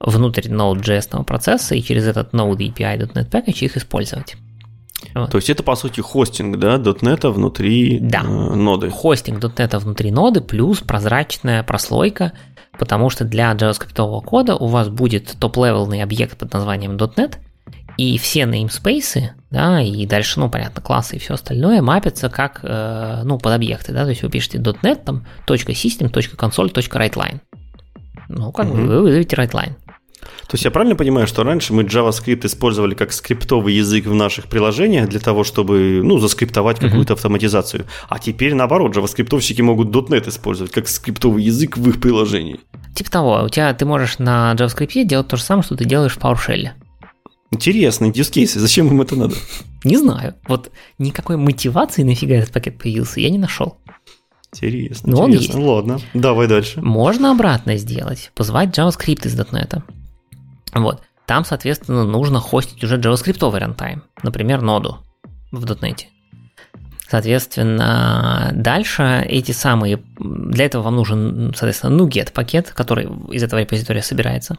[0.04, 4.36] внутрь Node.js процесса и через этот Node API.NET Package их использовать.
[5.16, 5.32] Вот.
[5.32, 8.22] То есть это по сути хостинг, да, .NET внутри да.
[8.22, 8.90] э, ноды.
[8.90, 12.34] Хостинг .NET внутри ноды плюс прозрачная прослойка,
[12.78, 17.38] потому что для JavaScript кода у вас будет топ-левелный объект под названием .NET,
[17.98, 23.22] и все namespace, да, и дальше, ну, понятно, классы и все остальное мапятся как, э,
[23.24, 27.40] ну, под объекты, да, то есть вы пишете .NET, там, .system, .console, .writeline.
[28.30, 28.78] Ну, как угу.
[28.78, 29.74] вы вызовете writeline.
[30.54, 34.46] То есть я правильно понимаю, что раньше мы JavaScript использовали как скриптовый язык в наших
[34.46, 37.16] приложениях для того, чтобы, ну, заскриптовать какую-то mm-hmm.
[37.16, 42.60] автоматизацию, а теперь наоборот, JavaScript могут .NET использовать как скриптовый язык в их приложении.
[42.94, 46.14] Типа того, у тебя ты можешь на JavaScript делать то же самое, что ты делаешь
[46.14, 46.70] в PowerShell.
[47.52, 48.60] Use cases.
[48.60, 49.36] Зачем им это надо?
[49.84, 50.36] Не знаю.
[50.48, 50.70] Вот
[51.00, 53.80] никакой мотивации нафига этот пакет появился, я не нашел.
[54.54, 55.14] Интересно.
[55.14, 55.24] Но интересно.
[55.24, 55.54] он есть.
[55.56, 56.80] Ладно, давай дальше.
[56.80, 58.30] Можно обратно сделать.
[58.36, 59.82] Позвать JavaScript из .NET.
[60.74, 61.02] Вот.
[61.26, 64.04] Там, соответственно, нужно хостить уже JavaScript рантайм.
[64.24, 64.98] Например, ноду
[65.52, 66.06] в .NET.
[67.08, 70.04] Соответственно, дальше эти самые...
[70.18, 74.58] Для этого вам нужен, соответственно, NuGet пакет, который из этого репозитория собирается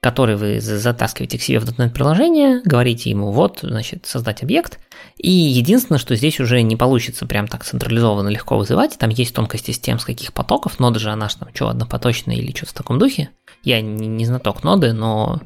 [0.00, 4.78] который вы затаскиваете к себе в .NET приложение, говорите ему, вот, значит, создать объект,
[5.22, 9.70] и единственное, что здесь уже не получится прям так централизованно легко вызывать, там есть тонкости
[9.70, 12.98] с тем, с каких потоков, нода же она там что, однопоточная или что-то в таком
[12.98, 13.28] духе,
[13.62, 15.42] я не, не знаток ноды, но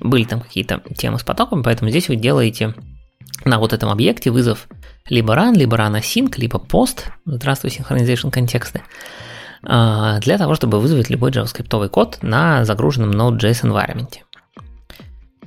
[0.00, 2.74] были там какие-то темы с потоками, поэтому здесь вы делаете
[3.44, 4.66] на вот этом объекте вызов
[5.08, 8.82] либо run, либо run async, либо post, здравствуй, синхронизation контексты,
[9.62, 14.14] а, для того, чтобы вызвать любой JavaScript код на загруженном Node.js environment.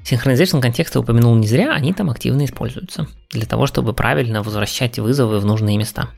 [0.08, 5.42] Синхронизация контекста упомянул не зря, они там активно используются для того, чтобы правильно возвращать вызовы
[5.42, 6.12] в нужные места.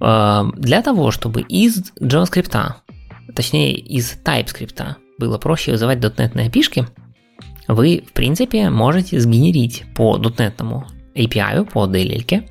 [0.00, 2.76] А, для того, чтобы из JavaScript,
[3.34, 6.86] точнее из TypeScript было проще вызывать .NET API,
[7.68, 10.56] вы, в принципе, можете сгенерить по .NET
[11.14, 12.48] API, по DLL,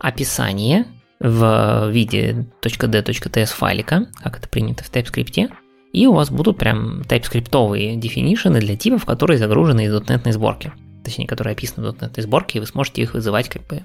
[0.00, 0.86] описание
[1.20, 5.48] в виде .d.ts файлика, как это принято в TypeScript,
[5.92, 10.72] и у вас будут прям TypeScript дефинишены для типов, которые загружены из .NET сборки.
[11.04, 13.82] Точнее, которые описаны в .NET сборке, и вы сможете их вызывать как бы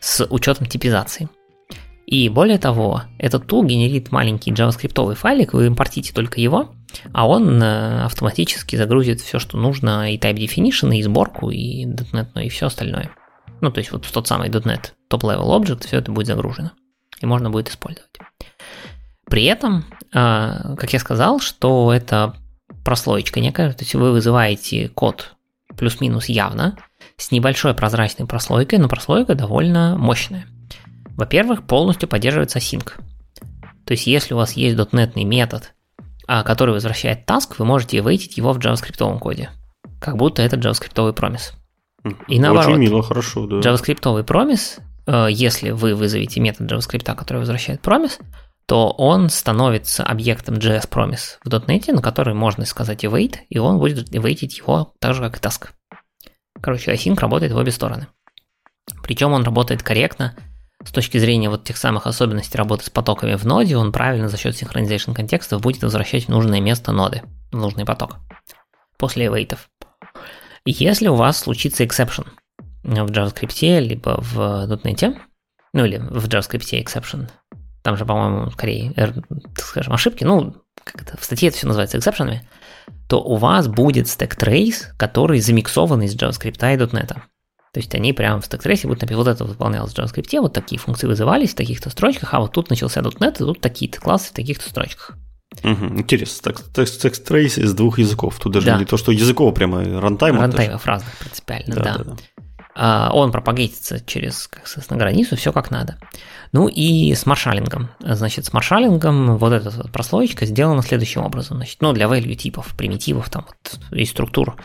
[0.00, 1.28] с учетом типизации.
[2.06, 6.70] И более того, этот тул генерит маленький JavaScript файлик, вы импортите только его,
[7.12, 12.28] а он э, автоматически загрузит все, что нужно, и type definition, и сборку, и .NET,
[12.34, 13.10] ну и все остальное.
[13.60, 16.72] Ну, то есть вот в тот самый .NET Top-Level Object все это будет загружено.
[17.20, 18.10] И можно будет использовать.
[19.28, 19.84] При этом,
[20.14, 22.34] а, как я сказал, что это
[22.84, 25.34] прослоечка некая, то есть вы вызываете код
[25.76, 26.76] плюс-минус явно,
[27.16, 30.46] с небольшой прозрачной прослойкой, но прослойка довольно мощная.
[31.16, 32.92] Во-первых, полностью поддерживается async.
[33.84, 35.74] То есть, если у вас есть .NET метод,
[36.28, 39.50] а, который возвращает task, вы можете вейтить его в JavaScript коде.
[40.00, 41.54] Как будто это JavaScript промис.
[42.28, 42.68] И наоборот.
[42.68, 43.60] Очень мило, хорошо, да.
[43.60, 48.18] JavaScript промис, э, если вы вызовете метод JavaScript, который возвращает промис,
[48.66, 53.78] то он становится объектом JS Promise в .NET, на который можно сказать await, и он
[53.78, 55.68] будет await его так же, как и task.
[56.60, 58.08] Короче, async работает в обе стороны.
[59.02, 60.36] Причем он работает корректно
[60.84, 64.36] с точки зрения вот тех самых особенностей работы с потоками в ноде, он правильно за
[64.36, 67.22] счет синхронизации контекстов будет возвращать в нужное место ноды,
[67.52, 68.16] в нужный поток
[68.98, 69.56] после await.
[70.64, 72.26] Если у вас случится exception
[72.82, 75.16] в JavaScript, либо в .NET,
[75.72, 77.28] ну или в JavaScript exception,
[77.86, 81.96] там же, по-моему, скорее, так скажем, ошибки, ну, как это, в статье это все называется
[81.98, 82.42] эксепшенами,
[83.08, 87.06] то у вас будет stack trace, который замиксован из JavaScript и .NET.
[87.06, 87.20] То
[87.76, 90.80] есть они прямо в stack trace будут написать, вот это выполнялось в JavaScript, вот такие
[90.80, 94.32] функции вызывались в таких-то строчках, а вот тут начался .NET, и тут такие-то классы в
[94.32, 95.16] таких-то строчках.
[95.62, 96.52] Угу, интересно.
[96.52, 98.36] Так, stack trace из двух языков.
[98.40, 98.78] Тут даже да.
[98.78, 100.40] не то, что языков прямо runtime.
[100.40, 101.82] Runtime ов разных принципиально, да.
[101.82, 101.98] да.
[101.98, 102.16] да, да.
[102.78, 105.96] А, он propagate ится через, как на границу, все как надо.
[106.52, 107.88] Ну и с marshalling ом.
[108.00, 111.56] Значит, с marshalling ом вот эта вот прослоечка сделана следующим образом.
[111.56, 114.56] Значит, ну, для value типов, примитивов, там вот и структур.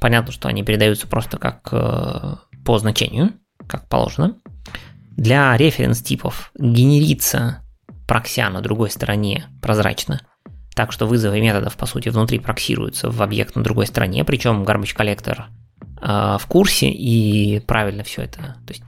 [0.00, 3.34] Понятно, что они передаются просто как э, по значению,
[3.68, 4.36] как положено.
[5.12, 7.62] Для reference типов генерится
[8.08, 10.20] прокся на другой стороне прозрачно
[10.74, 14.94] так что вызовы методов, по сути, внутри проксируются в объект на другой стороне, причем garbage
[14.96, 15.46] э,
[16.00, 18.56] в курсе и правильно все это.
[18.66, 18.82] То есть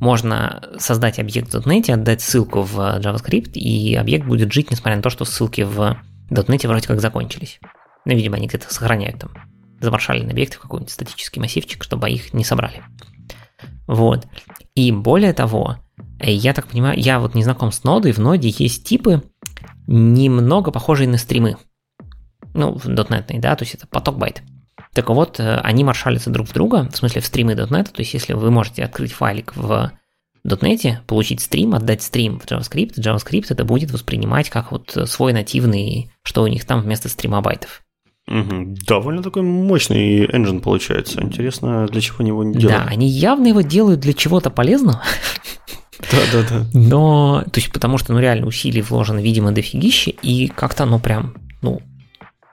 [0.00, 5.02] можно создать объект в .NET, отдать ссылку в JavaScript, и объект будет жить, несмотря на
[5.02, 5.98] то, что ссылки в
[6.30, 7.58] .NET вроде как закончились.
[8.04, 9.30] Ну, видимо, они где-то сохраняют там
[9.80, 12.82] замаршаленные объекты в какой-нибудь статический массивчик, чтобы их не собрали.
[13.86, 14.26] Вот.
[14.74, 15.78] И более того,
[16.20, 19.22] я так понимаю, я вот не знаком с нодой, в ноде есть типы,
[19.86, 21.56] немного похожие на стримы.
[22.54, 24.42] Ну, в .NET, да, то есть это поток байт.
[24.92, 28.14] Так вот, э, они маршалятся друг в друга, в смысле в стримы .NET, то есть
[28.14, 29.92] если вы можете открыть файлик в
[30.44, 36.10] .NET, получить стрим, отдать стрим в JavaScript, JavaScript это будет воспринимать как вот свой нативный,
[36.22, 37.82] что у них там вместо стрима байтов.
[38.28, 38.76] Угу.
[38.86, 41.22] Довольно такой мощный engine получается.
[41.22, 42.84] Интересно, для чего они его не делают.
[42.84, 45.02] Да, они явно его делают для чего-то полезного.
[46.12, 46.66] Да, да, да.
[46.74, 51.34] Но, то есть, потому что, ну, реально усилий вложено, видимо, дофигище, и как-то оно прям,
[51.60, 51.80] ну,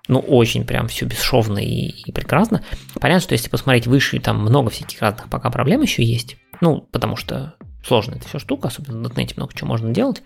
[0.07, 2.64] ну, очень прям все бесшовно и, и прекрасно.
[2.99, 6.38] Понятно, что если посмотреть выше, там много всяких разных пока проблем еще есть.
[6.61, 7.56] Ну, потому что
[7.86, 10.22] сложная это все штука, особенно в .NET много чего можно делать.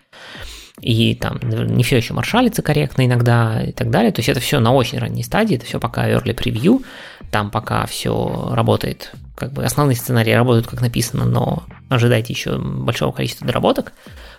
[0.82, 4.12] И там не все еще маршалится корректно иногда и так далее.
[4.12, 6.84] То есть это все на очень ранней стадии, это все пока early preview,
[7.32, 13.12] там пока все работает, как бы основные сценарии работают как написано, но ожидайте еще большого
[13.12, 13.94] количества доработок.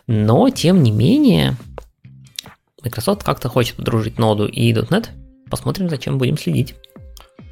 [0.07, 1.57] Но, тем не менее,
[2.83, 5.09] Microsoft как-то хочет подружить ноду и .NET.
[5.51, 6.74] Посмотрим, зачем будем следить.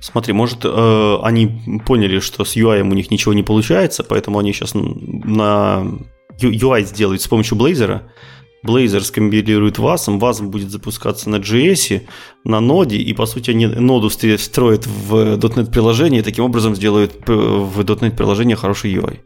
[0.00, 4.52] Смотри, может, э, они поняли, что с UI у них ничего не получается, поэтому они
[4.52, 5.84] сейчас на
[6.40, 8.02] UI сделают с помощью Blazor.
[8.64, 12.02] Blazor скомпилирует WASM, WASM будет запускаться на JS,
[12.44, 17.12] на ноде, и, по сути, они ноду встроят в .NET приложение, и таким образом сделают
[17.26, 19.18] в .NET приложение хороший UI.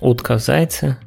[0.00, 0.98] Утка в зайце?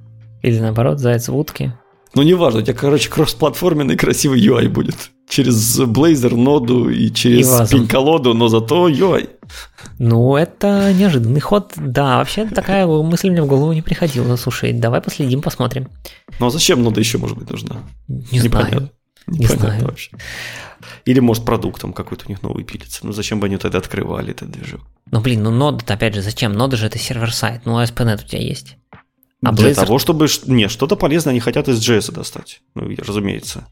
[0.42, 1.78] Или наоборот, заяц в утке?
[2.14, 5.12] Ну, неважно, у тебя, короче, кроссплатформенный красивый UI будет.
[5.32, 9.30] Через Blazor, ноду и через пень-колоду, но зато UI.
[9.98, 11.72] Ну, это неожиданный ход.
[11.78, 14.36] Да, вообще такая мысль мне в голову не приходила.
[14.36, 15.88] Слушай, давай последим, посмотрим.
[16.38, 17.78] Ну, а зачем нода еще, может быть, нужна?
[18.10, 18.78] Не Непонятно.
[18.78, 18.92] знаю.
[19.28, 19.86] Непонятно не знаю.
[19.86, 20.12] вообще.
[21.06, 23.06] Или, может, продуктом какой-то у них новый пилится.
[23.06, 24.82] Ну, зачем бы они тогда открывали этот движок?
[25.12, 26.52] Ну, блин, ну нода опять же, зачем?
[26.52, 27.62] Нода же это сервер-сайт.
[27.64, 28.76] Ну, ASP.NET у тебя есть.
[29.44, 29.76] А Для Blazor...
[29.76, 30.28] того, чтобы...
[30.48, 32.62] Не, что-то полезное они хотят из JS достать.
[32.76, 33.66] Ну, разумеется.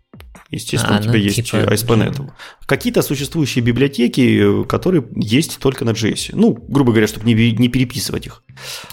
[0.52, 1.58] Естественно, а, у тебя ну, есть типа...
[1.58, 2.32] ASP.NET.
[2.66, 6.32] Какие-то существующие библиотеки, которые есть только на JS.
[6.34, 8.44] Ну, грубо говоря, чтобы не, не переписывать их.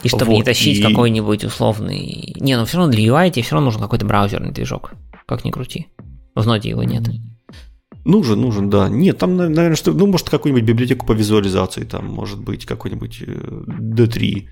[0.03, 0.37] И чтобы вот.
[0.37, 0.83] не тащить и...
[0.83, 2.35] какой-нибудь условный...
[2.39, 4.93] Не, ну все равно для UI тебе все равно нужен какой-то браузерный движок.
[5.27, 5.89] Как ни крути.
[6.35, 7.05] В ноде его нет.
[8.05, 8.89] Нужен, нужен, да.
[8.89, 14.45] Нет, там, наверное, что, ну, может, какую-нибудь библиотеку по визуализации, там, может быть, какой-нибудь D3
[14.45, 14.49] э,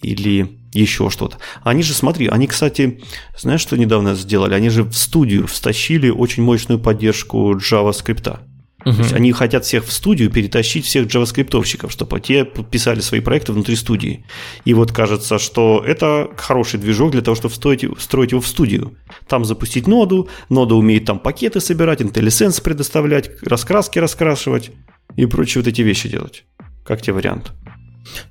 [0.00, 1.38] или еще что-то.
[1.62, 3.00] Они же, смотри, они, кстати,
[3.36, 4.54] знаешь, что недавно сделали?
[4.54, 8.38] Они же в студию встащили очень мощную поддержку JavaScript.
[8.84, 8.94] Угу.
[8.94, 13.52] То есть они хотят всех в студию перетащить всех джаваскриптовщиков, чтобы те писали свои проекты
[13.52, 14.24] внутри студии.
[14.64, 18.96] И вот кажется, что это хороший движок для того, чтобы встроить, встроить его в студию.
[19.26, 24.70] Там запустить ноду, нода умеет там пакеты собирать, IntelliSense предоставлять, раскраски раскрашивать
[25.16, 26.44] и прочие вот эти вещи делать.
[26.84, 27.52] Как тебе вариант?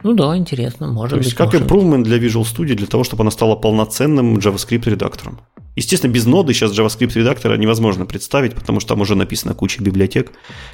[0.03, 1.33] Ну да, интересно, может То быть.
[1.33, 1.69] как может.
[1.69, 5.39] improvement для Visual Studio, для того, чтобы она стала полноценным JavaScript редактором.
[5.75, 10.31] Естественно, без ноды сейчас JavaScript редактора невозможно представить, потому что там уже написана куча библиотек,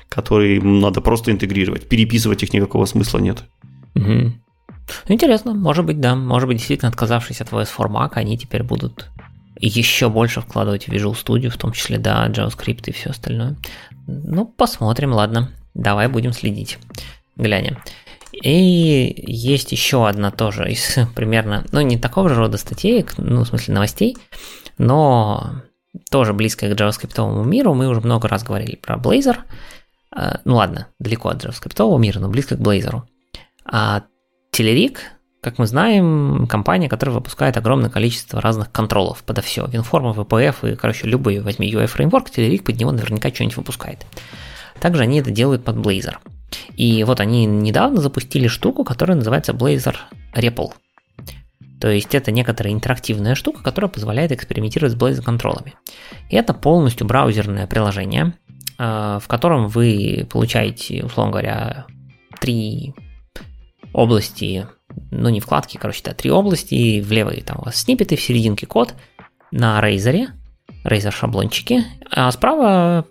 [0.08, 1.90] которые надо просто интегрировать.
[1.90, 3.44] Переписывать их никакого смысла нет.
[3.96, 4.32] Угу.
[5.08, 6.16] Интересно, может быть, да.
[6.16, 9.10] Может быть, действительно, отказавшись от VS4 Mac, они теперь будут
[9.60, 13.58] еще больше вкладывать в Visual Studio, в том числе, да, JavaScript и все остальное.
[14.08, 15.52] Ну, посмотрим, ладно.
[15.74, 16.78] Давай будем следить.
[17.36, 17.78] Глянем.
[18.34, 23.48] И есть еще одна тоже из примерно, ну не такого же рода статей, ну в
[23.48, 24.18] смысле новостей,
[24.78, 25.62] но
[26.10, 27.74] тоже близкая к JavaScript миру.
[27.74, 29.38] Мы уже много раз говорили про Blazor.
[30.12, 33.04] А, ну ладно, далеко от JavaScript мира, но близко к Blazor.
[33.66, 34.04] А
[34.52, 34.98] Telerik,
[35.42, 39.68] как мы знаем, компания, которая выпускает огромное количество разных контролов подо все.
[39.68, 44.06] Винформа, VPF и, короче, любой возьми UI фреймворк, Telerik под него наверняка что-нибудь выпускает.
[44.80, 46.16] Также они это делают под Blazor.
[46.76, 49.96] И вот они недавно запустили штуку, которая называется Blazor
[50.36, 50.74] REPL.
[51.80, 55.74] То есть это некоторая интерактивная штука, которая позволяет экспериментировать с Blazor контролами.
[56.30, 58.38] И это полностью браузерное приложение,
[58.80, 61.86] э, в котором вы получаете, условно говоря,
[62.40, 62.94] три
[63.92, 64.68] области,
[65.12, 68.66] ну не вкладки, короче, да, три области, в левой там у вас снипеты, в серединке
[68.66, 68.94] код,
[69.52, 70.28] на Razer,
[70.84, 73.06] Razer шаблончики, а справа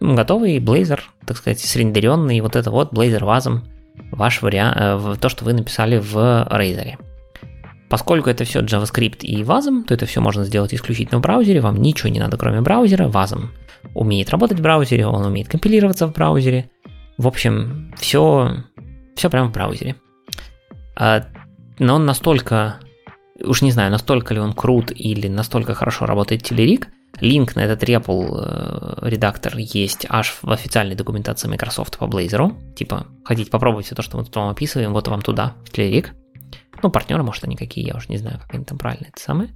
[0.00, 3.64] готовый Blazor, так сказать, срендеренный, вот это вот Blazor вазом,
[4.12, 6.96] ваш вариант, э, то, что вы написали в Razer.
[7.88, 11.76] Поскольку это все JavaScript и вазом, то это все можно сделать исключительно в браузере, вам
[11.76, 13.50] ничего не надо, кроме браузера, вазом
[13.94, 16.70] умеет работать в браузере, он умеет компилироваться в браузере.
[17.16, 18.64] В общем, все,
[19.16, 19.96] все прямо в браузере.
[20.96, 21.24] А,
[21.78, 22.76] но он настолько,
[23.42, 26.88] уж не знаю, настолько ли он крут или настолько хорошо работает телерик,
[27.20, 32.54] Линк на этот REPL э, редактор есть аж в официальной документации Microsoft по Blazor.
[32.74, 36.14] Типа, хотите попробовать все то, что мы тут вам описываем, вот вам туда, в Телерик.
[36.80, 39.50] Ну, партнеры, может, они какие, я уже не знаю, как они там правильно это самое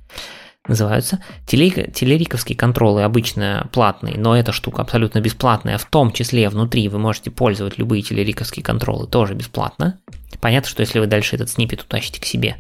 [0.67, 1.21] называются.
[1.47, 7.31] Телериковские контролы обычно платные, но эта штука абсолютно бесплатная, в том числе внутри вы можете
[7.31, 9.99] пользовать любые телериковские контролы тоже бесплатно.
[10.41, 12.57] Понятно, что если вы дальше этот снипет утащите к себе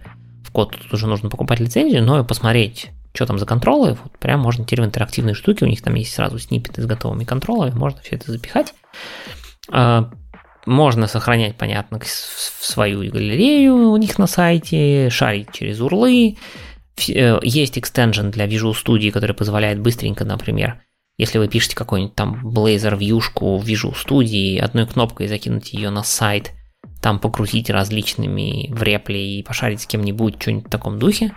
[0.52, 4.64] код, тут уже нужно покупать лицензию, но посмотреть что там за контролы, вот прям можно
[4.64, 8.16] теперь в интерактивные штуки, у них там есть сразу сниппеты с готовыми контролами, можно все
[8.16, 8.72] это запихать.
[9.70, 10.10] А,
[10.64, 16.38] можно сохранять, понятно, свою галерею у них на сайте, шарить через урлы.
[17.08, 20.80] Э, есть экстенжен для Visual Studio, который позволяет быстренько, например,
[21.18, 26.02] если вы пишете какой-нибудь там Blazor вьюшку в Visual Studio, одной кнопкой закинуть ее на
[26.02, 26.52] сайт,
[27.02, 31.32] там покрутить различными в репле и пошарить с кем-нибудь, что-нибудь в таком духе,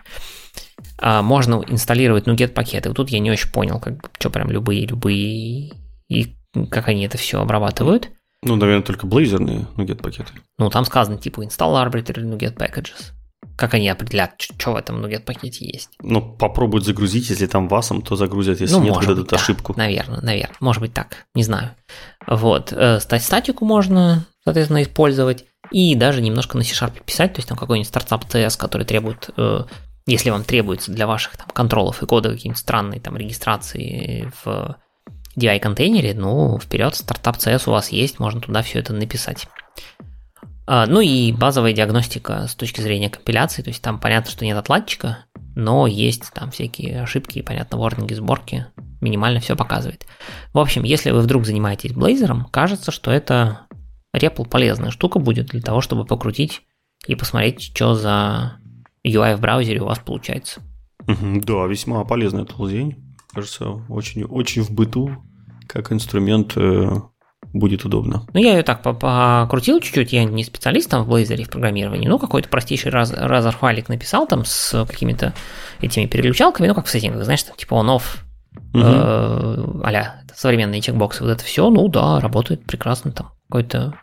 [0.99, 2.89] а, можно инсталлировать NuGet пакеты.
[2.89, 5.73] Вот тут я не очень понял, как, что прям любые, любые,
[6.07, 6.35] и
[6.69, 8.11] как они это все обрабатывают.
[8.43, 10.33] Ну, наверное, только блейзерные NuGet пакеты.
[10.59, 13.11] Ну, там сказано типа install arbitrary NuGet packages.
[13.55, 15.91] Как они определят, что в этом NuGet пакете есть?
[16.01, 19.73] Ну, попробуют загрузить, если там васом, то загрузят, если ну, нет, может выдадут быть, ошибку.
[19.73, 20.57] Да, наверное, наверное.
[20.59, 21.71] Может быть так, не знаю.
[22.27, 22.73] Вот.
[22.73, 25.45] Э, статику можно, соответственно, использовать.
[25.71, 29.63] И даже немножко на C-Sharp писать, то есть там какой-нибудь стартап CS, который требует э,
[30.07, 34.77] если вам требуется для ваших там, контролов и кода какие-нибудь странные там регистрации в
[35.35, 39.47] DI-контейнере, ну, вперед, стартап CS у вас есть, можно туда все это написать.
[40.67, 44.57] А, ну и базовая диагностика с точки зрения компиляции, то есть там понятно, что нет
[44.57, 45.25] отладчика,
[45.55, 48.67] но есть там всякие ошибки, понятно, ворнинги, сборки,
[49.01, 50.05] минимально все показывает.
[50.53, 53.61] В общем, если вы вдруг занимаетесь Blazor, кажется, что это
[54.17, 56.61] REPL полезная штука будет для того, чтобы покрутить
[57.07, 58.59] и посмотреть, что за
[59.05, 60.61] UI в браузере у вас получается.
[61.07, 62.95] Да, весьма полезная тулзень.
[63.33, 65.11] Кажется, очень, очень в быту,
[65.67, 66.89] как инструмент э,
[67.53, 68.25] будет удобно.
[68.33, 72.17] Ну, я ее так покрутил чуть-чуть, я не специалист там в Blazor в программировании, ну,
[72.17, 75.33] какой-то простейший раз, разор файлик написал там с какими-то
[75.81, 78.24] этими переключалками, ну, как в сеттингах, знаешь, там, типа on-off,
[78.73, 78.83] угу.
[78.83, 83.93] э, а современные чекбоксы, вот это все, ну, да, работает прекрасно, там, какое-то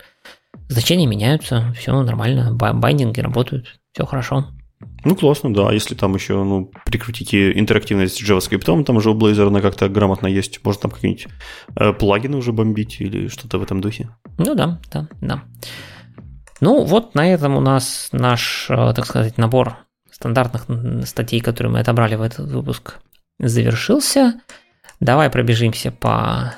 [0.68, 4.46] значения меняются, все нормально, байдинги работают, все хорошо.
[5.04, 5.72] Ну, классно, да.
[5.72, 10.26] Если там еще ну, прикрутите интерактивность с JavaScript, там уже у Blazor она как-то грамотно
[10.26, 10.64] есть.
[10.64, 11.28] Можно там какие-нибудь
[11.76, 14.10] э, плагины уже бомбить или что-то в этом духе.
[14.38, 15.42] Ну да, да, да.
[16.60, 19.76] Ну вот на этом у нас наш, э, так сказать, набор
[20.10, 20.66] стандартных
[21.06, 22.98] статей, которые мы отобрали в этот выпуск,
[23.42, 24.40] завершился.
[25.00, 26.54] Давай пробежимся по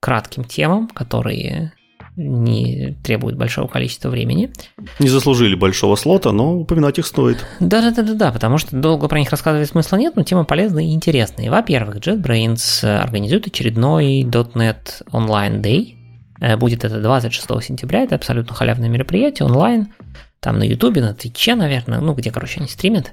[0.00, 1.72] кратким темам, которые
[2.16, 4.52] не требуют большого количества времени.
[4.98, 7.46] Не заслужили большого слота, но упоминать их стоит.
[7.60, 11.50] Да-да-да-да, потому что долго про них рассказывать смысла нет, но тема полезная и интересная.
[11.50, 15.97] Во-первых, JetBrains организует очередной .NET Online Day.
[16.40, 19.88] Э, будет это 26 сентября, это абсолютно халявное мероприятие онлайн
[20.40, 23.12] там на Ютубе, на Твиче, наверное, ну, где, короче, они стримят.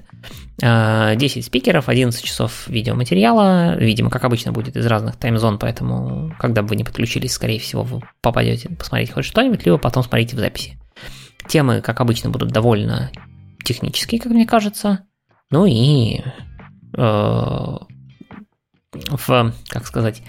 [0.58, 6.62] 10 а, спикеров, 11 часов видеоматериала, видимо, как обычно будет из разных таймзон, поэтому, когда
[6.62, 10.38] бы вы не подключились, скорее всего, вы попадете посмотреть хоть что-нибудь, либо потом смотрите в
[10.38, 10.78] записи.
[11.48, 13.10] Темы, как обычно, будут довольно
[13.64, 15.00] технические, как мне кажется.
[15.50, 16.20] Ну и
[16.96, 17.86] э, в,
[19.68, 20.22] как сказать,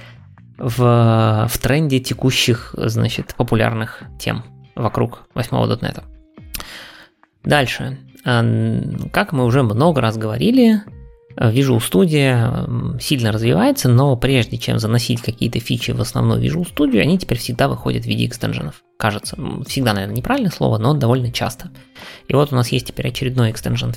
[0.58, 4.44] в, в тренде текущих, значит, популярных тем
[4.76, 6.04] вокруг 8.NET.
[7.44, 7.98] Дальше.
[8.24, 10.82] Как мы уже много раз говорили,
[11.38, 17.20] Visual Studio сильно развивается, но прежде чем заносить какие-то фичи в основной Visual Studio, они
[17.20, 18.84] теперь всегда выходят в виде экстенженов.
[18.98, 21.70] Кажется, всегда, наверное, неправильное слово, но довольно часто.
[22.28, 23.94] И вот у нас есть теперь очередной экстенжен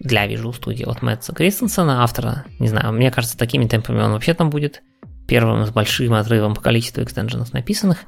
[0.00, 4.32] для Visual Studio от Мэтта Кристенсена, автора, не знаю, мне кажется, такими темпами он вообще
[4.32, 4.82] там будет
[5.28, 7.98] первым с большим отрывом по количеству экстенженов написанных.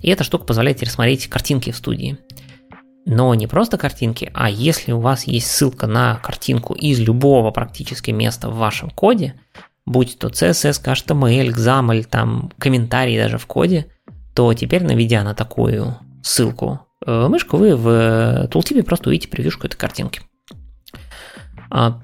[0.00, 2.18] И эта штука позволяет рассмотреть картинки в студии
[3.06, 8.10] но не просто картинки, а если у вас есть ссылка на картинку из любого практически
[8.10, 9.40] места в вашем коде,
[9.86, 13.86] будь то CSS, HTML, XAML, там комментарий даже в коде,
[14.34, 19.76] то теперь, наведя на такую ссылку э, мышку, вы в тултипе просто увидите превьюшку этой
[19.76, 20.22] картинки.
[21.70, 22.00] А,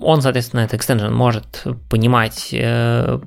[0.00, 3.20] он, соответственно, этот экстенжен может понимать э,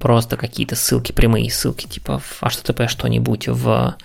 [0.00, 3.96] просто какие-то ссылки, прямые ссылки, типа в HTTP что-нибудь в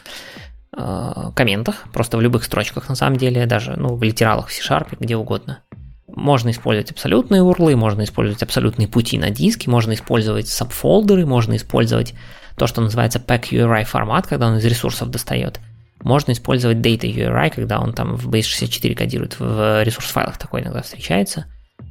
[0.75, 4.97] э, комментах, просто в любых строчках на самом деле, даже ну, в литералах в C-Sharp,
[4.99, 5.59] где угодно.
[6.07, 12.13] Можно использовать абсолютные урлы, можно использовать абсолютные пути на диске, можно использовать сабфолдеры, можно использовать
[12.55, 15.59] то, что называется pack URI формат, когда он из ресурсов достает.
[16.01, 20.81] Можно использовать data URI, когда он там в base64 кодирует, в ресурс файлах такой иногда
[20.81, 21.45] встречается.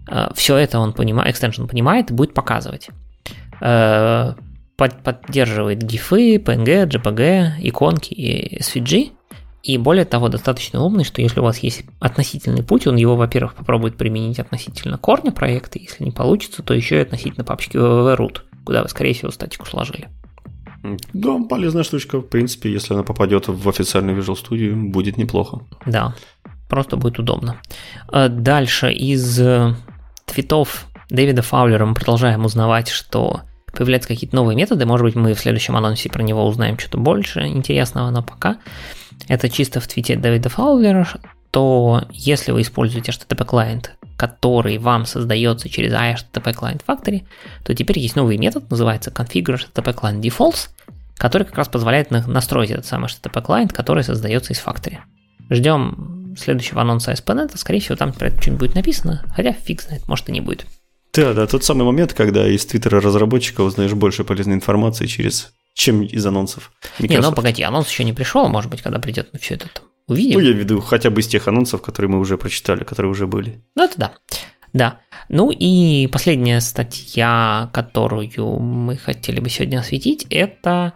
[0.08, 2.90] Э, Все это он понимает, extension понимает и будет показывать.
[3.62, 4.34] Э,
[4.76, 9.12] поддерживает гифы, PNG, JPG, иконки и SVG.
[9.62, 13.55] И более того, достаточно умный, что если у вас есть относительный путь, он его, во-первых,
[13.55, 18.82] попробует применить относительно корня проекта, если не получится, то еще и относительно папочки www.root, куда
[18.82, 20.09] вы, скорее всего, статику сложили.
[21.12, 22.18] Да, полезная штучка.
[22.18, 25.60] В принципе, если она попадет в официальный Visual Studio, будет неплохо.
[25.86, 26.16] Да,
[26.68, 27.60] просто будет удобно.
[28.09, 29.76] А дальше из э,
[30.24, 33.43] твитов Дэвида Фаулера мы продолжаем узнавать, что
[33.73, 34.86] появляются какие-то новые методы.
[34.86, 38.59] Может быть, мы в следующем анонсе про него узнаем что-то больше интересного, но пока
[39.28, 41.09] это чисто в твите Дэвида Фаулера,
[41.51, 47.24] то если вы используете HTTP клиент, который вам создается через HTTP Client Factory,
[47.65, 50.69] то теперь есть новый метод, называется configure HTTP Client Defaults,
[51.16, 54.99] который как раз позволяет настроить этот самый HTTP Client, который создается из Factory.
[55.51, 60.09] Ждем следующего анонса ASP.NET, скорее всего, там про это что-нибудь будет написано, хотя фиг знает,
[60.09, 60.66] может и не будет.
[61.14, 66.02] Да, да, тот самый момент, когда из твиттера разработчика узнаешь больше полезной информации через чем
[66.02, 66.72] из анонсов.
[66.98, 67.10] Microsoft.
[67.10, 69.84] Не, ну погоди, анонс еще не пришел, может быть, когда придет, мы все это там
[70.06, 70.39] увидим.
[70.39, 73.62] Ну, я веду хотя бы из тех анонсов, которые мы уже прочитали, которые уже были.
[73.74, 74.12] Ну, это да.
[74.72, 75.01] Да.
[75.28, 80.94] Ну и последняя статья, которую мы хотели бы сегодня осветить, это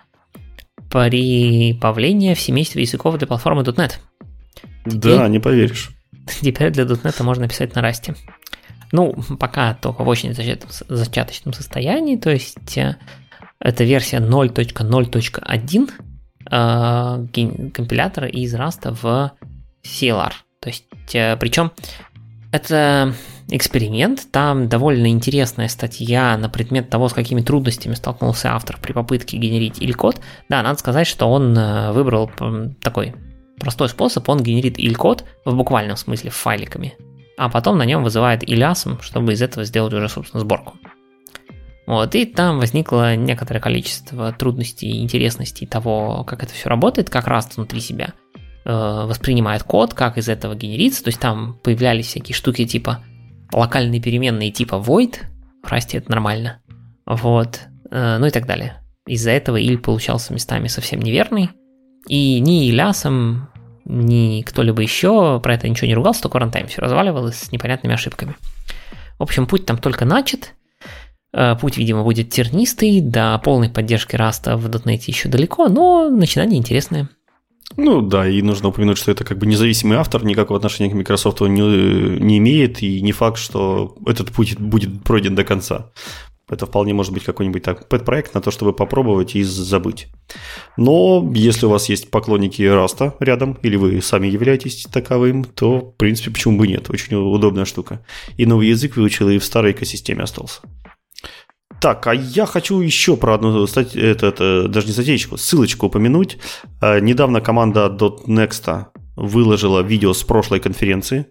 [0.90, 3.92] прибавление в семействе языков для платформы .NET.
[4.86, 5.90] Да, не поверишь.
[6.40, 8.14] Теперь для .NET можно писать на расте.
[8.92, 12.96] Ну, пока только в очень зачаточном состоянии, то есть э,
[13.58, 15.90] это версия 0.0.1
[16.50, 19.32] э, компилятора из Rust в
[19.84, 20.32] CLR.
[20.60, 20.84] То есть,
[21.14, 21.72] э, причем
[22.52, 23.14] это
[23.48, 29.36] эксперимент, там довольно интересная статья на предмет того, с какими трудностями столкнулся автор при попытке
[29.36, 30.20] генерить иль-код.
[30.48, 31.54] Да, надо сказать, что он
[31.92, 32.30] выбрал
[32.80, 33.14] такой
[33.60, 36.94] простой способ, он генерит иль-код в буквальном смысле файликами,
[37.36, 40.74] а потом на нем вызывает илясом, чтобы из этого сделать уже, собственно, сборку.
[41.86, 47.28] Вот, и там возникло некоторое количество трудностей и интересностей того, как это все работает, как
[47.28, 48.14] раз внутри себя
[48.64, 51.04] э, воспринимает код, как из этого генерится.
[51.04, 53.04] То есть там появлялись всякие штуки типа
[53.52, 55.18] локальные переменные типа void,
[55.62, 56.60] в это нормально,
[57.06, 57.60] вот,
[57.90, 58.82] э, ну и так далее.
[59.06, 61.50] Из-за этого иль получался местами совсем неверный,
[62.08, 63.48] и ни Илясом,
[63.86, 68.36] ни кто-либо еще про это ничего не ругался, только рантайм все разваливалось с непонятными ошибками.
[69.18, 70.52] В общем, путь там только начат,
[71.36, 76.58] Э, путь, видимо, будет тернистый, до полной поддержки раста в .NET еще далеко, но начинание
[76.58, 77.10] интересное.
[77.76, 81.42] Ну да, и нужно упомянуть, что это как бы независимый автор, никакого отношения к Microsoft
[81.42, 81.60] он не,
[82.20, 85.90] не имеет, и не факт, что этот путь будет пройден до конца.
[86.48, 90.06] Это вполне может быть какой-нибудь так пэт-проект на то, чтобы попробовать и забыть.
[90.76, 95.96] Но если у вас есть поклонники Раста рядом, или вы сами являетесь таковым, то, в
[95.96, 96.88] принципе, почему бы нет?
[96.88, 98.04] Очень удобная штука.
[98.36, 100.60] И новый язык выучил, и в старой экосистеме остался.
[101.80, 106.38] Так, а я хочу еще про одну статью, это, это, даже не статейку, ссылочку упомянуть.
[106.80, 108.86] Э, недавно команда .next
[109.16, 111.26] выложила видео с прошлой конференции.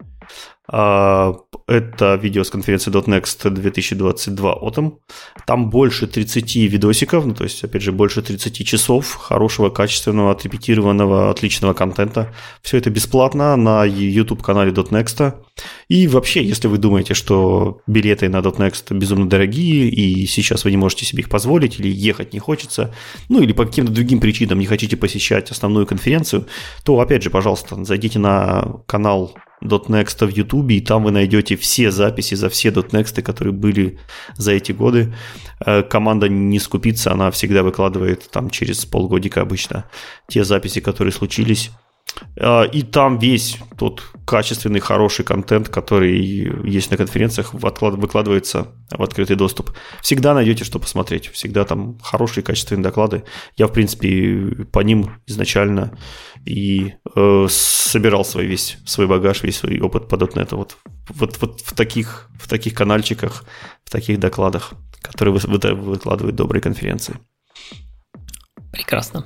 [0.72, 1.34] Э,
[1.68, 4.94] это видео с конференции .next 2022 Autumn.
[5.46, 11.32] Там больше 30 видосиков, ну, то есть, опять же, больше 30 часов хорошего, качественного, отрепетированного,
[11.32, 12.34] отличного контента.
[12.62, 15.34] Все это бесплатно на YouTube-канале .next.
[15.88, 20.78] И вообще, если вы думаете, что билеты на .next безумно дорогие, и сейчас вы не
[20.78, 22.94] можете себе их позволить, или ехать не хочется,
[23.30, 26.48] ну, или по каким-то другим причинам не хотите посещать основную конференцию,
[26.84, 29.36] то, опять же, пожалуйста, зайдите на канал
[29.68, 34.00] .next в YouTube, и там вы найдете все записи за все .next, которые были
[34.38, 35.14] за эти годы.
[35.66, 39.86] Э, команда не скупится, она всегда выкладывает там через полгодика обычно
[40.28, 41.72] те записи, которые случились.
[42.38, 46.18] Э, и там весь тот качественный, хороший контент, который
[46.70, 49.72] есть на конференциях, выкладывается в открытый доступ.
[50.02, 51.28] Всегда найдете, что посмотреть.
[51.28, 53.24] Всегда там хорошие, качественные доклады.
[53.58, 55.98] Я, в принципе, по ним изначально
[56.46, 60.56] и э, собирал свой весь свой багаж, весь свой опыт по .NET.
[60.56, 60.78] Вот,
[61.10, 63.46] вот, вот в, таких, в таких канальчиках,
[63.84, 67.16] в таких докладах, которые выкладывают добрые конференции.
[68.76, 69.24] Прекрасно.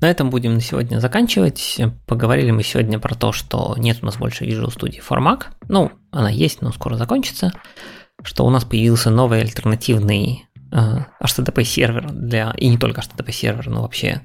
[0.00, 1.80] На этом будем на сегодня заканчивать.
[2.06, 5.46] Поговорили мы сегодня про то, что нет у нас больше Visual Studio for Mac.
[5.66, 7.52] Ну, она есть, но скоро закончится.
[8.22, 10.76] Что у нас появился новый альтернативный э,
[11.20, 14.20] HTTP сервер для, и не только HTTP сервер, но вообще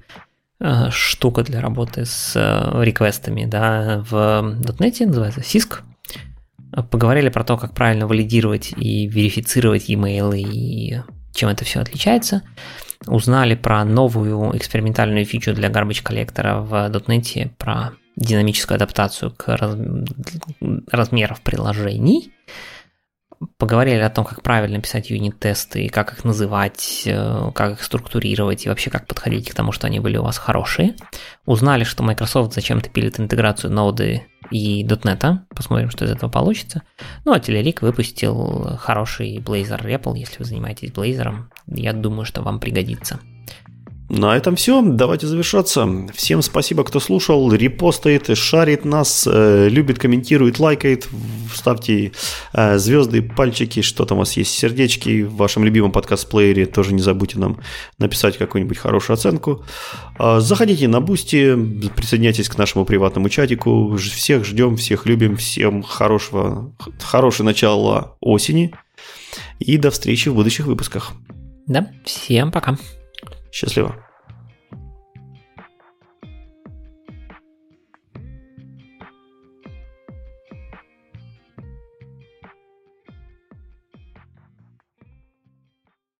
[0.59, 4.13] э, штука для работы с э, реквестами да, в
[4.77, 5.79] .NET, называется SISC.
[6.91, 11.01] Поговорили про то, как правильно валидировать и верифицировать e-mail и
[11.33, 12.43] чем это все отличается
[13.07, 16.73] узнали про новую экспериментальную фичу для garbage коллектора в
[17.07, 19.77] .NET, про динамическую адаптацию к раз...
[20.91, 22.33] размеров приложений.
[23.57, 28.69] Поговорили о том, как правильно писать юнит-тесты, как их называть, э, как их структурировать и
[28.69, 30.95] вообще как подходить к тому, что они были у вас хорошие.
[31.45, 35.39] Узнали, что Microsoft зачем-то пилит интеграцию ноды и .NET.
[35.55, 36.83] Посмотрим, что из этого получится.
[37.23, 41.45] Ну, а Телерик выпустил хороший Blazor REPL, если вы занимаетесь Blazor.
[41.67, 43.21] Я думаю, что вам пригодится.
[44.09, 44.81] На этом все.
[44.81, 45.87] Давайте завершаться.
[46.15, 51.07] Всем спасибо, кто слушал, репостает, шарит нас, э, любит, комментирует, лайкает.
[51.53, 52.11] Ставьте
[52.53, 55.21] э, звезды, пальчики, что там у вас есть, сердечки.
[55.21, 57.59] В вашем любимом подкаст-плеере тоже не забудьте нам
[57.99, 59.63] написать какую-нибудь хорошую оценку.
[60.17, 61.55] Э, заходите на Boosty,
[61.95, 63.95] присоединяйтесь к нашему приватному чатику.
[63.95, 65.37] Всех ждем, всех любим.
[65.37, 68.73] Всем хорошего, хорошего начала осени.
[69.59, 71.11] И до встречи в будущих выпусках.
[71.67, 72.75] Да, всем пока.
[73.51, 74.08] Счастливо.